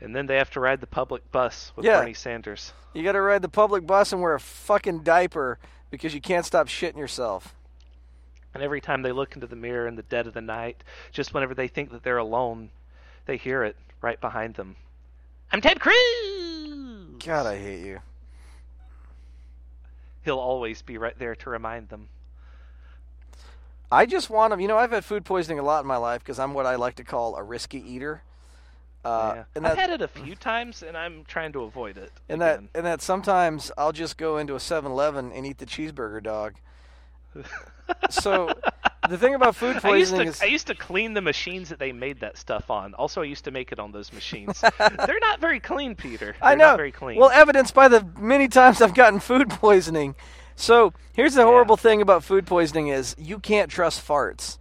And 0.00 0.16
then 0.16 0.26
they 0.26 0.36
have 0.36 0.50
to 0.50 0.60
ride 0.60 0.80
the 0.80 0.86
public 0.86 1.30
bus 1.30 1.72
with 1.76 1.84
Yeah. 1.84 2.00
Bernie 2.00 2.14
Sanders. 2.14 2.72
You 2.94 3.02
got 3.02 3.12
to 3.12 3.20
ride 3.20 3.42
the 3.42 3.48
public 3.48 3.86
bus 3.86 4.12
and 4.12 4.22
wear 4.22 4.34
a 4.34 4.40
fucking 4.40 5.00
diaper 5.00 5.58
because 5.90 6.14
you 6.14 6.20
can't 6.20 6.46
stop 6.46 6.68
shitting 6.68 6.96
yourself. 6.96 7.54
And 8.54 8.62
every 8.62 8.80
time 8.80 9.02
they 9.02 9.12
look 9.12 9.34
into 9.34 9.46
the 9.46 9.56
mirror 9.56 9.86
in 9.86 9.96
the 9.96 10.02
dead 10.02 10.26
of 10.26 10.34
the 10.34 10.40
night, 10.40 10.82
just 11.12 11.32
whenever 11.34 11.54
they 11.54 11.68
think 11.68 11.92
that 11.92 12.02
they're 12.02 12.18
alone, 12.18 12.70
they 13.26 13.36
hear 13.36 13.62
it 13.62 13.76
right 14.00 14.20
behind 14.20 14.54
them. 14.54 14.76
I'm 15.52 15.60
Ted 15.60 15.80
Cruz! 15.80 17.16
God, 17.24 17.46
I 17.46 17.58
hate 17.58 17.84
you. 17.84 18.00
He'll 20.24 20.38
always 20.38 20.82
be 20.82 20.98
right 20.98 21.18
there 21.18 21.34
to 21.36 21.50
remind 21.50 21.88
them. 21.90 22.08
I 23.92 24.06
just 24.06 24.30
want 24.30 24.52
to, 24.54 24.60
you 24.60 24.68
know, 24.68 24.78
I've 24.78 24.92
had 24.92 25.04
food 25.04 25.24
poisoning 25.24 25.58
a 25.58 25.62
lot 25.62 25.80
in 25.82 25.86
my 25.86 25.96
life 25.96 26.20
because 26.20 26.38
I'm 26.38 26.54
what 26.54 26.66
I 26.66 26.76
like 26.76 26.94
to 26.96 27.04
call 27.04 27.36
a 27.36 27.42
risky 27.42 27.78
eater. 27.80 28.22
Uh, 29.04 29.32
yeah. 29.36 29.44
and 29.54 29.66
I've 29.66 29.78
had 29.78 29.90
it 29.90 30.02
a 30.02 30.08
few 30.08 30.34
times, 30.36 30.82
and 30.82 30.96
I'm 30.96 31.24
trying 31.24 31.52
to 31.52 31.62
avoid 31.62 31.96
it. 31.96 32.12
and 32.28 32.40
that, 32.40 32.62
and 32.74 32.84
that 32.84 33.00
sometimes 33.00 33.72
I'll 33.78 33.92
just 33.92 34.18
go 34.18 34.36
into 34.36 34.54
a 34.54 34.58
7-Eleven 34.58 35.32
and 35.32 35.46
eat 35.46 35.58
the 35.58 35.66
cheeseburger 35.66 36.22
dog. 36.22 36.54
so, 38.10 38.52
the 39.08 39.16
thing 39.16 39.34
about 39.34 39.56
food 39.56 39.70
I 39.70 39.72
used 39.72 40.10
poisoning 40.12 40.24
to 40.24 40.28
is 40.28 40.42
I 40.42 40.46
used 40.46 40.66
to 40.66 40.74
clean 40.74 41.14
the 41.14 41.20
machines 41.20 41.68
that 41.70 41.78
they 41.78 41.92
made 41.92 42.20
that 42.20 42.36
stuff 42.36 42.70
on. 42.70 42.94
Also, 42.94 43.22
I 43.22 43.24
used 43.24 43.44
to 43.44 43.50
make 43.50 43.72
it 43.72 43.78
on 43.78 43.92
those 43.92 44.12
machines. 44.12 44.60
They're 44.78 45.20
not 45.20 45.40
very 45.40 45.60
clean, 45.60 45.94
Peter. 45.94 46.34
They're 46.40 46.50
I 46.50 46.54
know. 46.54 46.66
Not 46.66 46.76
very 46.76 46.92
clean. 46.92 47.18
Well, 47.18 47.30
evidenced 47.30 47.74
by 47.74 47.88
the 47.88 48.06
many 48.18 48.48
times 48.48 48.82
I've 48.82 48.94
gotten 48.94 49.20
food 49.20 49.48
poisoning. 49.48 50.14
So 50.56 50.92
here's 51.14 51.34
the 51.34 51.44
horrible 51.44 51.76
thing 51.76 52.02
about 52.02 52.22
food 52.22 52.46
poisoning 52.46 52.88
is 52.88 53.16
you 53.18 53.38
can't 53.38 53.70
trust 53.70 54.06
farts. 54.06 54.58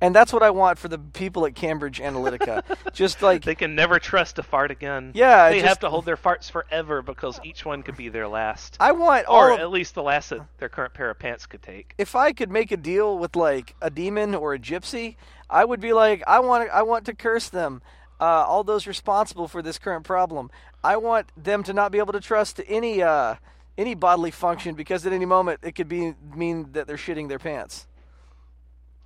And 0.00 0.14
that's 0.14 0.32
what 0.32 0.42
I 0.42 0.50
want 0.50 0.78
for 0.78 0.88
the 0.88 0.98
people 0.98 1.46
at 1.46 1.54
Cambridge 1.54 2.00
Analytica. 2.00 2.62
Just 2.92 3.22
like 3.22 3.44
They 3.44 3.54
can 3.54 3.74
never 3.74 3.98
trust 3.98 4.38
a 4.38 4.42
fart 4.42 4.70
again. 4.70 5.12
Yeah, 5.14 5.48
They 5.48 5.56
just- 5.60 5.68
have 5.68 5.78
to 5.80 5.90
hold 5.90 6.04
their 6.04 6.18
farts 6.18 6.50
forever 6.50 7.00
because 7.00 7.40
each 7.44 7.64
one 7.64 7.82
could 7.82 7.96
be 7.96 8.08
their 8.10 8.28
last. 8.28 8.76
I 8.78 8.92
want 8.92 9.26
or 9.28 9.52
of, 9.52 9.60
at 9.60 9.70
least 9.70 9.94
the 9.94 10.02
last 10.02 10.30
that 10.30 10.40
their 10.58 10.68
current 10.68 10.92
pair 10.92 11.10
of 11.10 11.18
pants 11.18 11.46
could 11.46 11.62
take. 11.62 11.94
if 11.96 12.14
I 12.14 12.32
could 12.32 12.50
make 12.50 12.70
a 12.72 12.76
deal 12.76 13.18
with 13.18 13.36
like 13.36 13.74
a 13.80 13.88
demon 13.90 14.34
or 14.34 14.52
a 14.52 14.58
gypsy, 14.58 15.16
I 15.48 15.64
would 15.64 15.80
be 15.80 15.92
like 15.92 16.22
I 16.26 16.40
want 16.40 16.68
I 16.70 16.82
want 16.82 17.06
to 17.06 17.14
curse 17.14 17.48
them. 17.48 17.80
Uh, 18.18 18.24
all 18.24 18.64
those 18.64 18.86
responsible 18.86 19.46
for 19.46 19.60
this 19.60 19.78
current 19.78 20.04
problem. 20.04 20.50
I 20.82 20.96
want 20.96 21.26
them 21.36 21.62
to 21.64 21.72
not 21.74 21.92
be 21.92 21.98
able 21.98 22.14
to 22.14 22.20
trust 22.20 22.60
any 22.66 23.02
uh, 23.02 23.36
any 23.78 23.94
bodily 23.94 24.30
function 24.30 24.74
because 24.74 25.06
at 25.06 25.12
any 25.12 25.26
moment 25.26 25.60
it 25.62 25.72
could 25.74 25.88
be 25.88 26.14
mean 26.34 26.72
that 26.72 26.86
they're 26.86 26.96
shitting 26.96 27.28
their 27.28 27.38
pants. 27.38 27.86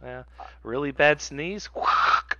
Yeah. 0.02 0.22
Really 0.62 0.92
bad 0.92 1.20
sneeze. 1.20 1.68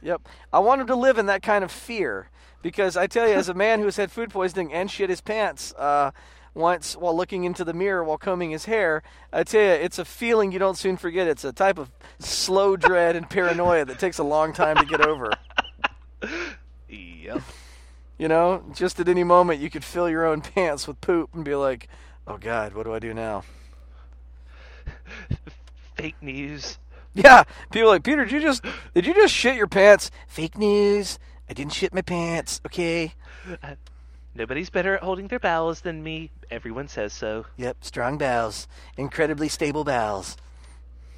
Yep. 0.03 0.23
I 0.53 0.59
want 0.61 0.81
him 0.81 0.87
to 0.89 0.97
live 0.97 1.19
in 1.19 1.27
that 1.27 1.43
kind 1.43 1.63
of 1.63 1.71
fear 1.71 2.31
because 2.63 2.97
I 2.97 3.07
tell 3.07 3.29
you, 3.29 3.35
as 3.35 3.49
a 3.49 3.55
man 3.55 3.81
who's 3.81 3.97
had 3.97 4.11
food 4.11 4.31
poisoning 4.31 4.73
and 4.73 4.91
shit 4.91 5.11
his 5.11 5.21
pants 5.21 5.75
uh, 5.75 6.11
once 6.55 6.97
while 6.97 7.17
looking 7.17 7.45
into 7.45 7.65
the 7.65 7.75
mirror 7.75 8.03
while 8.03 8.19
combing 8.19 8.51
his 8.51 8.65
hair, 8.65 9.03
I 9.33 9.45
tell 9.45 9.61
you, 9.61 9.69
it's 9.69 9.99
a 9.99 10.05
feeling 10.05 10.53
you 10.53 10.59
don't 10.59 10.77
soon 10.77 10.97
forget. 10.97 11.27
It's 11.27 11.45
a 11.45 11.53
type 11.53 11.79
of 11.79 11.91
slow 12.19 12.77
dread 12.77 13.17
and 13.17 13.29
paranoia 13.29 13.85
that 13.85 13.99
takes 13.99 14.19
a 14.19 14.25
long 14.25 14.53
time 14.53 14.77
to 14.77 14.85
get 14.85 15.01
over. 15.07 15.33
Yep. 16.89 17.43
You 18.19 18.29
know, 18.29 18.65
just 18.75 18.99
at 19.01 19.09
any 19.09 19.25
moment 19.25 19.61
you 19.61 19.71
could 19.71 19.85
fill 19.85 20.11
your 20.11 20.27
own 20.27 20.41
pants 20.41 20.89
with 20.89 21.01
poop 21.01 21.31
and 21.35 21.45
be 21.45 21.55
like, 21.55 21.89
Oh 22.27 22.37
God, 22.37 22.75
what 22.75 22.85
do 22.85 22.93
I 22.93 22.99
do 22.99 23.15
now? 23.15 23.45
Fake 25.97 26.17
news. 26.21 26.79
Yeah, 27.15 27.43
people 27.73 27.89
are 27.89 27.95
like 27.95 28.05
Peter. 28.05 28.25
Did 28.25 28.33
you 28.33 28.41
just 28.41 28.65
did 28.95 29.05
you 29.05 29.15
just 29.15 29.35
shit 29.35 29.57
your 29.57 29.67
pants? 29.67 30.11
Fake 30.29 30.57
news. 30.57 31.19
I 31.49 31.55
didn't 31.55 31.73
shit 31.73 31.93
my 31.93 32.03
pants. 32.03 32.61
Okay. 32.65 33.15
Nobody's 34.35 34.71
better 34.71 34.95
at 34.95 35.03
holding 35.03 35.27
their 35.27 35.41
bowels 35.41 35.81
than 35.81 36.05
me. 36.05 36.31
Everyone 36.53 36.87
says 36.87 37.13
so. 37.13 37.47
Yep, 37.57 37.79
strong 37.81 38.17
bowels, 38.17 38.69
incredibly 38.97 39.49
stable 39.49 39.83
bowels. 39.83 40.37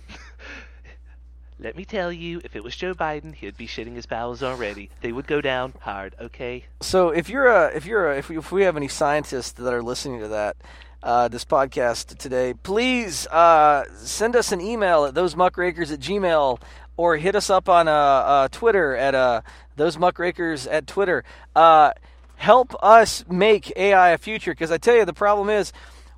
Let 1.58 1.76
me 1.76 1.84
tell 1.84 2.10
you, 2.10 2.40
if 2.42 2.56
it 2.56 2.64
was 2.64 2.74
Joe 2.74 2.94
Biden, 2.94 3.34
he'd 3.34 3.58
be 3.58 3.66
shitting 3.66 3.94
his 3.94 4.06
bowels 4.06 4.42
already. 4.42 4.88
They 5.02 5.12
would 5.12 5.26
go 5.26 5.42
down 5.42 5.74
hard, 5.80 6.16
okay? 6.18 6.64
So 6.80 7.10
if 7.10 7.28
you're 7.28 7.48
a 7.48 7.66
if 7.76 7.84
you're 7.84 8.10
a, 8.12 8.16
if 8.16 8.30
we, 8.30 8.38
if 8.38 8.50
we 8.50 8.62
have 8.62 8.78
any 8.78 8.88
scientists 8.88 9.52
that 9.52 9.72
are 9.74 9.82
listening 9.82 10.20
to 10.20 10.28
that 10.28 10.56
uh, 11.02 11.28
this 11.28 11.44
podcast 11.44 12.16
today, 12.18 12.54
please 12.62 13.26
uh, 13.28 13.84
send 13.96 14.36
us 14.36 14.52
an 14.52 14.60
email 14.60 15.04
at 15.04 15.14
thosemuckrakers 15.14 15.92
at 15.92 16.00
gmail 16.00 16.60
or 16.96 17.16
hit 17.16 17.34
us 17.34 17.50
up 17.50 17.68
on 17.68 17.88
uh, 17.88 17.92
uh, 17.92 18.48
Twitter 18.48 18.94
at 18.94 19.14
uh, 19.14 19.42
those 19.76 19.98
muckrakers 19.98 20.66
at 20.66 20.86
Twitter. 20.86 21.24
Uh, 21.56 21.92
help 22.36 22.74
us 22.82 23.24
make 23.28 23.72
AI 23.76 24.10
a 24.10 24.18
future 24.18 24.52
because 24.52 24.70
I 24.70 24.78
tell 24.78 24.94
you 24.94 25.04
the 25.04 25.12
problem 25.12 25.48
is 25.50 25.72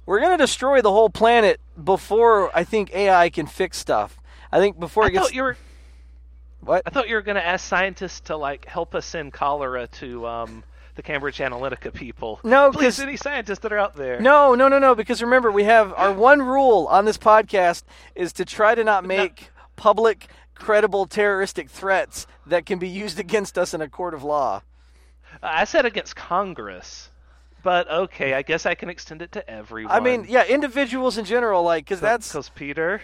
we're 0.07 0.21
going 0.21 0.37
to 0.37 0.43
destroy 0.43 0.83
the 0.83 0.91
whole 0.91 1.11
planet 1.11 1.61
before 1.83 2.55
I 2.57 2.65
think 2.65 2.95
AI 2.95 3.31
can 3.31 3.47
fix 3.47 3.79
stuff. 3.79 4.19
I 4.53 4.59
think 4.59 4.79
before 4.79 5.05
I 5.05 5.07
it 5.09 5.11
gets 5.13 5.27
thought 5.27 5.35
you 5.35 5.43
were 5.43 5.57
what 6.61 6.83
I 6.87 6.91
thought 6.91 7.09
you 7.09 7.15
were 7.15 7.23
going 7.23 7.37
to 7.37 7.47
ask 7.47 7.67
scientists 7.67 8.21
to 8.23 8.37
like 8.37 8.67
help 8.67 8.95
us 8.95 9.07
send 9.07 9.33
cholera 9.33 9.87
to 9.87 10.27
um, 10.27 10.65
the 10.95 11.03
Cambridge 11.03 11.39
Analytica 11.39 11.93
people. 11.93 12.41
No, 12.45 12.71
please, 12.71 13.01
any 13.01 13.17
scientists 13.17 13.61
that 13.61 13.73
are 13.73 13.79
out 13.79 13.97
there. 13.97 14.21
No, 14.21 14.55
no, 14.55 14.69
no, 14.69 14.79
no. 14.79 14.95
Because 14.95 15.23
remember, 15.23 15.51
we 15.51 15.65
have 15.65 15.93
our 15.95 16.13
one 16.13 16.43
rule 16.43 16.87
on 16.91 17.05
this 17.05 17.19
podcast 17.19 17.83
is 18.15 18.33
to 18.35 18.45
try 18.45 18.75
to 18.75 18.85
not 18.85 19.05
make 19.05 19.51
public, 19.77 20.29
credible 20.55 21.07
terroristic 21.07 21.69
threats 21.69 22.27
that 22.47 22.65
can 22.67 22.79
be 22.79 22.89
used 22.89 23.19
against 23.19 23.59
us 23.59 23.75
in 23.75 23.81
a 23.81 23.89
court 23.89 24.15
of 24.15 24.23
law. 24.23 24.63
I 25.43 25.65
said 25.65 25.85
against 25.85 26.15
Congress, 26.15 27.11
but 27.63 27.91
okay, 27.91 28.35
I 28.35 28.43
guess 28.43 28.67
I 28.67 28.75
can 28.77 28.89
extend 28.89 29.21
it 29.21 29.33
to 29.33 29.51
everyone. 29.51 29.93
I 29.93 30.01
mean, 30.01 30.27
yeah, 30.29 30.45
individuals 30.45 31.19
in 31.19 31.25
general, 31.25 31.63
like, 31.65 31.85
because 31.85 32.01
that's 32.01 32.29
because 32.29 32.51
Peter, 32.51 33.03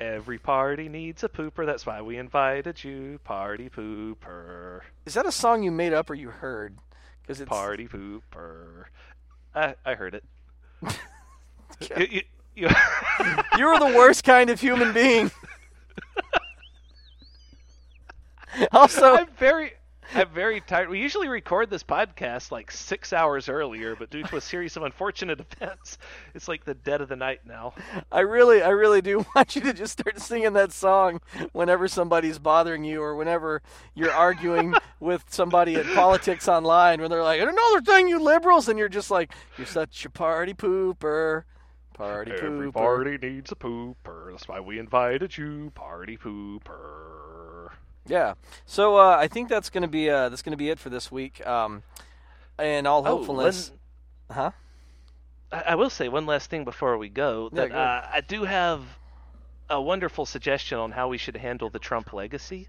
every 0.00 0.38
party 0.38 0.88
needs 0.88 1.24
a 1.24 1.28
pooper. 1.28 1.66
That's 1.66 1.84
why 1.84 2.00
we 2.00 2.16
invited 2.16 2.84
you, 2.84 3.18
party 3.24 3.68
pooper, 3.68 4.82
is 5.04 5.14
that 5.14 5.26
a 5.26 5.32
song 5.32 5.64
you 5.64 5.72
made 5.72 5.92
up 5.92 6.10
or 6.10 6.14
you 6.14 6.30
heard? 6.30 6.78
Because 7.26 7.40
it's 7.40 7.48
party 7.48 7.88
pooper. 7.88 8.84
I 9.54 9.74
I 9.84 9.94
heard 9.94 10.14
it. 10.14 10.24
You- 11.96 12.06
you- 12.08 12.22
you- 12.54 12.68
you 13.58 13.66
were 13.66 13.78
the 13.80 13.92
worst 13.96 14.22
kind 14.22 14.48
of 14.48 14.60
human 14.60 14.92
being. 14.94 15.30
also, 18.72 19.16
I'm 19.16 19.26
very, 19.38 19.72
I'm 20.14 20.28
very 20.28 20.60
tired. 20.60 20.88
We 20.88 21.00
usually 21.00 21.28
record 21.28 21.70
this 21.70 21.82
podcast 21.82 22.50
like 22.50 22.70
six 22.70 23.12
hours 23.12 23.48
earlier, 23.48 23.96
but 23.96 24.10
due 24.10 24.22
to 24.22 24.36
a 24.36 24.40
series 24.40 24.76
of 24.76 24.82
unfortunate 24.84 25.40
events, 25.60 25.98
it's 26.34 26.46
like 26.48 26.64
the 26.64 26.74
dead 26.74 27.00
of 27.00 27.08
the 27.08 27.16
night 27.16 27.40
now. 27.46 27.74
I 28.12 28.20
really, 28.20 28.62
I 28.62 28.68
really 28.70 29.02
do 29.02 29.26
want 29.34 29.56
you 29.56 29.62
to 29.62 29.72
just 29.72 29.98
start 30.00 30.20
singing 30.20 30.52
that 30.54 30.72
song 30.72 31.20
whenever 31.52 31.88
somebody's 31.88 32.38
bothering 32.38 32.84
you 32.84 33.02
or 33.02 33.16
whenever 33.16 33.62
you're 33.94 34.12
arguing 34.12 34.74
with 35.00 35.24
somebody 35.28 35.74
at 35.76 35.86
politics 35.94 36.48
online 36.48 37.00
when 37.00 37.10
they're 37.10 37.22
like, 37.22 37.40
another 37.40 37.80
thing, 37.80 38.08
you 38.08 38.20
liberals, 38.20 38.68
and 38.68 38.78
you're 38.78 38.88
just 38.88 39.10
like, 39.10 39.32
you're 39.58 39.66
such 39.66 40.04
a 40.04 40.10
party 40.10 40.54
pooper, 40.54 41.44
party 41.94 42.32
Every 42.32 42.70
pooper. 42.70 42.72
party 42.72 43.18
needs 43.18 43.52
a 43.52 43.56
pooper. 43.56 44.30
That's 44.30 44.46
why 44.48 44.60
we 44.60 44.78
invited 44.78 45.36
you, 45.36 45.72
party 45.74 46.16
pooper. 46.16 47.43
Yeah. 48.06 48.34
So 48.66 48.96
uh, 48.96 49.16
I 49.18 49.28
think 49.28 49.48
that's 49.48 49.70
gonna 49.70 49.88
be 49.88 50.10
uh, 50.10 50.28
that's 50.28 50.42
gonna 50.42 50.56
be 50.56 50.70
it 50.70 50.78
for 50.78 50.90
this 50.90 51.10
week. 51.10 51.44
Um, 51.46 51.82
and 52.58 52.86
all 52.86 53.00
Oh, 53.00 53.16
hopefulness, 53.16 53.72
huh? 54.30 54.50
I, 55.50 55.62
I 55.68 55.74
will 55.74 55.90
say 55.90 56.08
one 56.08 56.26
last 56.26 56.50
thing 56.50 56.64
before 56.64 56.98
we 56.98 57.08
go. 57.08 57.50
Yeah, 57.52 57.60
That 57.62 57.70
go 57.70 57.76
uh, 57.76 58.08
I 58.12 58.20
do 58.20 58.44
have 58.44 58.82
a 59.70 59.80
wonderful 59.80 60.26
suggestion 60.26 60.78
on 60.78 60.92
how 60.92 61.08
we 61.08 61.18
should 61.18 61.36
handle 61.36 61.70
the 61.70 61.78
Trump 61.78 62.12
legacy. 62.12 62.68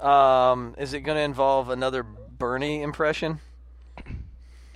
Um, 0.00 0.74
is 0.78 0.92
it 0.94 1.00
gonna 1.00 1.20
involve 1.20 1.70
another 1.70 2.02
Bernie 2.02 2.82
impression? 2.82 3.40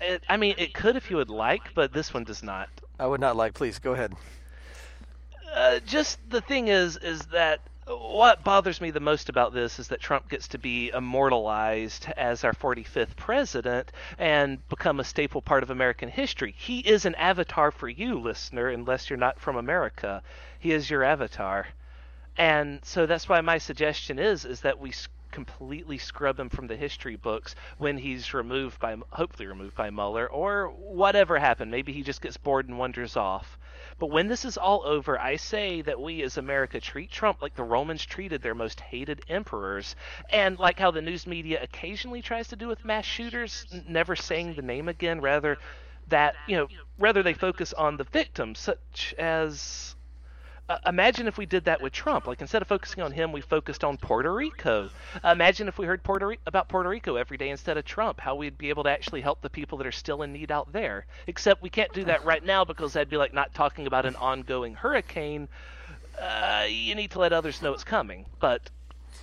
It, 0.00 0.22
I 0.28 0.36
mean, 0.36 0.56
it 0.58 0.74
could 0.74 0.96
if 0.96 1.10
you 1.10 1.16
would 1.16 1.30
like, 1.30 1.74
but 1.74 1.92
this 1.92 2.12
one 2.12 2.24
does 2.24 2.42
not. 2.42 2.68
I 2.98 3.06
would 3.06 3.20
not 3.20 3.36
like. 3.36 3.54
Please 3.54 3.78
go 3.78 3.92
ahead. 3.92 4.14
Uh, 5.54 5.78
just 5.80 6.18
the 6.30 6.40
thing 6.40 6.68
is, 6.68 6.96
is 6.96 7.20
that 7.26 7.60
what 7.86 8.44
bothers 8.44 8.80
me 8.80 8.90
the 8.90 9.00
most 9.00 9.28
about 9.28 9.52
this 9.52 9.78
is 9.78 9.88
that 9.88 10.00
Trump 10.00 10.28
gets 10.28 10.48
to 10.48 10.58
be 10.58 10.90
immortalized 10.90 12.06
as 12.16 12.44
our 12.44 12.52
45th 12.52 13.16
president 13.16 13.90
and 14.18 14.66
become 14.68 15.00
a 15.00 15.04
staple 15.04 15.42
part 15.42 15.62
of 15.62 15.70
American 15.70 16.08
history. 16.08 16.54
He 16.56 16.80
is 16.80 17.04
an 17.04 17.14
avatar 17.16 17.70
for 17.70 17.88
you, 17.88 18.18
listener, 18.20 18.68
unless 18.68 19.10
you're 19.10 19.16
not 19.16 19.40
from 19.40 19.56
America. 19.56 20.22
He 20.58 20.72
is 20.72 20.90
your 20.90 21.02
avatar. 21.02 21.66
And 22.36 22.84
so 22.84 23.06
that's 23.06 23.28
why 23.28 23.40
my 23.40 23.58
suggestion 23.58 24.18
is 24.18 24.44
is 24.44 24.60
that 24.60 24.78
we 24.78 24.92
completely 25.32 25.98
scrub 25.98 26.38
him 26.38 26.50
from 26.50 26.66
the 26.68 26.76
history 26.76 27.16
books 27.16 27.56
when 27.78 27.98
he's 27.98 28.32
removed 28.32 28.78
by 28.78 28.96
hopefully 29.10 29.48
removed 29.48 29.74
by 29.74 29.90
Mueller 29.90 30.28
or 30.28 30.68
whatever 30.68 31.38
happened. 31.38 31.70
Maybe 31.70 31.92
he 31.92 32.02
just 32.02 32.20
gets 32.20 32.36
bored 32.36 32.68
and 32.68 32.78
wanders 32.78 33.16
off. 33.16 33.58
But 34.02 34.10
when 34.10 34.26
this 34.26 34.44
is 34.44 34.58
all 34.58 34.82
over, 34.84 35.16
I 35.16 35.36
say 35.36 35.80
that 35.82 36.00
we 36.00 36.24
as 36.24 36.36
America 36.36 36.80
treat 36.80 37.12
Trump 37.12 37.40
like 37.40 37.54
the 37.54 37.62
Romans 37.62 38.04
treated 38.04 38.42
their 38.42 38.52
most 38.52 38.80
hated 38.80 39.20
emperors, 39.28 39.94
and 40.28 40.58
like 40.58 40.80
how 40.80 40.90
the 40.90 41.00
news 41.00 41.24
media 41.24 41.62
occasionally 41.62 42.20
tries 42.20 42.48
to 42.48 42.56
do 42.56 42.66
with 42.66 42.84
mass 42.84 43.04
shooters, 43.04 43.64
never 43.86 44.16
saying 44.16 44.54
the 44.54 44.62
name 44.62 44.88
again, 44.88 45.20
rather 45.20 45.56
that, 46.08 46.34
you 46.48 46.56
know, 46.56 46.66
rather 46.98 47.22
they 47.22 47.32
focus 47.32 47.72
on 47.74 47.96
the 47.96 48.02
victims, 48.02 48.58
such 48.58 49.14
as 49.18 49.94
uh, 50.72 50.78
imagine 50.88 51.26
if 51.26 51.36
we 51.36 51.44
did 51.44 51.64
that 51.64 51.82
with 51.82 51.92
Trump. 51.92 52.26
Like 52.26 52.40
instead 52.40 52.62
of 52.62 52.68
focusing 52.68 53.02
on 53.02 53.12
him, 53.12 53.32
we 53.32 53.40
focused 53.40 53.84
on 53.84 53.96
Puerto 53.98 54.32
Rico. 54.32 54.88
Uh, 55.22 55.28
imagine 55.28 55.68
if 55.68 55.78
we 55.78 55.86
heard 55.86 56.02
Puerto 56.02 56.34
about 56.46 56.68
Puerto 56.68 56.88
Rico 56.88 57.16
every 57.16 57.36
day 57.36 57.50
instead 57.50 57.76
of 57.76 57.84
Trump. 57.84 58.20
How 58.20 58.34
we'd 58.34 58.56
be 58.56 58.70
able 58.70 58.84
to 58.84 58.90
actually 58.90 59.20
help 59.20 59.42
the 59.42 59.50
people 59.50 59.78
that 59.78 59.86
are 59.86 59.92
still 59.92 60.22
in 60.22 60.32
need 60.32 60.50
out 60.50 60.72
there. 60.72 61.06
Except 61.26 61.62
we 61.62 61.70
can't 61.70 61.92
do 61.92 62.04
that 62.04 62.24
right 62.24 62.44
now 62.44 62.64
because 62.64 62.94
that'd 62.94 63.10
be 63.10 63.16
like 63.16 63.34
not 63.34 63.52
talking 63.54 63.86
about 63.86 64.06
an 64.06 64.16
ongoing 64.16 64.74
hurricane. 64.74 65.48
Uh, 66.20 66.66
you 66.68 66.94
need 66.94 67.10
to 67.10 67.18
let 67.18 67.32
others 67.32 67.60
know 67.60 67.74
it's 67.74 67.84
coming. 67.84 68.24
But 68.40 68.70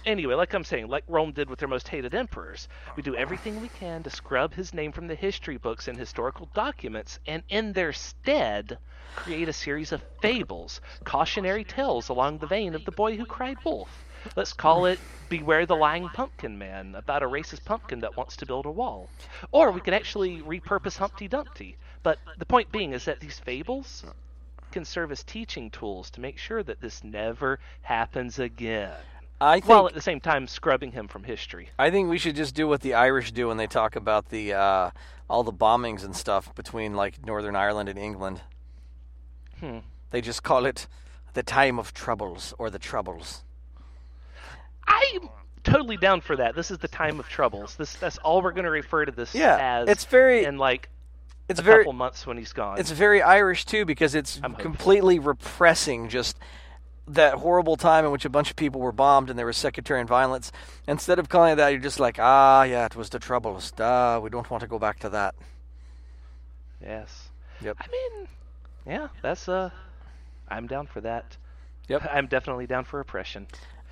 anyway, 0.05 0.35
like 0.35 0.53
I'm 0.53 0.63
saying, 0.63 0.87
like 0.87 1.03
Rome 1.07 1.31
did 1.31 1.49
with 1.49 1.59
their 1.59 1.67
most 1.67 1.87
hated 1.87 2.13
emperors, 2.15 2.67
we 2.95 3.03
do 3.03 3.15
everything 3.15 3.59
we 3.59 3.69
can 3.69 4.03
to 4.03 4.09
scrub 4.09 4.53
his 4.53 4.73
name 4.73 4.91
from 4.91 5.07
the 5.07 5.15
history 5.15 5.57
books 5.57 5.87
and 5.87 5.97
historical 5.97 6.49
documents, 6.53 7.19
and 7.25 7.43
in 7.49 7.73
their 7.73 7.93
stead, 7.93 8.77
create 9.15 9.49
a 9.49 9.53
series 9.53 9.91
of 9.91 10.01
fables, 10.21 10.81
cautionary 11.03 11.63
tales 11.63 12.09
along 12.09 12.37
the 12.37 12.47
vein 12.47 12.75
of 12.75 12.85
the 12.85 12.91
boy 12.91 13.17
who 13.17 13.25
cried 13.25 13.57
wolf. 13.65 14.05
Let's 14.35 14.53
call 14.53 14.85
it 14.85 14.99
Beware 15.29 15.65
the 15.65 15.75
Lying 15.75 16.09
Pumpkin 16.09 16.57
Man, 16.57 16.95
about 16.95 17.23
a 17.23 17.27
racist 17.27 17.65
pumpkin 17.65 17.99
that 17.99 18.17
wants 18.17 18.35
to 18.37 18.45
build 18.45 18.65
a 18.65 18.71
wall. 18.71 19.09
Or 19.51 19.71
we 19.71 19.81
could 19.81 19.93
actually 19.93 20.41
repurpose 20.41 20.97
Humpty 20.97 21.27
Dumpty. 21.27 21.77
But 22.03 22.19
the 22.37 22.45
point 22.45 22.71
being 22.71 22.93
is 22.93 23.05
that 23.05 23.19
these 23.19 23.39
fables 23.39 24.05
can 24.71 24.85
serve 24.85 25.11
as 25.11 25.23
teaching 25.23 25.69
tools 25.69 26.09
to 26.11 26.21
make 26.21 26.37
sure 26.37 26.63
that 26.63 26.81
this 26.81 27.03
never 27.03 27.59
happens 27.81 28.39
again 28.39 28.95
I 29.41 29.55
think 29.55 29.67
while 29.69 29.87
at 29.87 29.93
the 29.93 30.01
same 30.01 30.19
time 30.19 30.47
scrubbing 30.47 30.91
him 30.91 31.07
from 31.07 31.23
history. 31.23 31.69
I 31.79 31.89
think 31.91 32.09
we 32.09 32.17
should 32.17 32.35
just 32.35 32.55
do 32.55 32.67
what 32.67 32.81
the 32.81 32.93
Irish 32.93 33.31
do 33.31 33.47
when 33.47 33.57
they 33.57 33.67
talk 33.67 33.95
about 33.95 34.29
the 34.29 34.53
uh, 34.53 34.91
all 35.29 35.43
the 35.43 35.53
bombings 35.53 36.03
and 36.03 36.15
stuff 36.15 36.53
between 36.55 36.93
like 36.95 37.25
Northern 37.25 37.55
Ireland 37.55 37.87
and 37.89 37.97
England. 37.97 38.41
Hmm. 39.59 39.79
They 40.11 40.21
just 40.21 40.43
call 40.43 40.65
it 40.65 40.87
the 41.33 41.43
time 41.43 41.79
of 41.79 41.93
troubles 41.93 42.53
or 42.57 42.69
the 42.69 42.79
troubles. 42.79 43.43
I'm 44.87 45.29
totally 45.63 45.97
down 45.97 46.21
for 46.21 46.35
that. 46.37 46.55
This 46.55 46.71
is 46.71 46.79
the 46.79 46.87
time 46.87 47.19
of 47.19 47.29
troubles. 47.29 47.75
This 47.75 47.93
that's 47.95 48.17
all 48.19 48.41
we're 48.41 48.51
going 48.51 48.65
to 48.65 48.71
refer 48.71 49.05
to 49.05 49.11
this 49.11 49.33
Yeah, 49.35 49.57
as. 49.81 49.89
it's 49.89 50.05
very- 50.05 50.45
in 50.45 50.57
like 50.57 50.89
It's 51.47 51.59
a 51.59 51.63
very 51.63 51.83
couple 51.83 51.93
months 51.93 52.25
when 52.25 52.37
he's 52.37 52.53
gone. 52.53 52.79
it's 52.79 52.91
very 52.91 53.21
Irish 53.21 53.65
too 53.65 53.85
because 53.85 54.15
it's 54.15 54.37
I'm 54.43 54.51
hopeful. 54.51 54.63
completely 54.63 55.19
repressing 55.19 56.09
just 56.09 56.37
that 57.13 57.35
horrible 57.35 57.75
time 57.75 58.05
in 58.05 58.11
which 58.11 58.25
a 58.25 58.29
bunch 58.29 58.49
of 58.49 58.55
people 58.55 58.81
were 58.81 58.91
bombed 58.91 59.29
and 59.29 59.37
there 59.37 59.45
was 59.45 59.57
sectarian 59.57 60.07
violence. 60.07 60.51
Instead 60.87 61.19
of 61.19 61.29
calling 61.29 61.53
it 61.53 61.55
that, 61.55 61.69
you're 61.69 61.79
just 61.79 61.99
like, 61.99 62.17
ah, 62.19 62.63
yeah, 62.63 62.85
it 62.85 62.95
was 62.95 63.09
the 63.09 63.19
troubles. 63.19 63.73
Ah, 63.79 64.19
we 64.19 64.29
don't 64.29 64.49
want 64.49 64.61
to 64.61 64.67
go 64.67 64.79
back 64.79 64.99
to 64.99 65.09
that. 65.09 65.35
yes. 66.81 67.29
Yep. 67.61 67.77
I 67.79 67.87
mean, 67.87 68.27
yeah, 68.85 69.07
that's 69.21 69.49
uh, 69.49 69.69
I'm 70.47 70.67
down 70.67 70.87
for 70.87 71.01
that. 71.01 71.35
Yep. 71.89 72.09
I'm 72.13 72.27
definitely 72.27 72.67
down 72.67 72.85
for 72.85 72.99
oppression. 72.99 73.47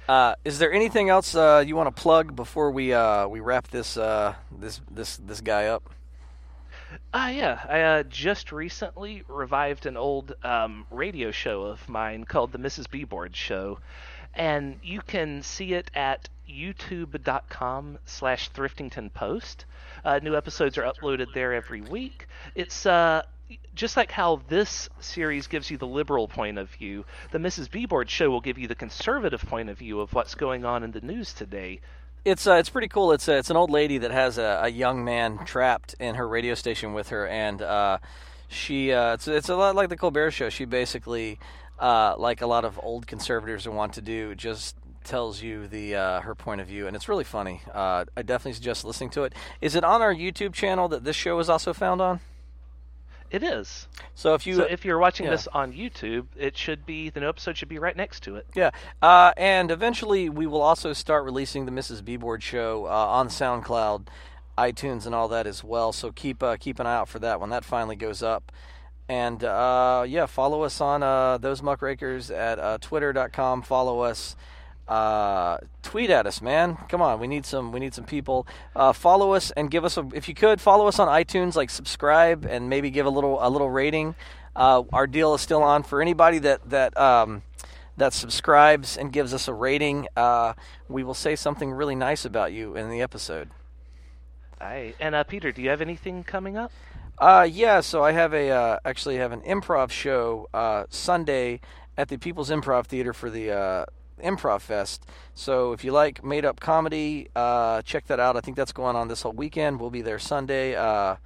Uh, 0.07 0.35
is 0.45 0.57
there 0.59 0.71
anything 0.71 1.09
else 1.09 1.35
uh, 1.35 1.61
you 1.65 1.75
want 1.75 1.93
to 1.93 2.01
plug 2.01 2.33
before 2.33 2.71
we 2.71 2.93
uh, 2.93 3.27
we 3.27 3.41
wrap 3.41 3.67
this 3.67 3.97
uh, 3.97 4.35
this 4.57 4.79
this 4.89 5.17
this 5.17 5.41
guy 5.41 5.65
up? 5.65 5.89
Ah, 7.13 7.29
yeah. 7.29 7.65
I 7.67 7.81
uh, 7.81 8.03
just 8.03 8.51
recently 8.51 9.23
revived 9.27 9.85
an 9.85 9.97
old 9.97 10.35
um, 10.43 10.85
radio 10.91 11.31
show 11.31 11.63
of 11.63 11.87
mine 11.89 12.23
called 12.23 12.51
the 12.51 12.59
Mrs. 12.59 12.89
B 12.89 13.03
Board 13.03 13.35
Show, 13.35 13.79
and 14.33 14.79
you 14.83 15.01
can 15.01 15.41
see 15.41 15.73
it 15.73 15.91
at 15.95 16.29
youtube.com 16.49 17.99
slash 18.05 18.51
thriftington 18.51 19.13
post. 19.13 19.65
Uh, 20.05 20.19
new 20.23 20.35
episodes 20.35 20.77
are 20.77 20.83
uploaded 20.83 21.33
there 21.33 21.53
every 21.53 21.81
week. 21.81 22.27
It's 22.55 22.85
uh, 22.85 23.23
just 23.75 23.97
like 23.97 24.11
how 24.11 24.41
this 24.47 24.89
series 24.99 25.47
gives 25.47 25.69
you 25.69 25.77
the 25.77 25.87
liberal 25.87 26.27
point 26.27 26.57
of 26.57 26.69
view, 26.69 27.05
the 27.31 27.37
Mrs. 27.37 27.69
B 27.69 27.85
Board 27.85 28.09
show 28.09 28.29
will 28.29 28.41
give 28.41 28.57
you 28.57 28.67
the 28.67 28.75
conservative 28.75 29.41
point 29.41 29.69
of 29.69 29.77
view 29.77 29.99
of 29.99 30.13
what's 30.13 30.35
going 30.35 30.65
on 30.65 30.83
in 30.83 30.91
the 30.91 31.01
news 31.01 31.33
today. 31.33 31.79
It's 32.27 32.45
uh, 32.45 32.55
it's 32.55 32.67
pretty 32.67 32.89
cool. 32.89 33.13
It's 33.13 33.29
a, 33.29 33.37
it's 33.37 33.49
an 33.49 33.55
old 33.55 33.71
lady 33.71 33.99
that 33.99 34.11
has 34.11 34.37
a, 34.37 34.59
a 34.63 34.67
young 34.67 35.05
man 35.05 35.45
trapped 35.45 35.95
in 35.97 36.15
her 36.15 36.27
radio 36.27 36.55
station 36.55 36.91
with 36.91 37.07
her, 37.07 37.25
and 37.25 37.61
uh, 37.61 37.99
she 38.49 38.91
uh, 38.91 39.13
it's 39.13 39.29
it's 39.29 39.47
a 39.47 39.55
lot 39.55 39.75
like 39.75 39.87
the 39.87 39.95
Colbert 39.95 40.31
Show. 40.31 40.49
She 40.49 40.65
basically, 40.65 41.39
uh, 41.79 42.15
like 42.17 42.41
a 42.41 42.45
lot 42.45 42.65
of 42.65 42.77
old 42.83 43.07
conservatives 43.07 43.65
want 43.65 43.93
to 43.93 44.01
do, 44.01 44.35
just 44.35 44.75
tells 45.05 45.41
you 45.41 45.69
the 45.69 45.95
uh, 45.95 46.19
her 46.19 46.35
point 46.35 46.59
of 46.59 46.67
view, 46.67 46.85
and 46.85 46.97
it's 46.97 47.07
really 47.07 47.23
funny. 47.23 47.61
Uh, 47.73 48.03
I 48.17 48.23
definitely 48.23 48.53
suggest 48.55 48.83
listening 48.83 49.11
to 49.11 49.23
it. 49.23 49.31
Is 49.61 49.75
it 49.75 49.85
on 49.85 50.01
our 50.01 50.13
YouTube 50.13 50.51
channel 50.51 50.89
that 50.89 51.05
this 51.05 51.15
show 51.15 51.39
is 51.39 51.49
also 51.49 51.71
found 51.71 52.01
on? 52.01 52.19
It 53.29 53.43
is. 53.43 53.87
So 54.15 54.33
if 54.35 54.47
you 54.47 54.55
so 54.55 54.63
if 54.63 54.85
you're 54.85 54.99
watching 54.99 55.25
yeah. 55.25 55.31
this 55.31 55.47
on 55.47 55.73
YouTube, 55.73 56.27
it 56.37 56.57
should 56.57 56.85
be 56.85 57.09
the 57.09 57.19
new 57.19 57.27
episode 57.27 57.57
should 57.57 57.67
be 57.67 57.79
right 57.79 57.95
next 57.95 58.23
to 58.23 58.37
it. 58.37 58.47
Yeah, 58.55 58.71
uh, 59.01 59.33
and 59.35 59.69
eventually 59.69 60.29
we 60.29 60.47
will 60.47 60.61
also 60.61 60.93
start 60.93 61.25
releasing 61.25 61.65
the 61.65 61.71
Mrs. 61.71 62.03
B 62.03 62.15
Board 62.15 62.41
show 62.41 62.85
uh, 62.85 62.89
on 62.89 63.27
SoundCloud, 63.27 64.07
iTunes, 64.57 65.05
and 65.05 65.13
all 65.13 65.27
that 65.27 65.45
as 65.45 65.63
well. 65.63 65.91
So 65.91 66.11
keep 66.11 66.41
uh, 66.41 66.55
keep 66.57 66.79
an 66.79 66.87
eye 66.87 66.95
out 66.95 67.09
for 67.09 67.19
that 67.19 67.41
when 67.41 67.49
that 67.49 67.65
finally 67.65 67.97
goes 67.97 68.23
up. 68.23 68.51
And 69.09 69.43
uh, 69.43 70.05
yeah, 70.07 70.25
follow 70.25 70.63
us 70.63 70.79
on 70.79 71.03
uh, 71.03 71.37
those 71.37 71.61
muckrakers 71.61 72.31
at 72.31 72.59
uh, 72.59 72.77
twitter.com. 72.79 73.61
Follow 73.61 74.01
us 74.01 74.35
uh, 74.87 75.57
tweet 75.83 76.09
at 76.09 76.25
us, 76.25 76.41
man. 76.41 76.77
Come 76.89 77.01
on, 77.01 77.19
we 77.19 77.27
need 77.27 77.45
some 77.45 77.71
we 77.71 77.79
need 77.79 77.93
some 77.93 78.05
people. 78.05 78.47
Uh, 78.75 78.93
follow 78.93 79.33
us 79.33 79.51
and 79.51 79.69
give 79.69 79.83
us 79.85 79.97
a 79.97 80.07
if 80.13 80.27
you 80.27 80.35
could 80.35 80.61
follow 80.61 80.87
us 80.87 80.99
on 80.99 81.07
iTunes, 81.07 81.55
like 81.55 81.69
subscribe 81.69 82.45
and 82.45 82.69
maybe 82.69 82.89
give 82.89 83.05
a 83.05 83.09
little 83.09 83.37
a 83.45 83.49
little 83.49 83.69
rating. 83.69 84.15
Uh, 84.55 84.83
our 84.91 85.05
deal 85.05 85.35
is 85.35 85.41
still 85.41 85.61
on 85.61 85.83
for 85.83 86.01
anybody 86.01 86.39
that 86.39 86.69
that 86.69 86.97
um, 86.97 87.43
that 87.97 88.13
subscribes 88.13 88.97
and 88.97 89.11
gives 89.11 89.33
us 89.33 89.47
a 89.47 89.53
rating. 89.53 90.07
Uh, 90.15 90.53
we 90.87 91.03
will 91.03 91.13
say 91.13 91.35
something 91.35 91.71
really 91.71 91.95
nice 91.95 92.25
about 92.25 92.53
you 92.53 92.75
in 92.75 92.89
the 92.89 93.01
episode. 93.01 93.49
Aye. 94.59 94.93
And 94.99 95.13
uh, 95.13 95.23
Peter, 95.23 95.51
do 95.51 95.61
you 95.61 95.69
have 95.69 95.81
anything 95.81 96.23
coming 96.23 96.57
up? 96.57 96.71
Uh, 97.19 97.47
yeah, 97.49 97.79
so 97.79 98.03
I 98.03 98.11
have 98.11 98.33
a 98.33 98.49
uh, 98.49 98.79
actually 98.85 99.17
have 99.17 99.31
an 99.31 99.41
improv 99.41 99.89
show 99.89 100.47
uh, 100.53 100.85
Sunday 100.89 101.61
at 101.97 102.09
the 102.09 102.17
People's 102.17 102.51
Improv 102.51 102.85
Theater 102.85 103.11
for 103.11 103.29
the 103.29 103.51
uh, 103.51 103.85
Improv 104.21 104.61
Fest. 104.61 105.05
So 105.33 105.73
if 105.73 105.83
you 105.83 105.91
like 105.91 106.23
made 106.23 106.45
up 106.45 106.59
comedy, 106.59 107.29
uh, 107.35 107.81
check 107.83 108.07
that 108.07 108.19
out. 108.19 108.35
I 108.35 108.41
think 108.41 108.57
that's 108.57 108.71
going 108.71 108.95
on 108.95 109.07
this 109.07 109.21
whole 109.21 109.33
weekend. 109.33 109.79
We'll 109.79 109.89
be 109.89 110.01
there 110.01 110.19
Sunday, 110.19 110.75
uh, 110.75 111.17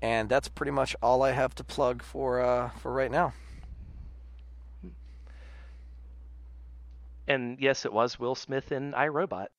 and 0.00 0.28
that's 0.28 0.48
pretty 0.48 0.72
much 0.72 0.96
all 1.02 1.22
I 1.22 1.32
have 1.32 1.54
to 1.56 1.64
plug 1.64 2.02
for 2.02 2.40
uh, 2.40 2.70
for 2.70 2.92
right 2.92 3.10
now. 3.10 3.32
And 7.26 7.58
yes, 7.60 7.84
it 7.84 7.92
was 7.92 8.18
Will 8.18 8.34
Smith 8.34 8.72
in 8.72 8.92
I, 8.94 9.06
Robot. 9.06 9.50